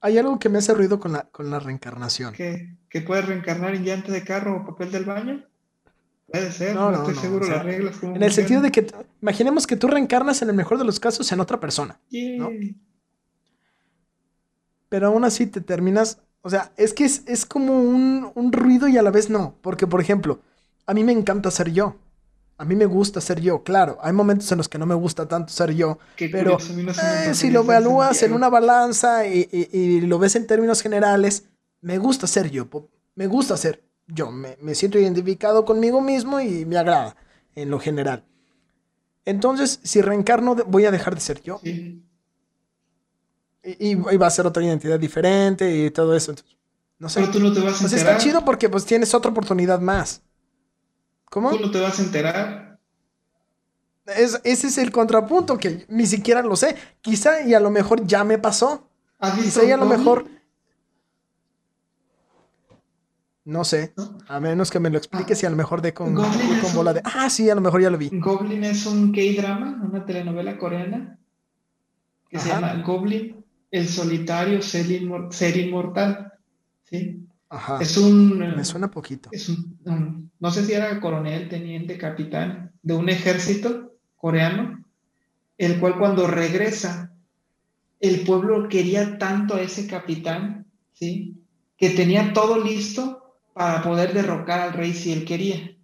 [0.01, 2.33] Hay algo que me hace ruido con la, con la reencarnación.
[2.33, 5.45] ¿Que, ¿Que puedes reencarnar en llanta de carro o papel del baño?
[6.31, 8.03] Puede ser, no, estoy seguro las reglas.
[8.03, 8.87] En el sentido de que,
[9.21, 11.99] imaginemos que tú reencarnas en el mejor de los casos en otra persona.
[12.37, 12.49] ¿no?
[14.89, 18.87] Pero aún así te terminas, o sea, es que es, es como un, un, ruido
[18.87, 19.55] y a la vez no.
[19.61, 20.39] Porque, por ejemplo,
[20.85, 21.95] a mí me encanta ser yo.
[22.59, 23.97] A mí me gusta ser yo, claro.
[24.01, 25.97] Hay momentos en los que no me gusta tanto ser yo.
[26.17, 31.45] pero eh, si lo evalúas en una balanza y, lo ves en términos generales,
[31.79, 32.67] me gusta ser yo.
[33.15, 34.29] Me gusta ser yo.
[34.29, 37.15] Me, siento identificado conmigo mismo y me agrada
[37.55, 38.25] en lo general.
[39.23, 41.61] Entonces, si reencarno, voy a dejar de ser yo.
[41.63, 42.03] Y,
[43.95, 46.35] va a ser otra identidad diferente y todo eso.
[46.97, 47.21] no sé.
[47.21, 50.23] Pero tú no te vas a pues está chido porque pues tienes otra oportunidad más.
[51.29, 51.51] ¿Cómo?
[51.51, 52.79] Tú no te vas a enterar.
[54.05, 56.75] ese es el contrapunto que ni siquiera lo sé.
[57.01, 58.89] Quizá y a lo mejor ya me pasó.
[59.35, 60.25] Quizá y a lo mejor.
[63.45, 63.93] No sé.
[64.27, 67.01] A menos que me lo expliques y a lo mejor de con, con bola de.
[67.03, 68.09] Ah, sí, a lo mejor ya lo vi.
[68.11, 71.17] Goblin es un K-drama, una telenovela coreana
[72.29, 74.85] que se llama Goblin, el solitario ser,
[75.31, 76.33] ser inmortal.
[76.83, 77.28] ¿Sí?
[77.79, 78.37] Es un.
[78.37, 79.29] Me suena poquito.
[79.31, 84.83] Es un, no sé si era coronel, teniente, capitán de un ejército coreano,
[85.57, 87.11] el cual cuando regresa,
[87.99, 91.43] el pueblo quería tanto a ese capitán, ¿sí?
[91.77, 93.19] Que tenía todo listo
[93.53, 95.75] para poder derrocar al rey si él quería.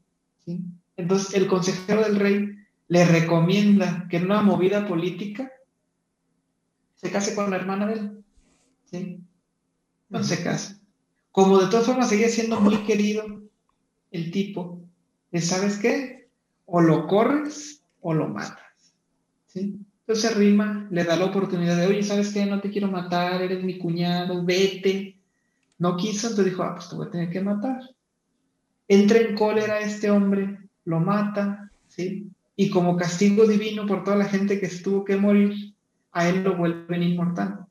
[0.45, 0.63] ¿sí?
[0.95, 2.49] Entonces, el consejero del rey
[2.87, 5.51] le recomienda que en una movida política
[6.95, 8.23] se case con la hermana de él.
[8.85, 9.19] ¿sí?
[10.07, 10.79] No se casa.
[11.36, 13.26] Como de todas formas seguía siendo muy querido
[14.10, 14.80] el tipo,
[15.34, 16.30] ¿sabes qué?
[16.66, 18.95] O lo corres o lo matas.
[19.48, 19.78] ¿sí?
[20.07, 22.45] Entonces Rima le da la oportunidad de, oye, ¿sabes qué?
[22.45, 25.20] No te quiero matar, eres mi cuñado, vete.
[25.78, 27.82] No quiso, entonces dijo, ah, pues te voy a tener que matar.
[28.88, 32.32] Entra en cólera este hombre, lo mata, ¿sí?
[32.56, 35.76] Y como castigo divino por toda la gente que estuvo que morir,
[36.14, 37.66] a él lo vuelven inmortal.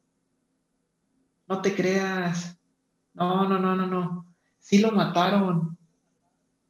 [1.48, 2.58] No te creas,
[3.14, 4.26] no, no, no, no, no.
[4.58, 5.76] Sí lo mataron.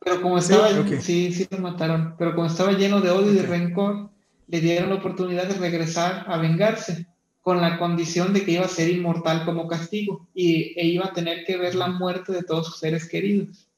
[0.00, 0.68] Pero como estaba,
[1.00, 2.14] sí, sí, lo mataron.
[2.18, 4.10] Pero como estaba lleno de odio y de rencor,
[4.48, 7.06] le dieron la oportunidad de regresar a vengarse,
[7.40, 11.12] con la condición de que iba a ser inmortal como castigo y e iba a
[11.12, 13.68] tener que ver la muerte de todos sus seres queridos.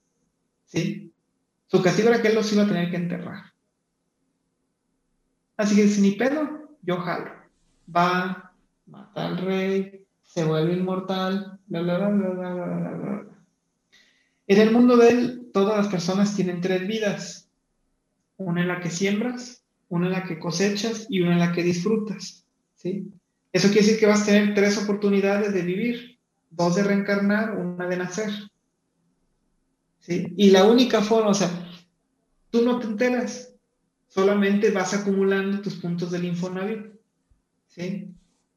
[0.66, 1.12] ¿Sí?
[1.68, 3.52] Su castigo era que él los iba a tener que enterrar.
[5.56, 7.30] Así que si ni pedo, yo jalo.
[7.94, 8.52] Va,
[8.86, 9.95] mata al rey,
[10.36, 11.58] se vuelve inmortal,
[14.46, 17.48] en el mundo de él, todas las personas tienen tres vidas.
[18.36, 21.62] Una en la que siembras, una en la que cosechas y una en la que
[21.62, 22.44] disfrutas.
[22.74, 23.10] ¿sí?
[23.50, 26.18] Eso quiere decir que vas a tener tres oportunidades de vivir.
[26.50, 28.30] Dos de reencarnar, una de nacer.
[30.00, 30.34] ¿sí?
[30.36, 31.48] Y la única forma, o sea,
[32.50, 33.54] tú no te enteras,
[34.06, 36.88] solamente vas acumulando tus puntos del Infonavit,
[37.68, 38.12] ¿sí?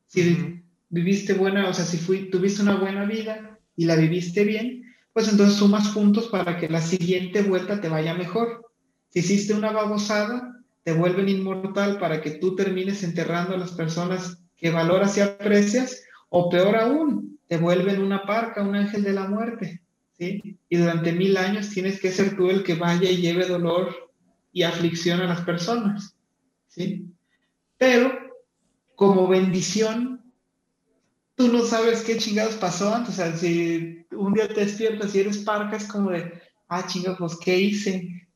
[0.07, 0.58] Si
[0.89, 4.83] viviste buena, o sea, si fui, tuviste una buena vida y la viviste bien,
[5.13, 8.71] pues entonces sumas puntos para que la siguiente vuelta te vaya mejor.
[9.09, 14.41] Si hiciste una babosada, te vuelven inmortal para que tú termines enterrando a las personas
[14.57, 19.27] que valoras y aprecias, o peor aún, te vuelven una parca, un ángel de la
[19.27, 19.81] muerte,
[20.17, 20.57] ¿sí?
[20.69, 24.11] Y durante mil años tienes que ser tú el que vaya y lleve dolor
[24.51, 26.15] y aflicción a las personas,
[26.67, 27.05] ¿sí?
[27.77, 28.11] Pero
[28.95, 30.18] como bendición,
[31.39, 35.21] tú no sabes qué chingados pasó antes, o sea, si un día te despiertas y
[35.21, 36.33] eres parca, es como de,
[36.67, 38.27] ah, chingados, pues, ¿qué hice?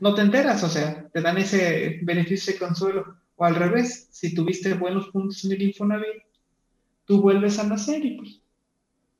[0.00, 3.16] No te enteras, o sea, te dan ese beneficio de consuelo.
[3.36, 6.24] O al revés, si tuviste buenos puntos en el Infonavit,
[7.04, 8.40] tú vuelves a nacer y pues,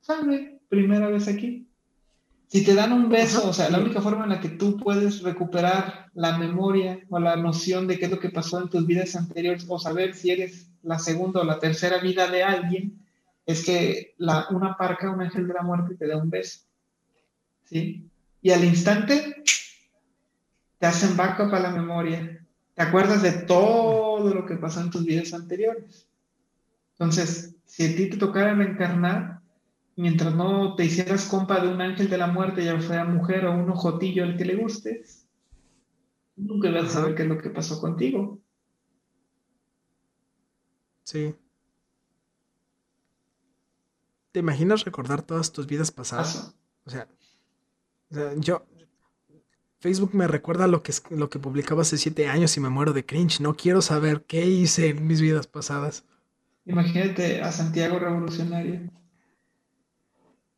[0.01, 0.51] ¿sabes?
[0.67, 1.65] Primera vez aquí.
[2.47, 5.21] Si te dan un beso, o sea, la única forma en la que tú puedes
[5.21, 9.15] recuperar la memoria o la noción de qué es lo que pasó en tus vidas
[9.15, 12.99] anteriores o saber si eres la segunda o la tercera vida de alguien,
[13.45, 16.61] es que la, una parca, un ángel de la muerte te da un beso.
[17.65, 18.09] ¿Sí?
[18.41, 19.43] Y al instante
[20.79, 22.45] te hacen backup a la memoria.
[22.73, 26.07] Te acuerdas de todo lo que pasó en tus vidas anteriores.
[26.93, 29.41] Entonces, si a ti te tocara reencarnar,
[29.95, 33.53] mientras no te hicieras compa de un ángel de la muerte, ya sea mujer o
[33.53, 35.27] un ojotillo al que le gustes,
[36.35, 38.39] nunca vas a saber qué es lo que pasó contigo.
[41.11, 41.35] Sí.
[44.31, 46.55] ¿Te imaginas recordar todas tus vidas pasadas?
[46.85, 47.05] O sea,
[48.09, 48.65] o sea, yo,
[49.81, 53.05] Facebook me recuerda lo que, lo que publicaba hace siete años y me muero de
[53.05, 53.41] cringe.
[53.41, 56.05] No quiero saber qué hice en mis vidas pasadas.
[56.63, 58.89] Imagínate a Santiago Revolucionario.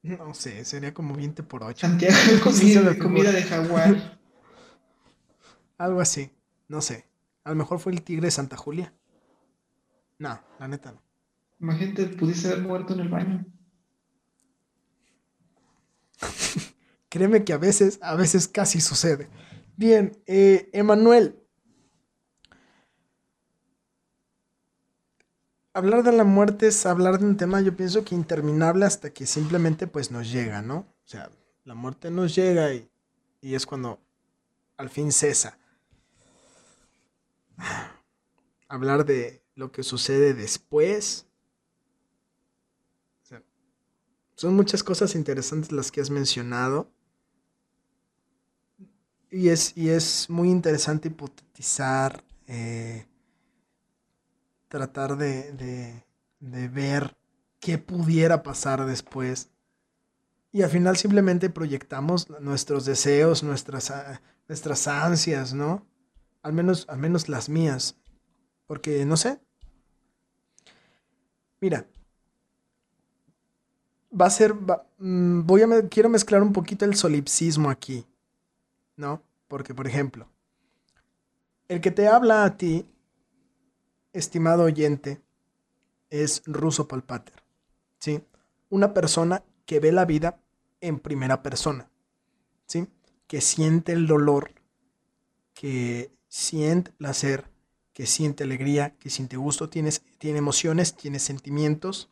[0.03, 1.87] No sé, sería como 20 por 8.
[1.87, 4.19] Santiago comida, de, comida de jaguar.
[5.79, 6.29] Algo así,
[6.67, 7.07] no sé.
[7.43, 8.93] A lo mejor fue el tigre de Santa Julia.
[10.23, 11.03] No, la neta no.
[11.59, 13.45] Imagínate, pudiste haber muerto en el baño.
[17.09, 19.27] Créeme que a veces, a veces casi sucede.
[19.75, 21.37] Bien, eh, Emanuel.
[25.73, 29.25] Hablar de la muerte es hablar de un tema, yo pienso que interminable hasta que
[29.25, 30.77] simplemente pues nos llega, ¿no?
[30.77, 31.29] O sea,
[31.65, 32.89] la muerte nos llega y,
[33.41, 33.99] y es cuando
[34.77, 35.57] al fin cesa.
[38.69, 41.25] Hablar de lo que sucede después.
[44.35, 46.91] son muchas cosas interesantes las que has mencionado.
[49.29, 53.07] Y es, y es muy interesante hipotetizar, eh,
[54.67, 56.03] tratar de,
[56.39, 57.15] ver
[57.59, 59.49] qué pudiera pasar después.
[60.51, 65.87] Y al final simplemente proyectamos nuestros deseos, nuestras, ah, nuestras ansias, ¿no?
[66.41, 67.95] Al menos, al menos las mías.
[68.73, 69.39] Porque, no sé.
[71.61, 71.85] Mira.
[74.19, 74.55] Va a ser...
[74.97, 75.87] Mm, voy a...
[75.89, 78.03] quiero mezclar un poquito el solipsismo aquí.
[78.95, 79.21] ¿no?
[79.47, 80.27] Porque, por ejemplo,
[81.67, 82.89] el que te habla a ti,
[84.11, 85.21] estimado oyente,
[86.09, 87.43] es Ruso Palpater,
[87.99, 88.23] ¿sí?
[88.71, 90.39] Una persona que ve la vida
[90.81, 91.91] en primera persona,
[92.65, 92.87] ¿sí?
[93.27, 94.51] Que siente el dolor,
[95.53, 97.52] que siente placer,
[97.93, 102.09] que siente alegría, que siente gusto, tiene, tiene emociones, tiene sentimientos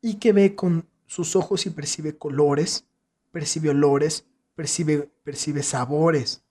[0.00, 2.86] y que ve con sus ojos y percibe colores,
[3.32, 6.42] percibe olores, percibe, percibe sabores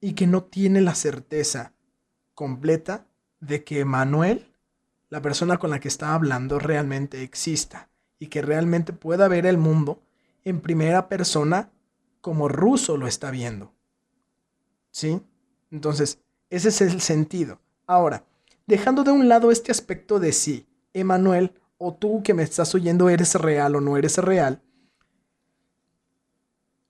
[0.00, 1.72] y que no tiene la certeza
[2.34, 3.06] completa
[3.40, 4.54] de que Manuel,
[5.08, 7.88] la persona con la que está hablando, realmente exista
[8.18, 10.02] y que realmente pueda ver el mundo
[10.44, 11.72] en primera persona
[12.20, 13.72] como Ruso lo está viendo.
[14.90, 15.20] ¿Sí?
[15.70, 16.20] Entonces,
[16.50, 17.60] ese es el sentido.
[17.86, 18.24] Ahora,
[18.66, 23.08] dejando de un lado este aspecto de si Emanuel o tú que me estás oyendo
[23.08, 24.62] eres real o no eres real,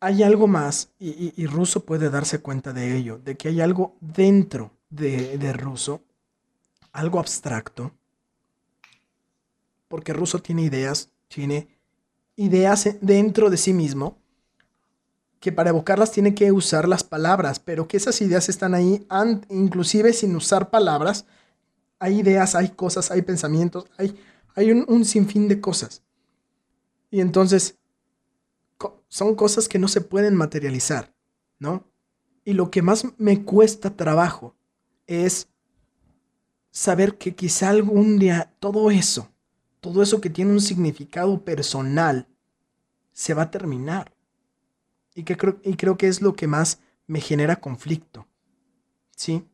[0.01, 3.97] hay algo más, y, y, Russo puede darse cuenta de ello, de que hay algo
[4.01, 6.03] dentro de, de Russo,
[6.93, 7.93] algo abstracto,
[9.89, 11.69] porque Russo tiene ideas, tiene
[12.37, 14.19] ideas dentro de sí mismo,
[15.41, 19.07] que para evocarlas tiene que usar las palabras, pero que esas ideas están ahí,
[19.49, 21.27] inclusive sin usar palabras,
[21.99, 24.19] hay ideas, hay cosas, hay pensamientos, hay,
[24.55, 26.03] hay un, un sinfín de cosas.
[27.11, 27.79] Y entonces
[29.09, 31.15] son cosas que no se pueden materializar,
[31.59, 31.85] ¿no?
[32.45, 34.55] Y lo que más me cuesta trabajo
[35.07, 35.49] es
[36.71, 39.31] saber que quizá algún día todo eso,
[39.81, 42.29] todo eso que tiene un significado personal,
[43.13, 44.13] se va a terminar.
[45.19, 46.79] Y, que creo, y creo que es lo que más
[47.09, 48.29] me genera conflicto.
[49.17, 49.45] ¿Sí?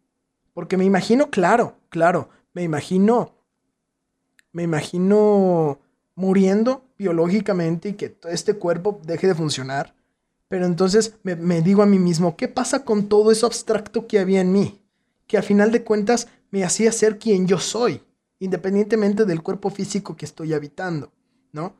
[0.53, 3.35] Porque me imagino, claro, claro, me imagino,
[4.53, 5.78] me imagino
[6.16, 9.95] muriendo biológicamente y que todo este cuerpo deje de funcionar.
[10.49, 14.19] Pero entonces me, me, digo a mí mismo, ¿qué pasa con todo eso abstracto que
[14.19, 14.82] había en mí?
[15.27, 18.03] Que a final de cuentas me hacía ser quien yo soy,
[18.39, 21.11] independientemente del cuerpo físico que estoy habitando,
[21.53, 21.74] ¿no?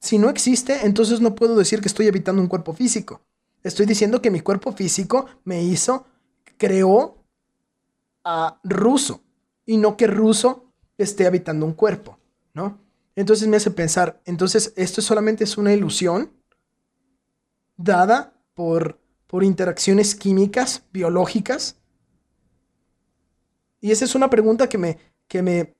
[0.00, 3.22] Si no existe, entonces no puedo decir que estoy habitando un cuerpo físico.
[3.62, 6.06] Estoy diciendo que mi cuerpo físico me hizo,
[6.56, 7.24] creó
[8.24, 9.22] a ruso
[9.64, 12.18] y no que ruso esté habitando un cuerpo,
[12.54, 12.80] ¿no?
[13.16, 16.30] Entonces me hace pensar, entonces esto solamente es una ilusión
[17.76, 21.76] dada por, por interacciones químicas, biológicas.
[23.80, 24.98] Y esa es una pregunta que me,
[25.28, 25.76] que me,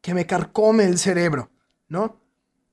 [0.00, 1.50] que me carcome el cerebro,
[1.88, 2.20] ¿no?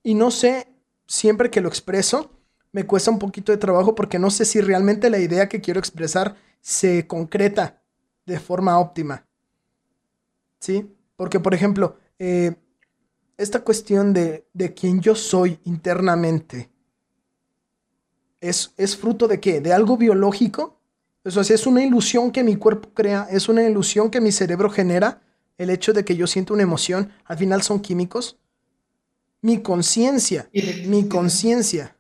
[0.04, 0.68] Y no sé,
[1.08, 2.32] siempre que lo expreso,
[2.72, 5.80] me cuesta un poquito de trabajo porque no sé si realmente la idea que quiero
[5.80, 7.82] expresar se concreta
[8.26, 9.26] de forma óptima.
[10.60, 10.94] ¿Sí?
[11.16, 12.56] Porque, por ejemplo, eh,
[13.38, 16.74] esta cuestión de, de quién yo soy internamente
[18.44, 19.62] es, es fruto de qué?
[19.62, 20.80] ¿De algo biológico?
[21.24, 25.22] Eso es una ilusión que mi cuerpo crea, es una ilusión que mi cerebro genera.
[25.58, 28.38] El hecho de que yo siento una emoción, al final son químicos.
[29.44, 30.49] Mi conciencia,
[30.88, 31.98] mi conciencia.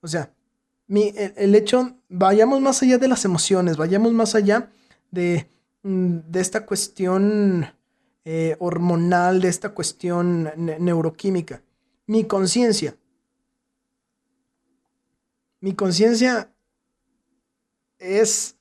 [0.00, 0.34] O sea,
[0.88, 4.68] mi, el, hecho, vayamos más allá de las emociones, vayamos más allá
[5.12, 5.46] de,
[5.84, 7.68] mm, de esta cuestión
[8.24, 11.62] eh, hormonal, de esta cuestión neuroquímica.
[12.06, 12.96] Mi conciencia.
[15.60, 16.52] Mi conciencia
[17.98, 18.56] es...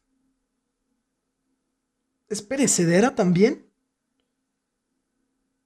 [2.29, 3.70] es perecedera también.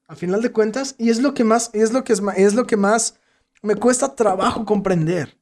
[0.08, 2.68] A final de cuentas, y es lo que más, es lo que es, es lo
[2.68, 3.20] que más
[3.62, 5.38] me cuesta trabajo comprender.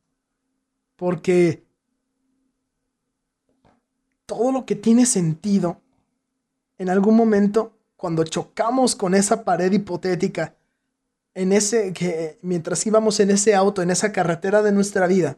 [0.95, 1.65] Porque
[4.26, 5.81] todo lo que tiene sentido
[6.77, 10.56] en algún momento cuando chocamos con esa pared hipotética,
[11.34, 15.38] en ese que mientras íbamos en ese auto, en esa carretera de nuestra vida,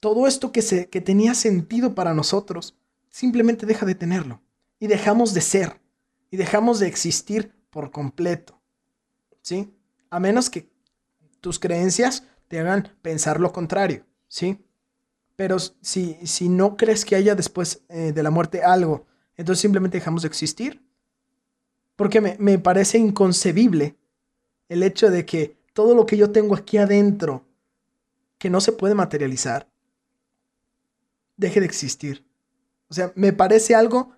[0.00, 2.76] todo esto que, se, que tenía sentido para nosotros
[3.10, 4.40] simplemente deja de tenerlo
[4.78, 5.80] y dejamos de ser
[6.30, 8.60] y dejamos de existir por completo.
[9.40, 9.74] ¿Sí?
[10.10, 10.70] A menos que
[11.40, 14.64] tus creencias te hagan pensar lo contrario, ¿sí?
[15.34, 19.98] Pero si, si no crees que haya después eh, de la muerte algo, entonces simplemente
[19.98, 20.80] dejamos de existir
[21.96, 23.96] porque me, parece inconcebible
[24.68, 27.46] el hecho de que todo lo que yo tengo aquí adentro,
[28.38, 29.70] que no se puede materializar,
[31.36, 32.26] deje de existir.
[32.88, 34.16] O sea, me parece algo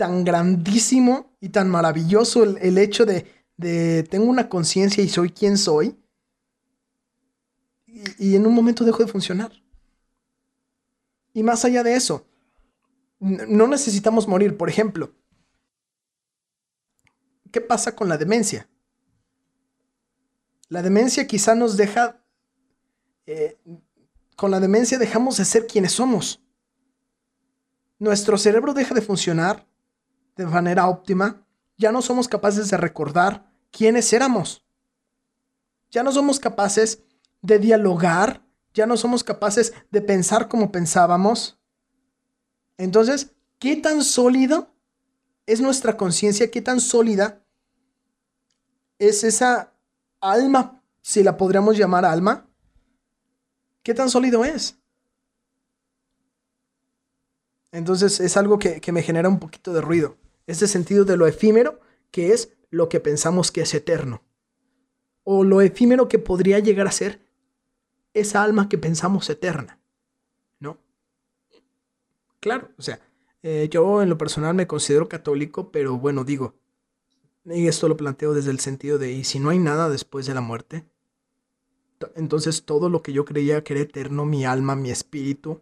[0.00, 3.26] tan grandísimo y tan maravilloso el, hecho de,
[3.58, 5.94] de, tengo una conciencia y soy quien soy,
[8.18, 9.52] y, en un momento dejo de funcionar.
[11.34, 12.24] Y más allá de eso,
[13.18, 14.56] no necesitamos morir.
[14.56, 15.12] Por ejemplo,
[17.52, 18.70] ¿qué pasa con la demencia?
[20.70, 22.24] La demencia quizá nos deja,
[23.26, 23.58] eh,
[24.34, 26.40] con la demencia dejamos de ser quienes somos.
[27.98, 29.68] Nuestro cerebro deja de funcionar
[30.40, 31.46] de manera óptima,
[31.76, 34.64] ya no somos capaces de recordar quiénes éramos.
[35.90, 37.02] Ya no somos capaces
[37.42, 38.42] de dialogar,
[38.72, 41.58] ya no somos capaces de pensar como pensábamos.
[42.78, 44.74] Entonces, ¿qué tan sólido
[45.46, 47.44] es nuestra conciencia, qué tan sólida
[48.98, 49.74] es esa
[50.20, 52.48] alma, si la podríamos llamar alma,
[53.82, 54.80] qué tan sólido es.
[57.72, 60.16] Entonces es algo que, me genera un poquito de ruido.
[60.46, 61.80] Ese sentido de lo efímero,
[62.10, 64.22] que es lo que pensamos que es eterno.
[65.24, 67.20] O lo efímero que podría llegar a ser
[68.14, 69.80] esa alma que pensamos eterna.
[70.58, 70.78] ¿No?
[72.40, 73.00] Claro, o sea,
[73.42, 76.54] eh, yo en lo personal me considero católico, pero bueno, digo,
[77.44, 80.34] y esto lo planteo desde el sentido de, ¿y si no hay nada después de
[80.34, 80.84] la muerte?
[82.14, 85.60] Entonces todo lo que yo creía que era eterno, mi alma, mi espíritu,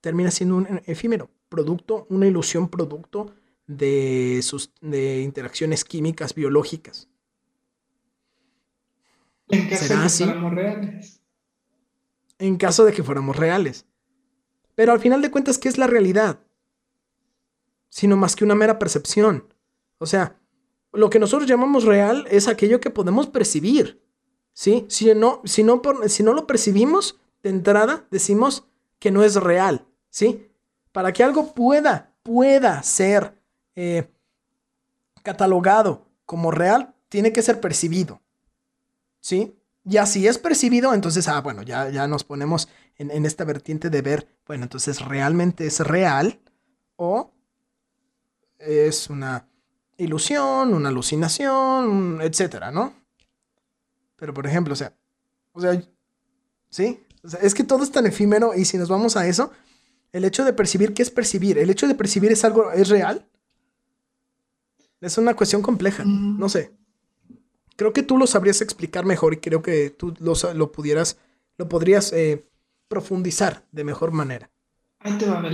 [0.00, 3.34] termina siendo un efímero, producto, una ilusión producto
[3.66, 7.08] de, sus, de interacciones químicas, biológicas.
[9.48, 11.22] En caso de que fuéramos reales.
[12.38, 13.86] En caso de que fuéramos reales.
[14.74, 16.40] Pero al final de cuentas, ¿qué es la realidad?
[17.88, 19.52] Sino más que una mera percepción.
[19.98, 20.38] O sea,
[20.92, 24.02] lo que nosotros llamamos real es aquello que podemos percibir.
[24.52, 24.84] ¿sí?
[24.88, 28.66] Si, no, si, no, si no lo percibimos de entrada, decimos
[28.98, 29.86] que no es real.
[30.10, 30.50] ¿sí?
[30.92, 33.34] Para que algo pueda, pueda ser
[33.76, 34.10] eh,
[35.22, 38.20] catalogado como real, tiene que ser percibido.
[39.20, 39.56] ¿sí?
[39.84, 43.90] Ya si es percibido, entonces, ah, bueno, ya, ya nos ponemos en, en esta vertiente
[43.90, 46.40] de ver, bueno, entonces realmente es real
[46.96, 47.32] o
[48.58, 49.48] es una
[49.96, 52.94] ilusión, una alucinación, etcétera, ¿no?
[54.16, 54.92] Pero por ejemplo, o sea,
[55.52, 55.80] o sea,
[56.68, 57.00] ¿sí?
[57.40, 59.50] es que todo es tan efímero y si nos vamos a eso,
[60.12, 61.58] el hecho de percibir, ¿qué es percibir?
[61.58, 63.26] ¿El hecho de percibir es algo, es real?
[65.00, 66.38] Es una cuestión compleja, mm.
[66.38, 66.74] no sé.
[67.76, 71.18] Creo que tú lo sabrías explicar mejor y creo que tú lo, pudieras,
[71.58, 72.48] lo podrías eh,
[72.88, 74.50] profundizar de mejor manera.
[75.00, 75.50] Ahí te va, a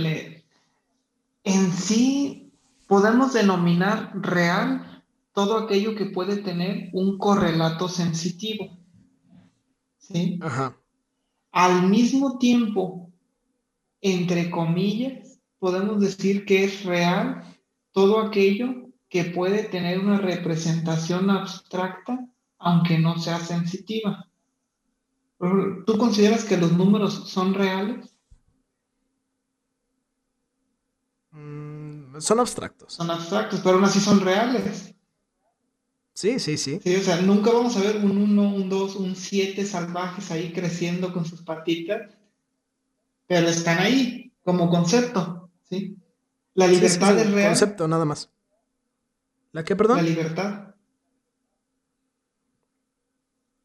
[1.43, 2.53] En sí,
[2.87, 5.03] podemos denominar real
[5.33, 8.77] todo aquello que puede tener un correlato sensitivo.
[9.97, 10.39] ¿Sí?
[10.41, 10.77] Ajá.
[11.51, 13.11] Al mismo tiempo,
[13.99, 17.43] entre comillas, podemos decir que es real
[17.91, 18.82] todo aquello
[19.13, 22.27] que puede tener una representación abstracta,
[22.57, 24.27] aunque no sea sensitiva.
[25.37, 28.17] ¿Tú consideras que los números son reales?
[31.29, 32.93] Mm, son abstractos.
[32.93, 34.95] Son abstractos, pero aún así son reales.
[36.15, 36.79] Sí, sí, sí.
[36.83, 40.51] Sí, o sea, nunca vamos a ver un 1, un 2, un 7 salvajes ahí
[40.53, 42.09] creciendo con sus patitas,
[43.27, 45.97] pero están ahí como concepto, ¿sí?
[46.55, 47.49] La libertad es real.
[47.49, 48.31] Concepto, nada más.
[49.53, 49.97] ¿La qué, perdón?
[49.97, 50.75] La libertad.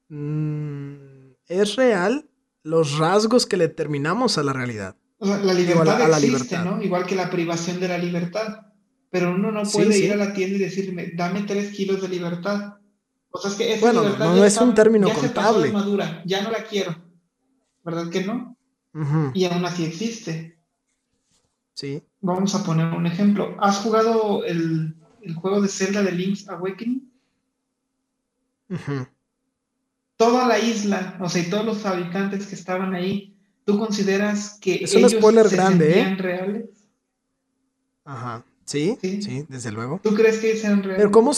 [0.08, 2.30] Mm, es real
[2.62, 4.96] los rasgos que le terminamos a la realidad.
[5.18, 6.64] O sea, la libertad a, la libertad.
[6.64, 6.80] ¿no?
[6.80, 8.68] Igual que la privación de la libertad
[9.10, 12.74] pero uno no puede ir a la tienda y decirme, dame tres kilos de libertad.
[13.30, 15.70] O sea, es que esa bueno, libertad no, es un término contable.
[15.72, 16.96] madura, ya no la quiero.
[17.84, 18.56] ¿Verdad que no?
[19.34, 20.58] Y aún así existe.
[21.74, 22.02] Sí.
[22.20, 23.56] Vamos a poner un ejemplo.
[23.60, 24.96] ¿Has jugado el,
[25.34, 27.10] juego de Zelda de Link's Awakening?
[30.16, 34.76] Toda la isla, o sea, y todos los fabricantes que estaban ahí, ¿tú consideras que
[34.82, 36.16] es un spoiler grande, ¿eh?
[36.16, 36.64] reales?
[38.04, 38.44] Ajá.
[38.64, 40.00] Sí, sí, desde luego.
[40.02, 40.98] ¿Tú crees que sean reales?
[40.98, 41.32] Pero ¿cómo,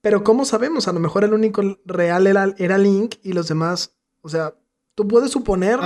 [0.00, 0.88] Pero ¿cómo sabemos?
[0.88, 4.54] A lo mejor el único real era, era Link y los demás, o sea,
[4.94, 5.78] tú puedes suponer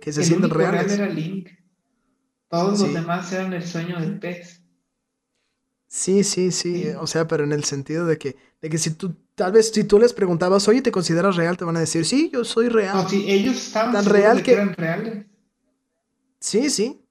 [0.00, 0.96] Que, se sienten reales.
[0.96, 1.48] Real era Link.
[2.48, 4.61] Todos los demás eran el sueño del pez.
[5.94, 9.14] Sí, sí, sí, O sea, pero en el sentido de que, de que si tú,
[9.34, 11.58] tal vez si tú les preguntabas, oye, ¿te consideras real?
[11.58, 12.96] Te van a decir, sí, yo soy real.
[12.96, 15.26] No, sí, ellos estaban tan real que eran reales.
[16.40, 17.02] Sí, sí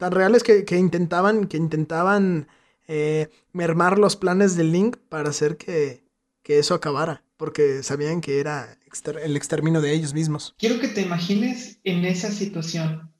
[0.00, 2.48] tan reales que, intentaban, que intentaban
[2.88, 6.02] eh, mermar los planes del Link para hacer que,
[6.48, 8.76] eso acabara, porque sabían que era
[9.22, 10.52] el exterminio de ellos mismos.
[10.58, 13.12] Quiero que te imagines en esa situación,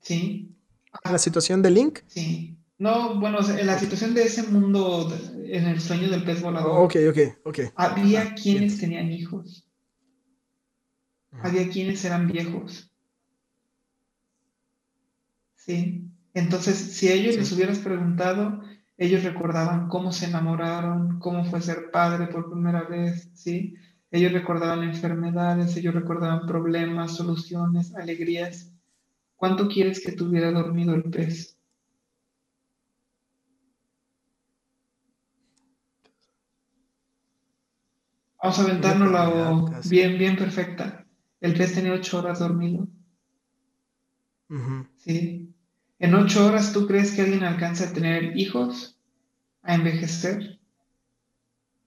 [0.00, 0.56] ¿sí?
[1.04, 1.98] ¿En la situación de Link?
[2.06, 2.57] Sí.
[2.78, 6.84] No, bueno, en la situación de ese mundo, en el sueño del pez volador.
[6.84, 7.58] ok, ok, ok.
[7.74, 9.68] Había ah, quienes tenían hijos.
[11.32, 12.90] Había quienes eran viejos.
[15.56, 16.08] Sí.
[16.34, 18.62] Entonces, si a ellos les hubieras preguntado,
[18.96, 23.74] ellos recordaban cómo se enamoraron, cómo fue ser padre por primera vez, ¿sí?
[24.10, 28.72] Ellos recordaban enfermedades, ellos recordaban problemas, soluciones, alegrías.
[29.36, 31.57] ¿Cuánto quieres que tuviera dormido el pez?
[38.42, 41.04] Vamos a aventárnosla bien, bien perfecta.
[41.40, 42.86] El pez tenía ocho horas dormido.
[44.96, 45.52] Sí.
[45.98, 48.96] ¿En ocho horas tú crees que alguien alcance a tener hijos?
[49.62, 50.58] ¿A envejecer?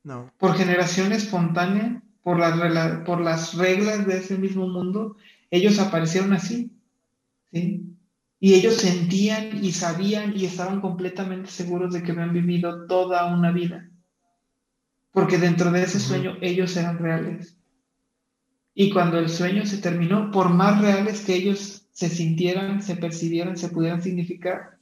[0.04, 0.32] No.
[0.38, 5.16] Por generación espontánea, por las, por las reglas de ese mismo mundo,
[5.50, 6.72] ellos aparecieron así.
[7.52, 7.96] ¿sí?
[8.40, 13.52] Y ellos sentían y sabían y estaban completamente seguros de que habían vivido toda una
[13.52, 13.91] vida.
[15.12, 17.58] Porque dentro de ese sueño ellos eran reales.
[18.74, 23.58] Y cuando el sueño se terminó, por más reales que ellos se sintieran, se percibieran,
[23.58, 24.78] se pudieran significar,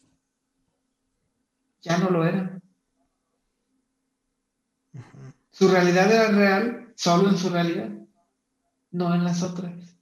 [1.81, 2.61] ya no lo eran.
[5.51, 7.89] Su realidad era real solo en su realidad,
[8.91, 9.97] no en las otras.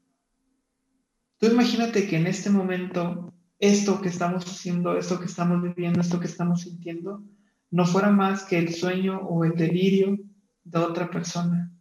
[1.37, 6.19] Tú imagínate que en este momento esto que estamos haciendo, esto que estamos viviendo, esto
[6.19, 7.23] que estamos sintiendo,
[7.71, 10.17] no fuera más que el sueño o el delirio
[10.63, 11.71] de otra persona.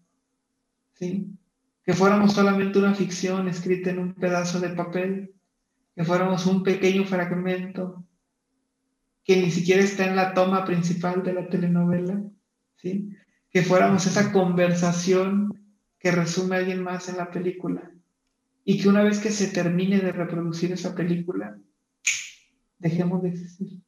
[0.94, 1.36] ¿Sí?
[1.86, 5.32] que fuéramos solamente una ficción escrita en un pedazo de papel,
[5.94, 8.04] que fuéramos un pequeño fragmento
[9.22, 12.20] que ni siquiera está en la toma principal de la telenovela,
[12.74, 13.10] ¿sí?
[13.50, 17.88] que fuéramos esa conversación que resume a alguien más en la película
[18.64, 21.56] y que una vez que se termine de reproducir esa película,
[22.78, 23.80] dejemos de existir.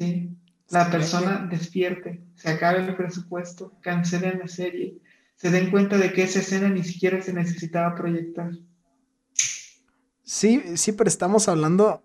[0.00, 0.36] ¿Sí?
[0.70, 5.00] la persona despierte, se acabe el presupuesto, cancelen la serie,
[5.34, 8.52] se den cuenta de que esa escena ni siquiera se necesitaba proyectar.
[10.22, 12.04] Sí, sí, pero estamos hablando.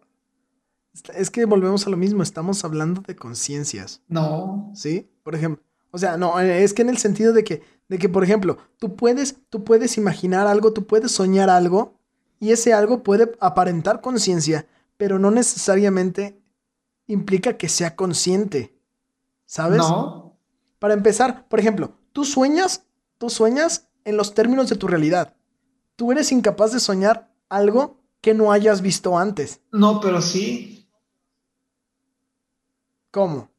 [1.14, 4.02] Es que volvemos a lo mismo, estamos hablando de conciencias.
[4.08, 4.72] No.
[4.74, 5.12] ¿Sí?
[5.22, 5.64] Por ejemplo.
[5.92, 8.96] O sea, no, es que en el sentido de que, de que, por ejemplo, tú
[8.96, 12.00] puedes, tú puedes imaginar algo, tú puedes soñar algo,
[12.40, 14.66] y ese algo puede aparentar conciencia,
[14.98, 16.38] pero no necesariamente
[17.08, 18.78] implica que sea consciente.
[19.46, 19.78] ¿Sabes?
[19.80, 20.38] No.
[20.80, 22.84] Para empezar, por ejemplo, tú sueñas,
[23.18, 25.36] tú sueñas en los términos de tu realidad.
[25.96, 29.62] Tú eres incapaz de soñar algo que no hayas visto antes.
[29.72, 30.90] No, pero sí.
[33.12, 33.50] ¿Cómo?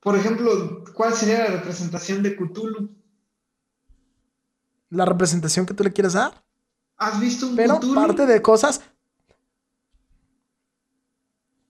[0.00, 2.90] Por ejemplo, ¿cuál sería la representación de Cthulhu?
[4.90, 6.44] La representación que tú le quieres dar.
[6.96, 7.94] ¿Has visto un Pero Cthulhu?
[7.94, 8.80] parte de cosas.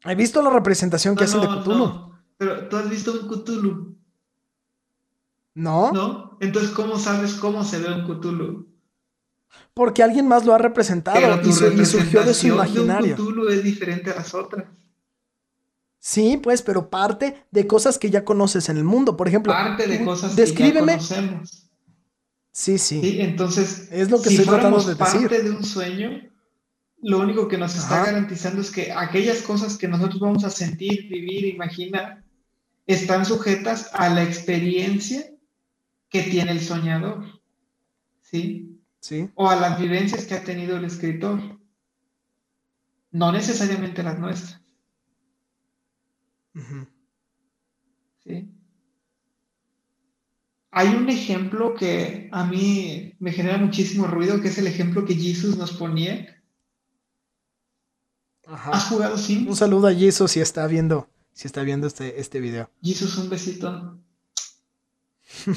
[0.09, 1.78] He visto la representación que No, hacen de Cthulhu.
[1.78, 2.20] no.
[2.39, 3.97] Pero tú has visto un Cthulhu,
[5.55, 5.91] ¿No?
[5.93, 6.39] ¿no?
[6.41, 8.66] Entonces, ¿cómo sabes cómo se ve un Cthulhu?
[9.73, 13.16] Porque alguien más lo ha representado y, su- y surgió de su imaginario.
[13.16, 14.66] De un Cthulhu es diferente a las otras.
[15.99, 19.16] Sí, pues, pero parte de cosas que ya conoces en el mundo.
[19.16, 21.69] Por ejemplo, Parte de cosas que ya conocemos.
[22.53, 23.01] Sí, sí.
[23.01, 23.20] ¿sí?
[23.20, 25.20] Entonces, Es lo que si estoy tratando de decir.
[25.23, 26.11] parte de un sueño,
[27.02, 28.12] lo único que nos está Ajá.
[28.12, 32.24] garantizando es que aquellas cosas que nosotros vamos a sentir, vivir, imaginar,
[32.86, 35.31] están sujetas a la experiencia
[36.09, 37.43] que tiene el soñador,
[38.20, 38.81] ¿sí?
[39.01, 39.31] Sí.
[39.35, 41.60] O a las vivencias que ha tenido el escritor.
[43.10, 44.60] No necesariamente las nuestras.
[48.24, 48.52] ¿sí?
[50.70, 55.14] Hay un ejemplo que a mí me genera muchísimo ruido, que es el ejemplo que
[55.14, 56.36] Jesús nos ponía.
[58.47, 58.70] Ajá.
[58.73, 59.48] ¿Has jugado Sims?
[59.48, 62.70] Un saludo a Jesus si está viendo, si está viendo este, este video.
[62.82, 63.98] Jesús, un besito.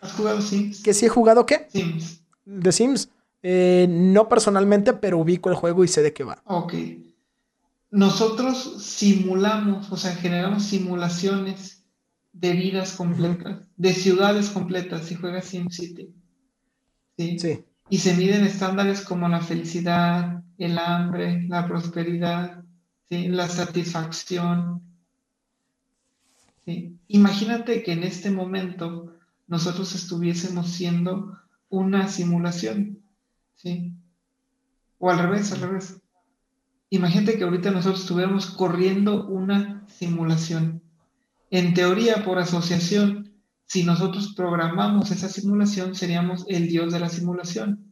[0.00, 0.82] ¿Has jugado Sims?
[0.82, 1.68] ¿Que si he jugado qué?
[1.70, 2.22] Sims.
[2.44, 3.08] The Sims.
[3.42, 6.42] Eh, no personalmente, pero ubico el juego y sé de qué va.
[6.46, 6.74] Ok.
[7.90, 11.84] Nosotros simulamos, o sea, generamos simulaciones
[12.32, 16.14] de vidas completas, de ciudades completas, si juegas SimCity.
[17.18, 17.38] ¿Sí?
[17.38, 17.64] Sí.
[17.88, 22.64] Y se miden estándares como la felicidad, el hambre, la prosperidad,
[23.08, 23.28] ¿sí?
[23.28, 24.82] la satisfacción.
[26.64, 26.96] ¿sí?
[27.08, 29.14] Imagínate que en este momento
[29.46, 31.38] nosotros estuviésemos siendo
[31.68, 33.02] una simulación,
[33.54, 33.92] ¿sí?
[34.98, 36.00] O al revés, al revés.
[36.90, 40.82] Imagínate que ahorita nosotros estuviéramos corriendo una simulación.
[41.50, 43.31] En teoría, por asociación,
[43.72, 47.90] si nosotros programamos esa simulación, seríamos el dios de la simulación,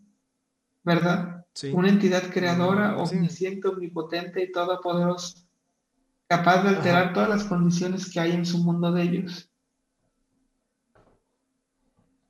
[0.84, 1.46] ¿verdad?
[1.54, 1.70] Sí.
[1.72, 3.16] Una entidad creadora, Sí.
[3.16, 5.38] omnisciente, omnipotente y todopoderosa,
[6.28, 7.12] capaz de alterar Ajá.
[7.14, 9.50] todas las condiciones que hay en su mundo de ellos.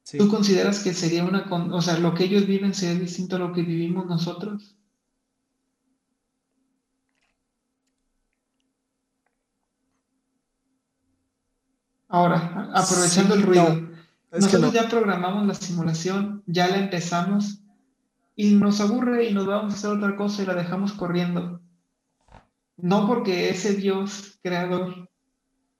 [0.04, 0.18] Sí.
[0.18, 3.52] ¿Tú consideras que sería una, o sea, lo que ellos viven sería distinto a lo
[3.52, 4.76] que vivimos nosotros?
[12.10, 13.88] Ahora, aprovechando Sí, el ruido,
[14.38, 14.72] no, nosotros no.
[14.72, 17.62] ya programamos la simulación, ya la empezamos
[18.36, 21.60] y nos aburre y nos vamos a hacer otra cosa y la dejamos corriendo.
[22.76, 25.08] No porque ese Dios creador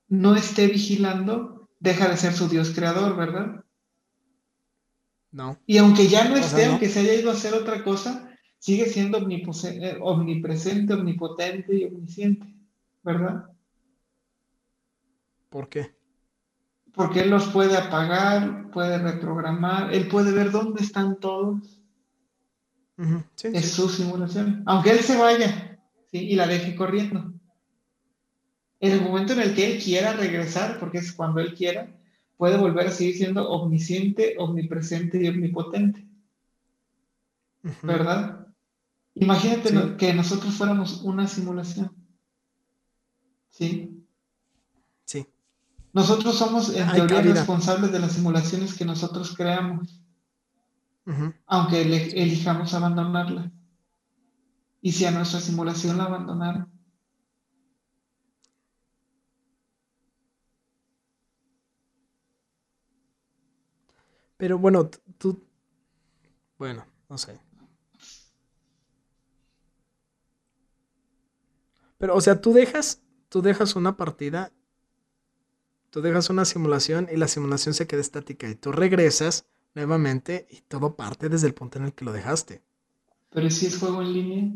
[0.08, 3.64] no esté vigilando, deja de ser su Dios creador, ¿verdad?
[5.32, 5.58] No.
[5.66, 6.72] Y aunque ya no O sea, esté, no.
[6.72, 8.28] aunque se haya ido a hacer otra cosa,
[8.58, 12.54] sigue siendo eh, omnipresente, omnipotente y omnisciente,
[13.02, 13.46] ¿verdad?
[15.48, 15.99] ¿Por qué?
[16.94, 21.80] Porque Él los puede apagar, puede reprogramar, Él puede ver dónde están todos.
[23.34, 23.70] Sí, Es sí.
[23.70, 24.62] su simulación.
[24.66, 25.80] Aunque Él se vaya
[26.10, 26.18] ¿sí?
[26.18, 27.32] y la deje corriendo.
[28.80, 31.96] En el momento en el que Él quiera regresar, porque es cuando Él quiera,
[32.36, 36.06] puede volver a seguir siendo omnisciente, omnipresente y omnipotente.
[37.82, 38.46] ¿verdad?
[39.14, 39.96] Imagínate Sí.
[39.98, 41.92] que nosotros fuéramos una simulación.
[43.50, 43.99] Sí.
[45.92, 47.34] Nosotros somos en teoría cabida.
[47.34, 50.00] responsables de las simulaciones que nosotros creamos,
[51.46, 53.50] aunque ele- elijamos abandonarla.
[54.80, 56.68] Y si a nuestra simulación la abandonara,
[64.36, 64.88] Pero bueno,
[65.18, 65.44] tú.
[66.58, 67.38] Bueno, no sé.
[71.98, 74.50] Pero, o sea, tú dejas, tú dejas una partida,
[75.90, 80.62] tú dejas una simulación y la simulación se queda estática y tú regresas nuevamente y
[80.62, 82.62] todo parte desde el punto en el que lo dejaste.
[83.30, 84.52] pero si es juego en línea,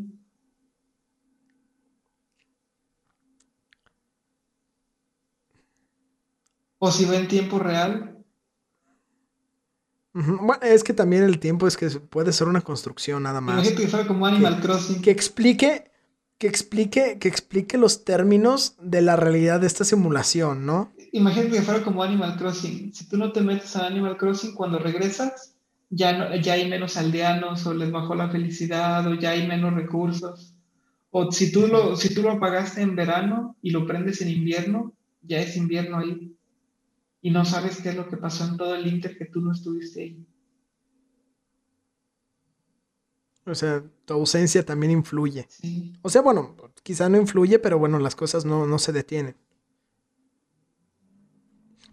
[6.77, 8.15] O si va en tiempo real.
[10.13, 13.55] Bueno, es que también el tiempo es que puede ser una construcción nada más.
[13.55, 15.01] Imagínate que fuera como Animal Crossing.
[15.01, 15.91] Que explique,
[16.37, 20.93] que explique, que explique los términos de la realidad de esta simulación, ¿no?
[21.15, 22.93] Imagínate que fuera como Animal Crossing.
[22.93, 25.55] Si tú no te metes a Animal Crossing, cuando regresas,
[25.89, 29.73] ya, no, ya hay menos aldeanos, o les bajó la felicidad, o ya hay menos
[29.73, 30.53] recursos.
[31.11, 34.93] O si tú, lo, si tú lo apagaste en verano y lo prendes en invierno,
[35.21, 36.35] ya es invierno ahí.
[37.21, 39.53] Y no sabes qué es lo que pasó en todo el Inter que tú no
[39.53, 40.25] estuviste ahí.
[43.45, 45.47] O sea, tu ausencia también influye.
[46.01, 49.37] O sea, bueno, quizá no influye, pero bueno, las cosas no, no se detienen.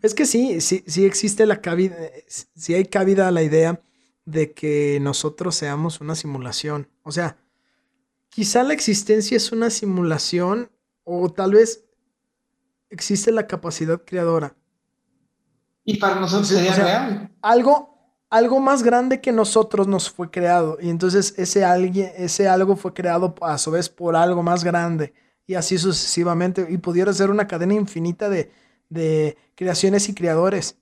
[0.02, 1.96] Es que sí, sí, sí existe la cabida,
[2.26, 3.80] sí hay cabida a la idea
[4.24, 6.88] de que nosotros seamos una simulación.
[7.04, 7.36] O sea,
[8.28, 10.70] quizá la existencia es una simulación
[11.04, 11.84] o tal vez
[12.90, 14.56] existe la capacidad creadora.
[15.84, 17.30] Y para nosotros sería real.
[17.40, 20.78] Algo, algo más grande que nosotros nos fue creado.
[20.80, 25.14] Y entonces ese, alguien, ese algo fue creado a su vez por algo más grande.
[25.46, 26.66] Y así sucesivamente.
[26.68, 28.52] Y pudiera ser una cadena infinita de,
[28.92, 30.76] de creaciones y creadores.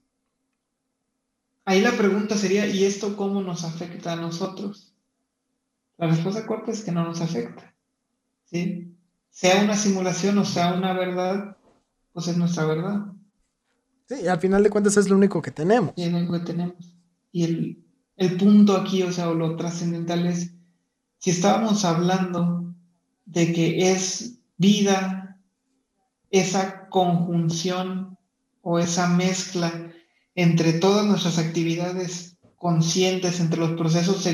[1.65, 4.95] Ahí la pregunta sería, ¿y esto cómo nos afecta a nosotros?
[5.99, 7.75] La respuesta corta es que no nos afecta.
[8.45, 8.97] ¿sí?
[9.29, 11.57] Sea una simulación o sea una verdad,
[12.13, 13.07] pues es nuestra verdad.
[14.09, 15.93] Sí, y al final de cuentas es lo único que tenemos.
[15.97, 16.97] Y es lo único que tenemos.
[17.31, 17.85] Y el,
[18.17, 20.53] el punto aquí, o sea, o lo trascendental es,
[21.19, 22.75] si estábamos hablando
[23.27, 25.20] de que es vida,
[26.31, 28.19] esa conjunción
[28.63, 29.93] o esa mezcla
[30.35, 34.27] entre todas nuestras actividades conscientes, entre los procesos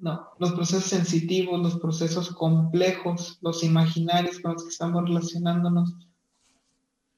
[0.00, 5.94] no, los procesos sensitivos, los procesos complejos, los imaginarios con los que estamos relacionándonos,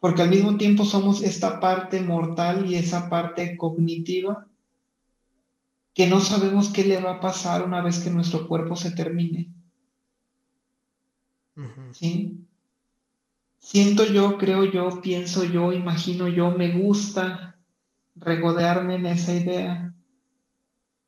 [0.00, 4.48] porque al mismo tiempo somos esta parte mortal y esa parte cognitiva
[5.94, 9.48] que no sabemos qué le va a pasar una vez que nuestro cuerpo se termine.
[11.92, 12.41] ¿Sí?
[13.62, 17.56] Siento yo, creo yo, pienso yo, imagino yo, me gusta
[18.16, 19.94] regodearme en esa idea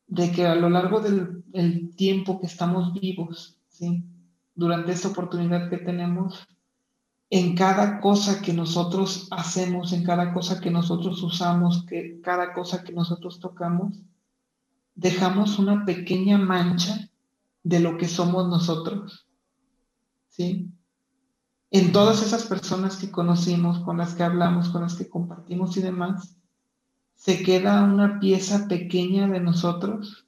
[0.06, 4.04] de que a lo largo del tiempo que estamos vivos, ¿sí?
[4.54, 6.46] durante esta oportunidad que tenemos,
[7.28, 12.84] en cada cosa que nosotros hacemos, en cada cosa que nosotros usamos, que cada cosa
[12.84, 14.00] que nosotros tocamos,
[14.94, 17.10] dejamos una pequeña mancha
[17.64, 19.26] de lo que somos nosotros.
[20.28, 20.70] ¿Sí?
[21.74, 25.82] En todas esas personas que conocimos, con las que hablamos, con las que compartimos y
[25.82, 26.36] demás,
[27.16, 30.24] se queda una pieza pequeña de nosotros,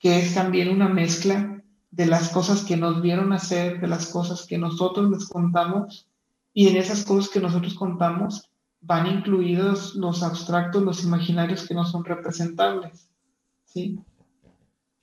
[0.00, 1.62] que es también una mezcla
[1.92, 6.08] de las cosas que nos vieron hacer, de las cosas que nosotros les contamos,
[6.52, 8.50] y en esas cosas que nosotros contamos
[8.80, 13.08] van incluidos los abstractos, los imaginarios que no son representables.
[13.64, 14.00] ¿sí?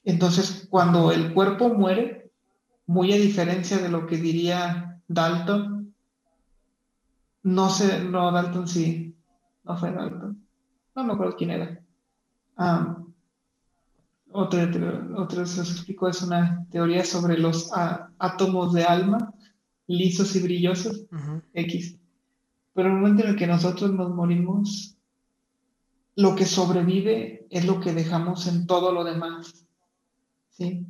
[0.03, 2.29] Entonces, cuando el cuerpo muere,
[2.87, 5.93] muy a diferencia de lo que diría Dalton,
[7.43, 9.13] no sé, no, Dalton sí,
[9.65, 10.49] no fue Dalton
[10.99, 11.81] no me acuerdo quién era.
[14.31, 17.71] otro, se explicó, es una teoría sobre los
[18.19, 19.33] átomos de alma,
[19.87, 21.05] lisos y brillosos,
[21.53, 21.97] X.
[22.73, 24.95] Pero en el momento en el que nosotros nos morimos,
[26.15, 29.65] lo que sobrevive es lo que dejamos en todo lo demás.
[30.49, 30.85] ¿Sí?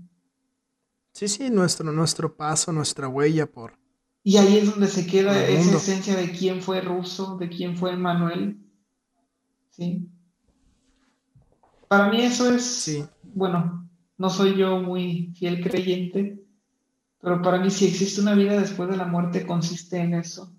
[1.14, 3.79] Sí, sí, nuestro, nuestro paso, nuestra huella por...
[4.24, 7.96] Y ahí es donde se queda esa esencia de quién fue Russo, de quién fue
[7.96, 8.60] Manuel,
[9.70, 10.10] ¿sí?
[11.88, 16.44] Para mí eso es, bueno, no soy yo muy fiel creyente,
[17.22, 20.54] pero para mí si existe una vida después de la muerte consiste en eso,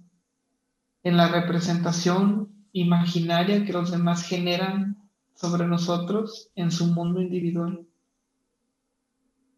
[1.03, 7.87] en la representación imaginaria que los demás generan sobre nosotros en su mundo individual.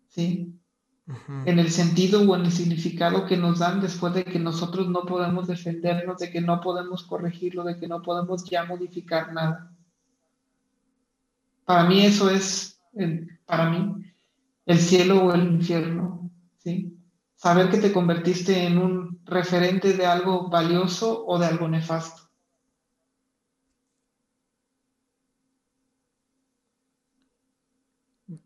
[0.08, 0.61] ¿Sí?
[1.06, 5.02] En el sentido o en el significado que nos dan después de que nosotros no
[5.02, 9.72] podemos defendernos, de que no podemos corregirlo, de que no podemos ya modificar nada.
[11.64, 12.80] Para mí eso es,
[13.46, 14.04] para mí,
[14.66, 16.96] el cielo o el infierno, ¿sí?
[17.34, 22.22] Saber que te convertiste en un referente de algo valioso o de algo nefasto.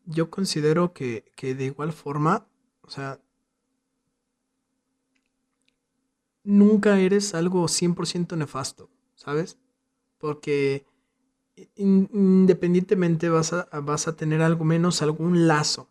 [0.06, 2.46] Yo considero que, que de igual forma,
[2.82, 3.20] o sea,
[6.44, 9.58] nunca eres algo 100% nefasto, ¿sabes?
[10.18, 10.86] Porque
[11.74, 15.90] independientemente vas a, vas a tener algo menos, algún lazo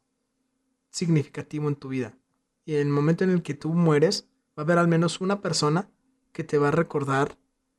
[0.90, 2.18] significativo en tu vida.
[2.66, 5.42] Y en el momento en el que tú mueres, va a haber al menos una
[5.42, 5.90] persona
[6.32, 7.38] que te va a recordar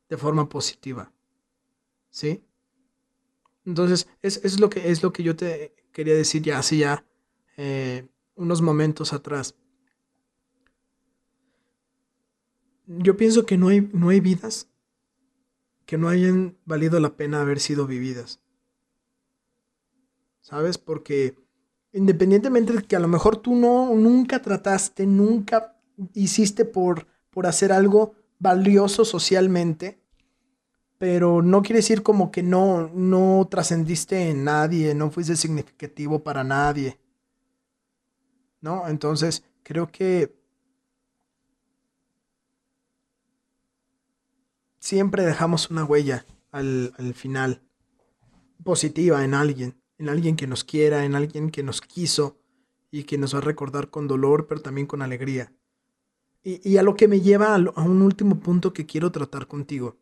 [0.08, 1.12] de forma positiva.
[2.10, 2.45] ¿sí?
[3.66, 7.04] Entonces, es, es, lo, que, es lo que yo te quería decir ya hace ya
[7.56, 8.06] eh,
[8.36, 9.56] unos momentos atrás.
[12.86, 14.68] Yo pienso que no hay, no hay vidas
[15.84, 18.40] que no hayan valido la pena haber sido vividas.
[20.40, 20.78] ¿Sabes?
[20.78, 21.36] Porque
[21.92, 25.76] independientemente de que a lo mejor tú no, nunca trataste, nunca
[26.14, 29.98] hiciste por, por hacer algo valioso socialmente,
[30.98, 36.44] pero no quiere decir como que no, no trascendiste en nadie, no fuiste significativo para
[36.44, 36.98] nadie.
[38.60, 38.88] ¿No?
[38.88, 40.34] Entonces, creo que
[44.78, 47.62] siempre dejamos una huella al, al final
[48.64, 52.38] positiva en alguien, en alguien que nos quiera, en alguien que nos quiso
[52.90, 55.52] y que nos va a recordar con dolor, pero también con alegría.
[56.42, 59.96] Y, a lo que me lleva a, un último punto que quiero tratar contigo.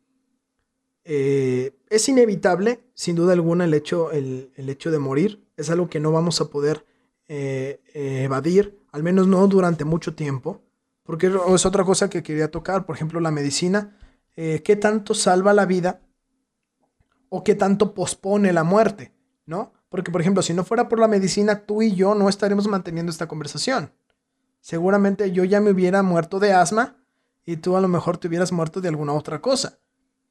[1.05, 5.47] Eh, es inevitable, sin duda alguna, el hecho, el, hecho de morir.
[5.57, 6.85] Es algo que no vamos a poder
[7.29, 10.63] eh, eh, evadir, al menos no durante mucho tiempo,
[11.03, 13.99] porque es otra cosa que quería tocar, por ejemplo, la medicina.
[14.35, 16.01] ¿Qué tanto salva la vida
[17.29, 19.13] o qué tanto pospone la muerte?
[19.47, 19.73] ¿No?
[19.89, 23.13] Porque, por ejemplo, si no fuera por la medicina, tú y yo no estaremos manteniendo
[23.13, 23.93] esta conversación
[24.65, 26.97] seguramente yo ya me hubiera muerto de asma
[27.45, 29.79] y tú a lo mejor te hubieras muerto de alguna otra cosa,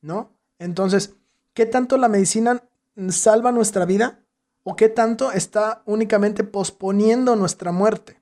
[0.01, 0.35] ¿no?
[0.63, 1.17] Entonces,
[1.53, 2.63] ¿qué tanto la medicina
[3.09, 4.23] salva nuestra vida
[4.63, 8.21] o qué tanto está únicamente posponiendo nuestra muerte?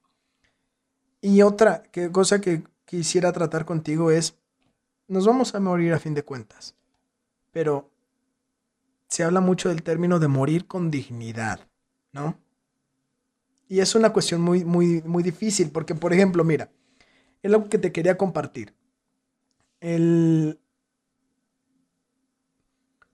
[1.22, 4.40] Y otra cosa que quisiera tratar contigo es,
[5.08, 6.76] nos vamos a morir a fin de cuentas,
[7.52, 7.92] pero
[9.08, 11.60] se habla mucho del término de morir con dignidad,
[12.12, 12.40] ¿no?
[13.68, 16.72] Y es una cuestión muy, muy, muy difícil, porque, por ejemplo, mira,
[17.44, 18.74] es algo que te quería compartir.
[19.80, 20.61] El...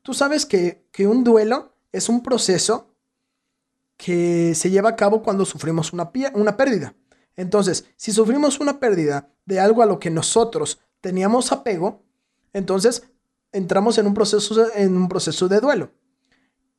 [0.08, 2.96] Tú sabes que, un duelo es un proceso
[3.98, 6.96] que se lleva a cabo cuando sufrimos una, una pérdida.
[7.36, 12.06] Entonces, si sufrimos una pérdida de algo a lo que nosotros teníamos apego,
[12.54, 13.04] entonces
[13.52, 15.92] entramos en un proceso, en un proceso de duelo.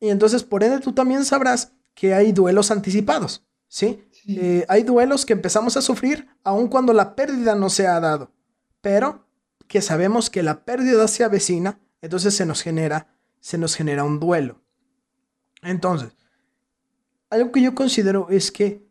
[0.01, 3.45] Y entonces, por ende, tú también sabrás que hay duelos anticipados.
[3.69, 4.09] ¿sí?
[4.27, 8.33] Eh, hay duelos que empezamos a sufrir aun cuando la pérdida no se ha dado,
[8.81, 9.29] pero
[9.67, 13.18] que sabemos que la pérdida se avecina, entonces se nos genera,
[13.49, 14.61] se nos genera un duelo.
[15.63, 16.15] Entonces,
[17.31, 18.87] algo que yo considero es que,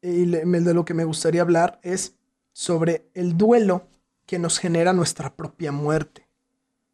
[0.00, 2.16] y de lo que me gustaría hablar es
[2.52, 3.88] sobre el duelo
[4.24, 6.26] que nos genera nuestra propia muerte,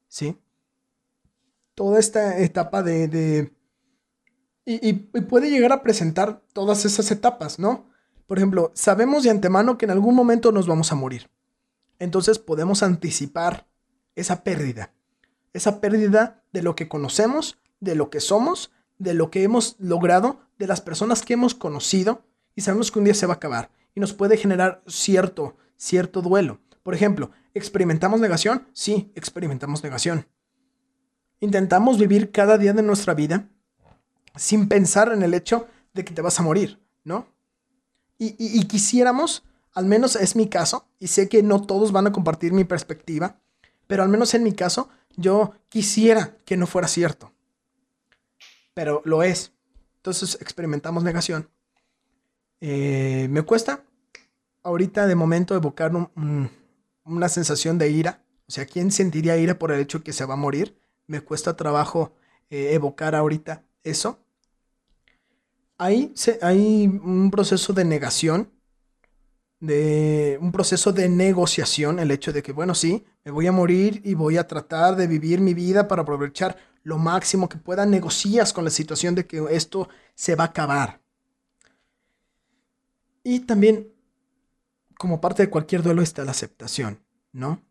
[0.08, 0.36] ¿sí?
[1.76, 3.54] Toda esta etapa de
[4.64, 7.86] y, puede llegar a presentar todas esas etapas, ¿no?
[8.26, 11.30] Por ejemplo, sabemos de antemano que en algún momento nos vamos a morir.
[12.00, 13.68] Entonces podemos anticipar
[14.16, 14.92] esa pérdida.
[15.54, 20.40] Esa pérdida de lo que conocemos, de lo que somos, de lo que hemos logrado,
[20.58, 22.22] de las personas que hemos conocido
[22.54, 26.20] y sabemos que un día se va a acabar y nos puede generar cierto, cierto
[26.20, 26.60] duelo.
[26.82, 28.68] Por ejemplo, ¿experimentamos negación?
[28.72, 30.26] Sí, experimentamos negación.
[31.40, 33.48] Intentamos vivir cada día de nuestra vida
[34.36, 37.28] sin pensar en el hecho de que te vas a morir, ¿no?
[38.18, 42.52] Y, quisiéramos, al menos es mi caso, y sé que no todos van a compartir
[42.52, 43.38] mi perspectiva,
[43.86, 47.32] pero al menos en mi caso, yo quisiera que no fuera cierto.
[48.74, 49.52] Pero lo es.
[49.96, 51.48] Entonces experimentamos negación.
[52.60, 53.84] Eh, me cuesta
[54.62, 55.92] ahorita de momento evocar
[57.04, 58.24] una sensación de ira.
[58.46, 60.78] O sea, ¿quién sentiría ira por el hecho que se va a morir?
[61.06, 62.14] Me cuesta trabajo
[62.50, 64.24] eh, evocar ahorita eso
[65.78, 68.50] hay, hay un proceso de negación,
[69.60, 74.00] de un proceso de negociación, el hecho de que, bueno, sí, me voy a morir
[74.04, 78.52] y voy a tratar de vivir mi vida para aprovechar lo máximo que pueda, negocias
[78.52, 81.00] con la situación de que esto se va a acabar.
[83.22, 83.92] Y también,
[84.98, 87.02] como parte de cualquier duelo, está la aceptación,
[87.32, 87.62] ¿no?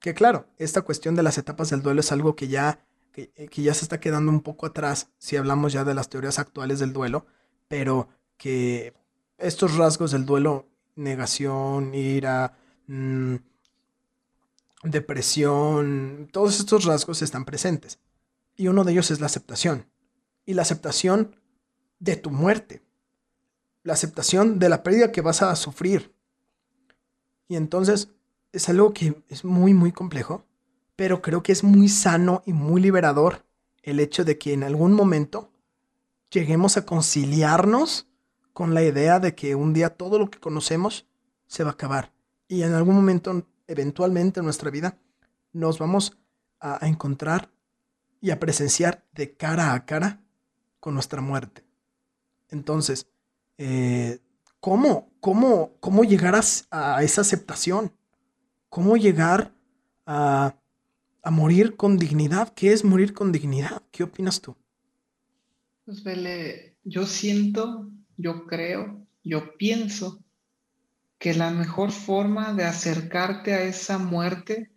[0.00, 2.86] Que claro, esta cuestión de las etapas del duelo es algo que ya
[3.16, 6.38] eh, que, ya se está quedando un poco atrás si hablamos ya de las teorías
[6.38, 7.26] actuales del duelo,
[7.66, 8.94] pero que
[9.38, 12.58] estos rasgos del duelo, negación, ira,
[12.88, 13.36] mm,
[14.82, 17.98] depresión, todos estos rasgos están presentes.
[18.56, 19.86] Y uno de ellos es la aceptación.
[20.44, 21.36] Y la aceptación
[21.98, 22.82] de tu muerte.
[23.82, 26.14] La aceptación de la pérdida que vas a sufrir.
[27.48, 28.08] Y entonces
[28.52, 30.46] es algo que es muy, muy complejo
[30.96, 33.44] pero creo que es muy sano y muy liberador
[33.82, 35.52] el hecho de que en algún momento
[36.30, 38.08] lleguemos a conciliarnos
[38.56, 41.06] con la idea de que un día todo lo que conocemos
[41.46, 42.14] se va a acabar
[42.48, 44.96] y en algún momento, eventualmente en nuestra vida,
[45.52, 46.16] nos vamos
[46.58, 47.50] a, encontrar
[48.18, 50.22] y a presenciar de cara a cara
[50.80, 51.64] con nuestra muerte.
[52.48, 53.06] Entonces,
[53.58, 54.20] eh,
[54.58, 57.92] ¿cómo, cómo, cómo llegar a, esa aceptación?
[58.70, 59.52] ¿Cómo llegar
[60.06, 60.56] a,
[61.22, 62.54] a morir con dignidad?
[62.54, 63.82] ¿Qué es morir con dignidad?
[63.90, 64.56] ¿Qué opinas tú?
[65.84, 70.22] Pues Vele, yo siento, yo creo, yo pienso
[71.18, 74.70] que la mejor forma de acercarte a esa muerte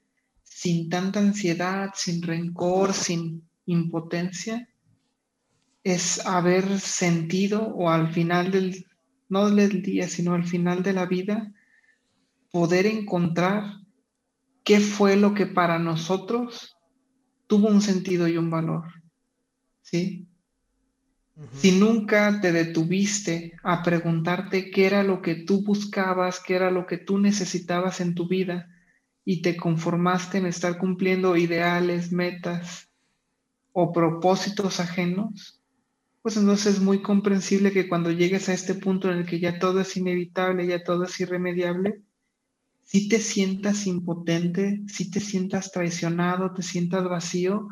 [0.43, 4.67] sin tanta ansiedad, sin rencor, sin impotencia,
[5.83, 8.85] es haber sentido o al final del,
[9.29, 11.53] no del día, sino al final de la vida,
[12.51, 13.79] poder encontrar
[14.63, 16.77] qué fue lo que para nosotros
[17.47, 18.85] tuvo un sentido y un valor.
[19.81, 20.28] ¿Sí?
[21.53, 26.85] Si nunca te detuviste a preguntarte qué era lo que tú buscabas, qué era lo
[26.85, 28.69] que tú necesitabas en tu vida
[29.25, 32.89] y te conformaste en estar cumpliendo ideales, metas
[33.71, 35.61] o propósitos ajenos,
[36.21, 39.59] pues entonces es muy comprensible que cuando llegues a este punto en el que ya
[39.59, 42.01] todo es inevitable, ya todo es irremediable,
[42.81, 47.69] si te sientas impotente, si te sientas traicionado, te sientas vacío,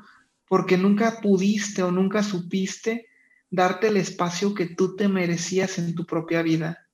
[0.48, 3.07] porque nunca pudiste o nunca supiste
[3.50, 6.88] darte el espacio que tú te merecías en tu propia vida.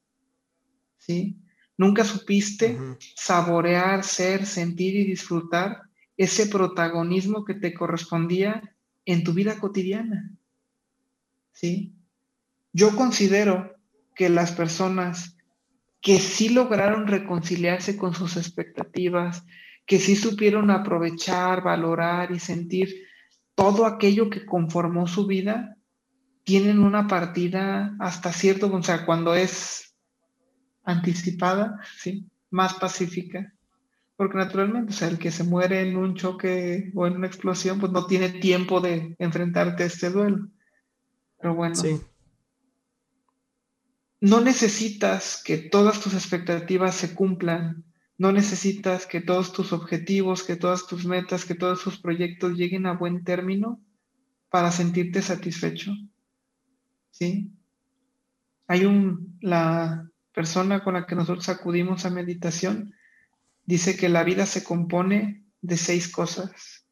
[0.97, 1.39] ¿Sí?
[1.77, 2.77] Nunca supiste
[3.15, 5.81] saborear, ser, sentir y disfrutar
[6.15, 8.75] ese protagonismo que te correspondía
[9.05, 10.31] en tu vida cotidiana.
[11.51, 11.95] ¿Sí?
[12.71, 13.75] Yo considero
[14.15, 15.37] que las personas
[16.01, 19.45] que sí lograron reconciliarse con sus expectativas,
[19.85, 23.07] que sí supieron aprovechar, valorar y sentir
[23.55, 25.77] todo aquello que conformó su vida,
[26.43, 29.95] tienen una partida hasta cierto, o sea, cuando es
[30.83, 32.29] anticipada, ¿sí?
[32.49, 33.53] Más pacífica.
[34.15, 37.79] Porque naturalmente, o sea, el que se muere en un choque o en una explosión,
[37.79, 40.49] pues no tiene tiempo de enfrentarte a este duelo.
[41.39, 41.75] Pero bueno.
[41.75, 41.99] Sí.
[44.21, 47.83] No necesitas que todas tus expectativas se cumplan.
[48.17, 52.85] No necesitas que todos tus objetivos, que todas tus metas, que todos tus proyectos lleguen
[52.85, 53.81] a buen término
[54.49, 55.91] para sentirte satisfecho.
[57.13, 57.51] ¿Sí?
[58.67, 62.93] Hay un, la persona con la que nosotros acudimos a meditación
[63.65, 66.85] dice que la vida se compone de seis cosas,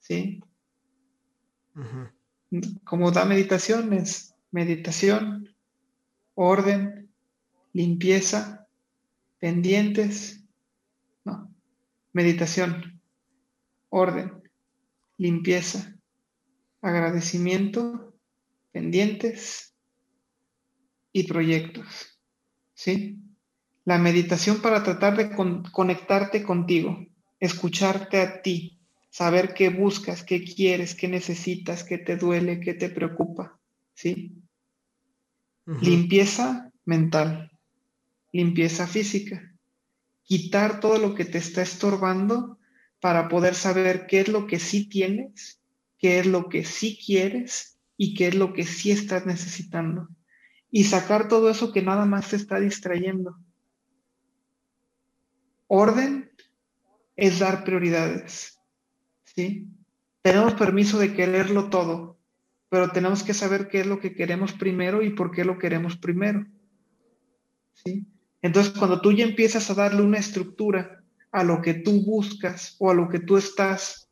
[0.00, 0.42] ¿sí?
[2.84, 5.48] Como da meditación es meditación,
[6.34, 7.08] orden,
[7.72, 8.66] limpieza,
[9.38, 10.44] pendientes,
[11.24, 11.54] no,
[12.12, 13.00] meditación,
[13.90, 14.42] orden,
[15.16, 15.94] limpieza,
[16.82, 18.09] agradecimiento
[18.72, 19.74] pendientes
[21.12, 22.18] y proyectos.
[22.74, 23.18] ¿Sí?
[23.84, 25.30] La meditación para tratar de
[25.72, 27.06] conectarte contigo,
[27.38, 28.78] escucharte a ti,
[29.10, 33.58] saber qué buscas, qué quieres, qué necesitas, qué te duele, qué te preocupa.
[33.94, 34.34] ¿Sí?
[35.66, 37.52] Limpieza mental,
[38.32, 39.54] limpieza física.
[40.22, 42.58] Quitar todo lo que te está estorbando
[43.00, 45.60] para poder saber qué es lo que sí tienes,
[45.98, 50.08] qué es lo que sí quieres y qué es lo que sí estás necesitando.
[50.70, 53.36] Y sacar todo eso que nada más te está distrayendo.
[55.66, 56.30] Orden
[57.14, 58.58] es dar prioridades.
[59.24, 59.68] ¿sí?
[60.22, 62.18] Tenemos permiso de quererlo todo,
[62.70, 65.98] pero tenemos que saber qué es lo que queremos primero y por qué lo queremos
[65.98, 66.46] primero.
[67.84, 68.06] ¿sí?
[68.40, 72.90] Entonces, cuando tú ya empiezas a darle una estructura a lo que tú buscas o
[72.90, 74.08] a lo que tú estás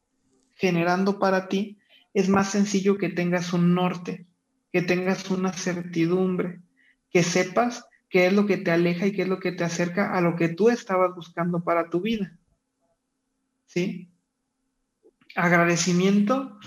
[0.57, 1.78] generando para ti,
[2.19, 4.27] es más sencillo que tengas un norte,
[4.73, 6.61] que tengas una certidumbre,
[7.13, 10.13] que sepas qué es lo que te aleja y qué es lo que te acerca
[10.13, 12.37] a lo que tú estabas buscando para tu vida.
[13.67, 14.11] ¿Sí?
[15.37, 16.59] Agradecimiento,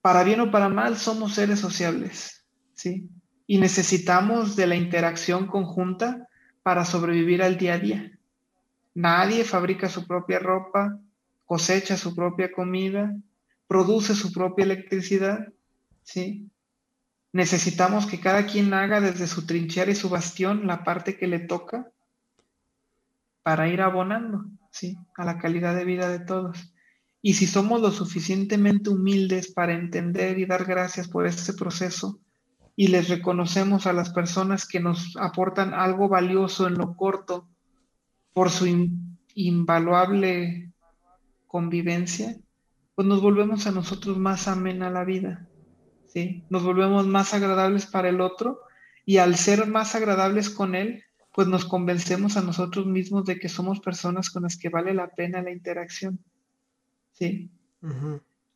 [0.00, 2.44] para bien o para mal, somos seres sociables,
[2.74, 3.08] ¿sí?
[3.46, 6.26] Y necesitamos de la interacción conjunta
[6.64, 8.18] para sobrevivir al día a día.
[8.94, 10.98] Nadie fabrica su propia ropa,
[11.44, 13.14] cosecha su propia comida,
[13.66, 15.52] produce su propia electricidad,
[16.02, 16.50] ¿sí?
[17.32, 21.40] Necesitamos que cada quien haga desde su trinchera y su bastión la parte que le
[21.40, 21.90] toca
[23.42, 24.96] para ir abonando, ¿sí?
[25.16, 26.72] A la calidad de vida de todos.
[27.22, 32.20] Y si somos lo suficientemente humildes para entender y dar gracias por este proceso
[32.76, 37.48] y les reconocemos a las personas que nos aportan algo valioso en lo corto
[38.32, 38.66] por su
[39.34, 40.72] invaluable
[41.46, 42.36] convivencia,
[42.96, 45.46] pues nos volvemos a nosotros más amena la vida,
[46.06, 46.42] ¿sí?
[46.48, 48.62] Nos volvemos más agradables para el otro
[49.04, 51.04] y al ser más agradables con él,
[51.34, 55.08] pues nos convencemos a nosotros mismos de que somos personas con las que vale la
[55.08, 56.18] pena la interacción,
[57.12, 57.50] ¿sí?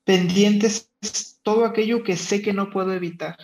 [0.04, 3.36] Pendientes es todo aquello que sé que no puedo evitar.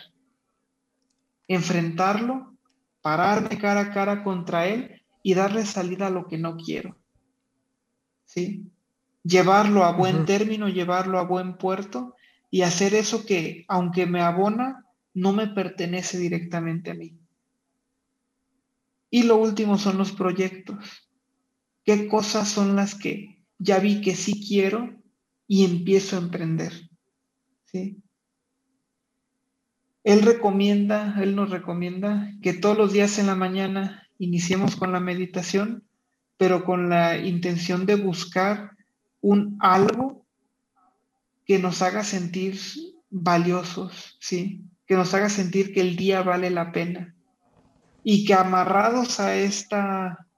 [1.47, 2.57] Enfrentarlo,
[3.03, 6.97] pararme cara a cara contra él y darle salida a lo que no quiero.
[8.25, 8.73] ¿Sí?
[9.27, 12.15] Llevarlo a buen término, llevarlo a buen puerto
[12.51, 17.19] y hacer eso que, aunque me abona, no me pertenece directamente a mí.
[19.11, 21.11] Y lo último son los proyectos.
[21.85, 24.95] ¿Qué cosas son las que ya vi que sí quiero
[25.49, 26.73] y empiezo a emprender?
[27.65, 28.03] ¿Sí?
[30.05, 35.01] Él recomienda, él nos recomienda que todos los días en la mañana iniciemos con la
[35.01, 35.83] meditación,
[36.37, 38.76] pero con la intención de buscar
[39.27, 40.25] un algo
[41.45, 42.61] que nos haga sentir
[43.11, 44.63] valiosos, ¿sí?
[44.87, 47.17] Que nos haga sentir que el día vale la pena
[48.05, 50.29] y que amarrados a esta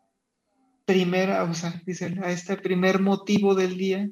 [0.87, 1.83] primera, o sea,
[2.23, 4.09] a este primer motivo del día,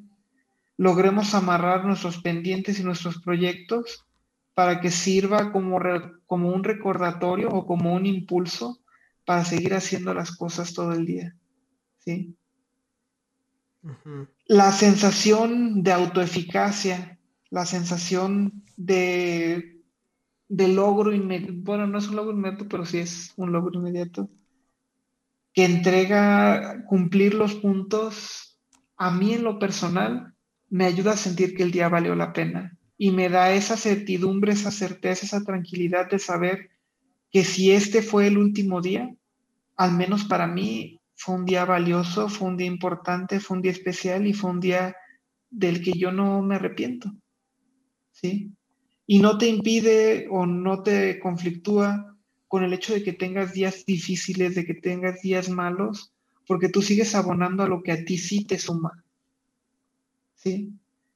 [0.76, 4.06] logremos amarrar nuestros pendientes y nuestros proyectos
[4.52, 5.80] para que sirva como,
[6.26, 8.78] como un recordatorio o como un impulso
[9.24, 11.34] para seguir haciendo las cosas todo el día.
[12.00, 12.36] ¿sí?
[14.46, 17.18] La sensación de autoeficacia,
[17.50, 19.76] la sensación de
[20.48, 24.30] de logro inmediato, bueno, no es un logro inmediato, pero sí es un logro inmediato,
[25.52, 28.58] que entrega cumplir los puntos,
[28.96, 30.34] a mí en lo personal,
[30.68, 34.52] me ayuda a sentir que el día valió la pena y me da esa certidumbre,
[34.52, 36.70] esa certeza, esa tranquilidad de saber
[37.30, 39.14] que si este fue el último día,
[39.76, 43.72] al menos para mí fue un día valioso, fue un día importante, fue un día
[43.72, 44.94] especial y fue un día
[45.50, 47.12] del que yo no me arrepiento.
[48.12, 48.56] ¿Sí?
[49.06, 52.16] y no te impide o no te conflictúa
[52.48, 56.12] con el hecho de que tengas días difíciles, de que tengas días malos,
[56.46, 59.04] porque tú sigues abonando a lo que a ti sí te suma.
[60.34, 60.72] ¿Sí?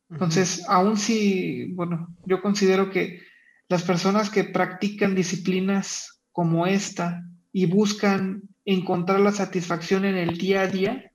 [0.09, 3.21] Entonces, aún si, bueno, yo considero que
[3.69, 10.63] las personas que practican disciplinas como esta y buscan encontrar la satisfacción en el día
[10.63, 11.13] a día,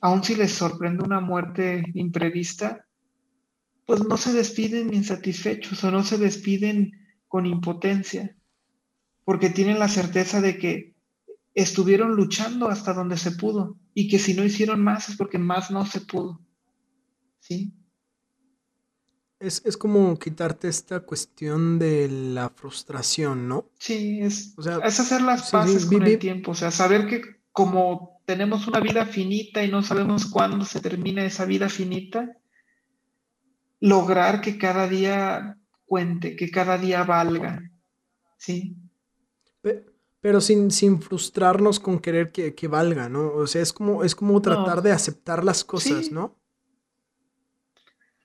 [0.00, 2.86] aun si les sorprende una muerte imprevista,
[3.86, 6.92] pues no se despiden insatisfechos o no se despiden
[7.28, 8.36] con impotencia,
[9.24, 10.94] porque tienen la certeza de que
[11.54, 15.70] estuvieron luchando hasta donde se pudo y que si no hicieron más es porque más
[15.70, 16.40] no se pudo.
[17.40, 17.72] ¿Sí?
[19.40, 23.70] Es, como quitarte esta cuestión de la frustración, ¿no?
[23.78, 24.54] Sí, es,
[24.84, 29.06] es hacer las paces con el tiempo, o sea, saber que como tenemos una vida
[29.06, 32.36] finita y no sabemos cuándo se termina esa vida finita,
[33.80, 37.62] lograr que cada día cuente, que cada día valga.
[38.36, 38.76] ¿Sí?
[40.20, 43.32] Pero sin, sin frustrarnos con querer que, valga, ¿no?
[43.32, 46.39] O sea, es como, es como tratar de aceptar las cosas, ¿no?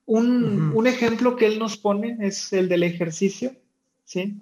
[0.08, 3.56] Un, un, ejemplo que él nos pone es el del ejercicio,
[4.04, 4.40] ¿sí?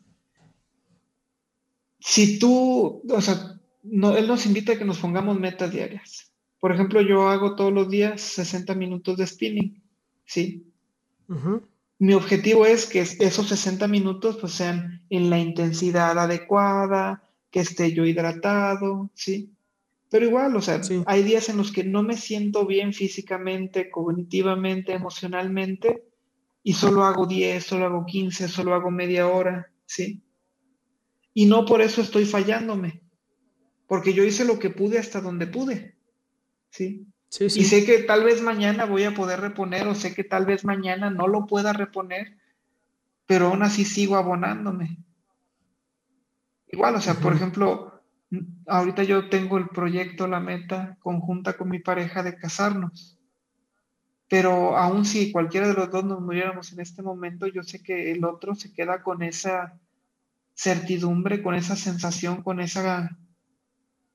[1.99, 6.33] Si tú, o sea, no, él nos invita a que nos pongamos metas diarias.
[6.59, 9.83] Por ejemplo, yo hago todos los días 60 minutos de spinning,
[10.25, 10.65] ¿sí?
[11.99, 17.93] Mi objetivo es que esos 60 minutos pues, sean en la intensidad adecuada, que esté
[17.93, 19.52] yo hidratado, ¿sí?
[20.13, 24.93] Pero igual, o sea, hay días en los que no me siento bien físicamente, cognitivamente,
[24.93, 26.03] emocionalmente,
[26.61, 30.21] y solo hago 10, solo hago 15, solo hago media hora, ¿sí?
[31.33, 33.01] Y no por eso estoy fallándome,
[33.87, 35.97] porque yo hice lo que pude hasta donde pude,
[36.69, 37.07] ¿sí?
[37.39, 40.63] Y sé que tal vez mañana voy a poder reponer o sé que tal vez
[40.63, 42.37] mañana no lo pueda reponer,
[43.25, 44.99] pero aún así sigo abonándome.
[46.67, 47.92] Igual, o sea, por ejemplo,
[48.67, 53.19] ahorita yo tengo el proyecto, la meta conjunta con mi pareja de casarnos.
[54.29, 58.11] Pero aún si cualquiera de los dos nos muriéramos en este momento, yo sé que
[58.11, 59.79] el otro se queda con esa
[60.55, 63.17] certidumbre, con esa sensación, con esa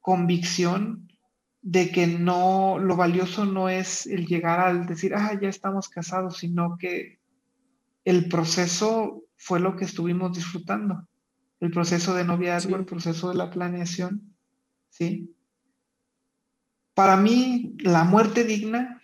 [0.01, 1.09] convicción
[1.61, 6.39] de que no, lo valioso no es el llegar al decir, ah, ya estamos casados,
[6.39, 7.19] sino que
[8.05, 11.07] el proceso fue lo que estuvimos disfrutando.
[11.61, 14.35] El proceso de noviazgo, el proceso de la planeación,
[14.91, 15.35] ¿sí?
[16.95, 19.03] Para mí, la muerte digna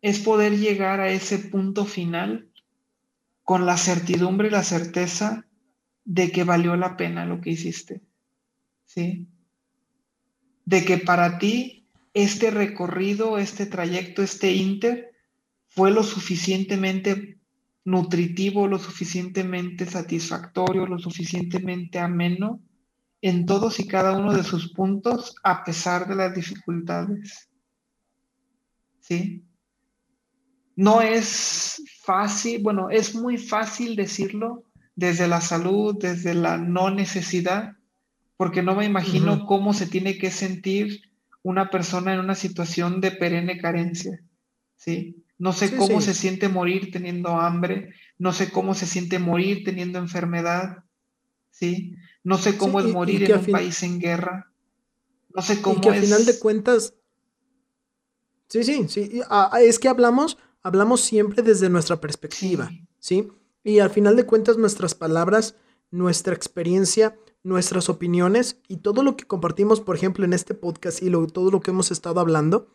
[0.00, 2.50] es poder llegar a ese punto final
[3.42, 5.46] con la certidumbre y la certeza
[6.04, 8.02] de que valió la pena lo que hiciste,
[8.84, 9.28] ¿sí?
[10.64, 15.12] de que para ti este recorrido, este trayecto, este inter
[15.68, 17.38] fue lo suficientemente
[17.84, 22.60] nutritivo, lo suficientemente satisfactorio, lo suficientemente ameno
[23.20, 27.48] en todos y cada uno de sus puntos a pesar de las dificultades.
[29.00, 29.44] ¿Sí?
[30.76, 34.64] no es fácil, bueno, es muy fácil decirlo
[34.96, 37.76] desde la salud, desde la no necesidad,
[38.36, 41.00] porque no me imagino cómo se tiene que sentir
[41.42, 44.22] una persona en una situación de perenne carencia,
[44.76, 45.23] ¿sí?
[45.38, 49.98] No sé cómo se siente morir teniendo hambre, no sé cómo se siente morir teniendo
[49.98, 50.84] enfermedad,
[51.50, 51.96] ¿sí?
[52.22, 54.52] No sé cómo es morir en un país en guerra.
[55.34, 56.94] No sé cómo y que al final de cuentas...
[58.48, 59.20] Sí, sí, sí.
[59.60, 63.28] Es que hablamos, hablamos siempre desde nuestra perspectiva, ¿sí?
[63.64, 65.56] Y al final de cuentas nuestras palabras,
[65.90, 71.10] nuestra experiencia, nuestras opiniones y todo lo que compartimos, por ejemplo, en este podcast y
[71.10, 72.68] todo lo que hemos estado hablando,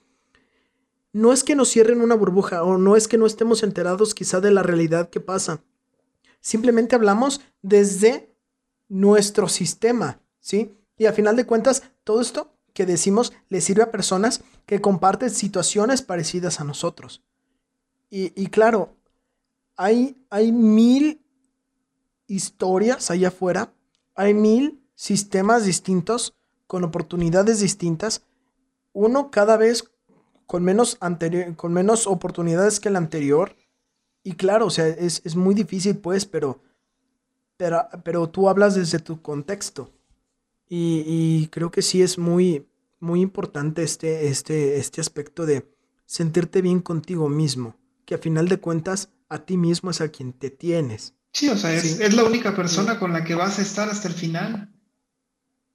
[1.12, 4.42] no es que nos cierren una burbuja o no es que no estemos enterados quizá
[4.42, 5.64] de la realidad que pasa.
[6.42, 8.34] Simplemente hablamos desde
[8.88, 10.76] nuestro sistema, ¿sí?
[10.98, 15.30] Y al final de cuentas, todo esto que decimos le sirve a personas que comparten
[15.30, 17.24] situaciones parecidas a nosotros.
[18.12, 18.96] Y, claro,
[19.76, 21.22] hay, hay mil
[22.26, 23.72] historias allá afuera,
[24.16, 28.24] hay mil sistemas distintos, con oportunidades distintas,
[28.94, 29.92] uno cada vez
[30.50, 30.98] con menos,
[31.58, 33.56] con menos oportunidades que el anterior.
[34.24, 36.64] Y claro, o sea, es, es muy difícil pues, pero,
[37.56, 39.94] pero, pero tú hablas desde tu contexto.
[40.68, 42.68] Y, creo que sí es muy,
[43.00, 45.68] muy importante este, este, este aspecto de
[46.08, 50.34] sentirte bien contigo mismo, que a final de cuentas a ti mismo es a quien
[50.34, 51.14] te tienes.
[51.32, 54.16] Sí, o sea, es, la única persona con la que vas a estar hasta el
[54.16, 54.74] final.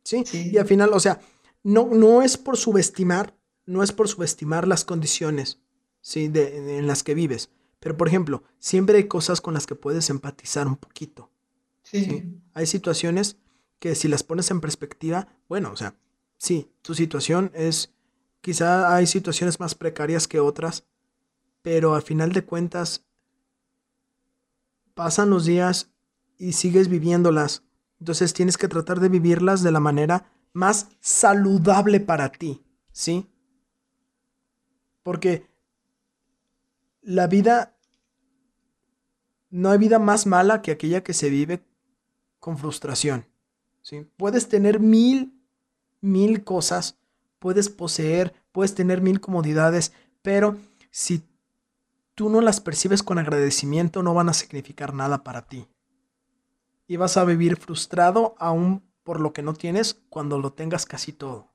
[0.02, 1.20] Sí, y al final, o sea,
[1.62, 3.34] no, no es por subestimar,
[3.66, 5.60] no es por subestimar las condiciones
[6.00, 6.28] ¿sí?
[6.28, 7.50] de, en las que vives,
[7.80, 11.30] pero por ejemplo, siempre hay cosas con las que puedes empatizar un poquito.
[11.82, 12.40] ¿sí?
[12.52, 13.36] Hay situaciones
[13.78, 15.94] que si las pones en perspectiva, bueno, o sea,
[16.38, 17.92] sí, tu situación es,
[18.40, 20.84] quizá hay situaciones más precarias que otras,
[21.62, 23.04] pero al final de cuentas,
[24.94, 25.90] pasan los días
[26.38, 27.62] y sigues viviéndolas.
[27.98, 32.62] Entonces tienes que tratar de vivirlas de la manera más saludable para ti,
[32.92, 33.28] ¿sí?
[35.04, 35.46] Porque
[37.02, 37.76] la vida,
[39.50, 41.62] no hay vida más mala que aquella que se vive
[42.40, 43.26] con frustración.
[44.16, 45.40] Puedes tener mil,
[46.00, 46.98] mil cosas,
[47.38, 50.56] puedes poseer, puedes tener mil comodidades, pero
[50.90, 51.22] si
[52.14, 55.68] tú no las percibes con agradecimiento, no van a significar nada para ti.
[56.86, 61.12] Y vas a vivir frustrado aún por lo que no tienes cuando lo tengas casi
[61.12, 61.53] todo.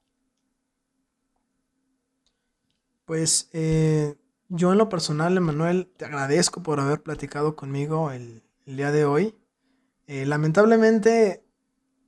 [3.10, 4.14] Pues eh,
[4.50, 9.36] yo en lo personal, Emanuel, te agradezco por haber platicado conmigo el, día de hoy.
[10.06, 11.44] Eh, lamentablemente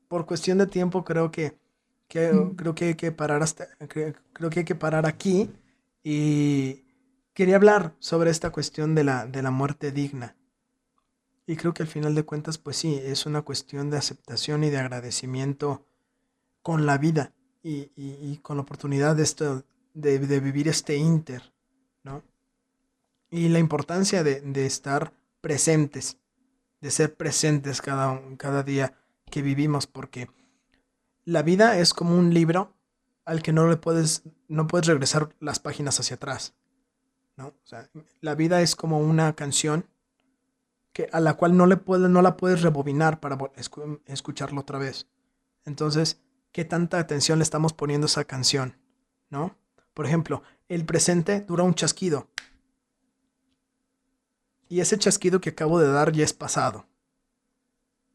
[0.07, 1.57] por cuestión de tiempo creo que,
[2.07, 5.49] creo que hay que parar hasta, creo que hay que parar aquí
[6.03, 6.86] y
[7.34, 10.36] quería hablar sobre esta cuestión de la, de la muerte digna.
[11.48, 14.69] Y creo que al final de cuentas, pues sí, es una cuestión de aceptación y
[14.69, 15.84] de agradecimiento
[16.61, 17.34] con la vida
[17.64, 21.53] y, con la oportunidad de, esto, de, vivir este inter,
[22.03, 22.23] ¿no?
[23.30, 26.18] Y la importancia de, de estar presentes,
[26.81, 28.93] de ser presentes cada, cada día
[29.30, 30.30] que vivimos, porque
[31.26, 32.73] la vida es como un libro
[33.26, 36.53] al que no le puedes, no puedes regresar las páginas hacia atrás.
[37.38, 37.53] ¿no?
[38.19, 39.88] la vida es como una canción
[40.93, 43.38] que, a la cual no, le puedes, no la puedes rebobinar para
[44.05, 45.07] escucharlo otra vez.
[45.65, 46.19] Entonces,
[46.51, 48.77] ¿qué tanta atención le estamos poniendo a esa canción?
[49.30, 49.55] ¿No?
[50.02, 52.28] Por ejemplo, el presente dura un chasquido.
[54.68, 56.88] Y ese chasquido que acabo de dar ya es pasado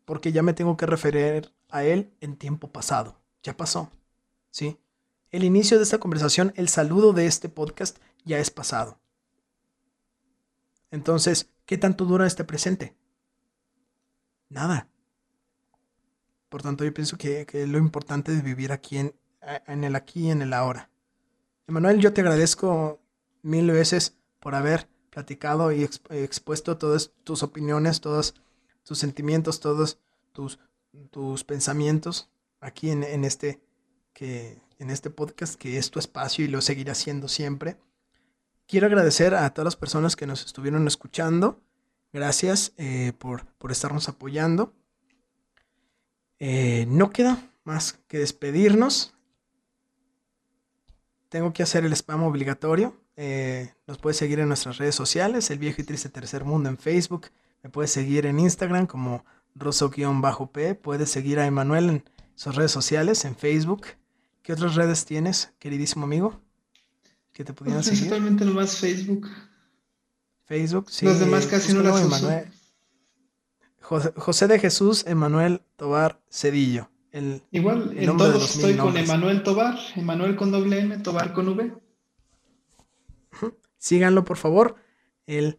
[0.04, 3.20] porque ya me tengo que referir a él en tiempo pasado.
[3.44, 3.92] Ya pasó.
[4.50, 4.80] ¿Sí?
[5.30, 8.98] El inicio de esta conversación, el saludo de este podcast ya es pasado.
[10.90, 12.96] Entonces, ¿qué tanto dura este presente?
[14.48, 14.88] Nada.
[16.48, 19.14] Por tanto, yo pienso que, que lo importante de vivir aquí en,
[19.68, 20.90] en el aquí y en el ahora.
[21.68, 23.00] Emanuel, yo te agradezco
[23.42, 28.34] mil veces por haber platicado y expuesto todas tus opiniones, todas
[28.84, 29.98] tus sentimientos, todos
[30.32, 30.60] tus,
[31.10, 32.30] tus pensamientos
[32.60, 33.60] aquí en, este,
[34.12, 37.76] que, en este podcast que es tu espacio y lo seguirá siendo siempre.
[38.68, 41.60] Quiero agradecer a todas las personas que nos estuvieron escuchando.
[42.12, 44.72] Gracias eh, por, por, estarnos apoyando.
[46.38, 49.15] Eh, no queda más que despedirnos.
[51.28, 52.96] Tengo que hacer el spam obligatorio.
[53.16, 56.76] Eh, nos puedes seguir en nuestras redes sociales, El Viejo y Triste Tercer Mundo en
[56.78, 57.28] Facebook,
[57.66, 59.24] me puedes seguir en Instagram como
[59.56, 60.76] rosso-p.
[60.76, 62.04] Puedes seguir a Emanuel en
[62.36, 63.86] sus redes sociales, en Facebook.
[64.42, 66.40] ¿Qué otras redes tienes, queridísimo amigo?
[67.32, 68.02] Que te pudieran pues, seguir.
[68.02, 69.28] Principalmente nomás Facebook.
[70.44, 71.06] Facebook, sí.
[71.06, 72.30] Los demás casi no las uso.
[73.80, 76.88] José, José de Jesús Emanuel Tobar Cedillo.
[77.16, 78.94] El, Igual, El en todos estoy con.
[78.94, 81.72] Emanuel Tobar, Emanuel con doble M, Tobar con V.
[83.78, 84.76] síganlo, por favor.
[85.26, 85.58] Él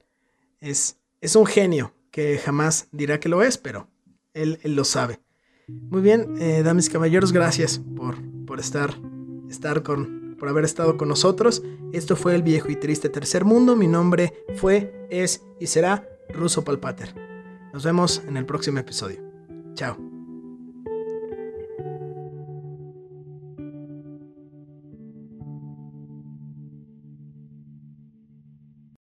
[0.60, 3.90] es, es un genio que jamás dirá que lo es, pero
[4.36, 5.20] él, él lo sabe.
[5.68, 8.94] Muy bien, eh, damas y caballeros, gracias por, por estar,
[9.50, 11.64] estar con, por haber estado con nosotros.
[11.92, 13.76] Esto fue el viejo y triste tercer mundo.
[13.76, 17.16] Mi nombre fue, es y será Ruso Palpater.
[17.74, 19.24] Nos vemos en el próximo episodio.
[19.74, 20.07] Chao.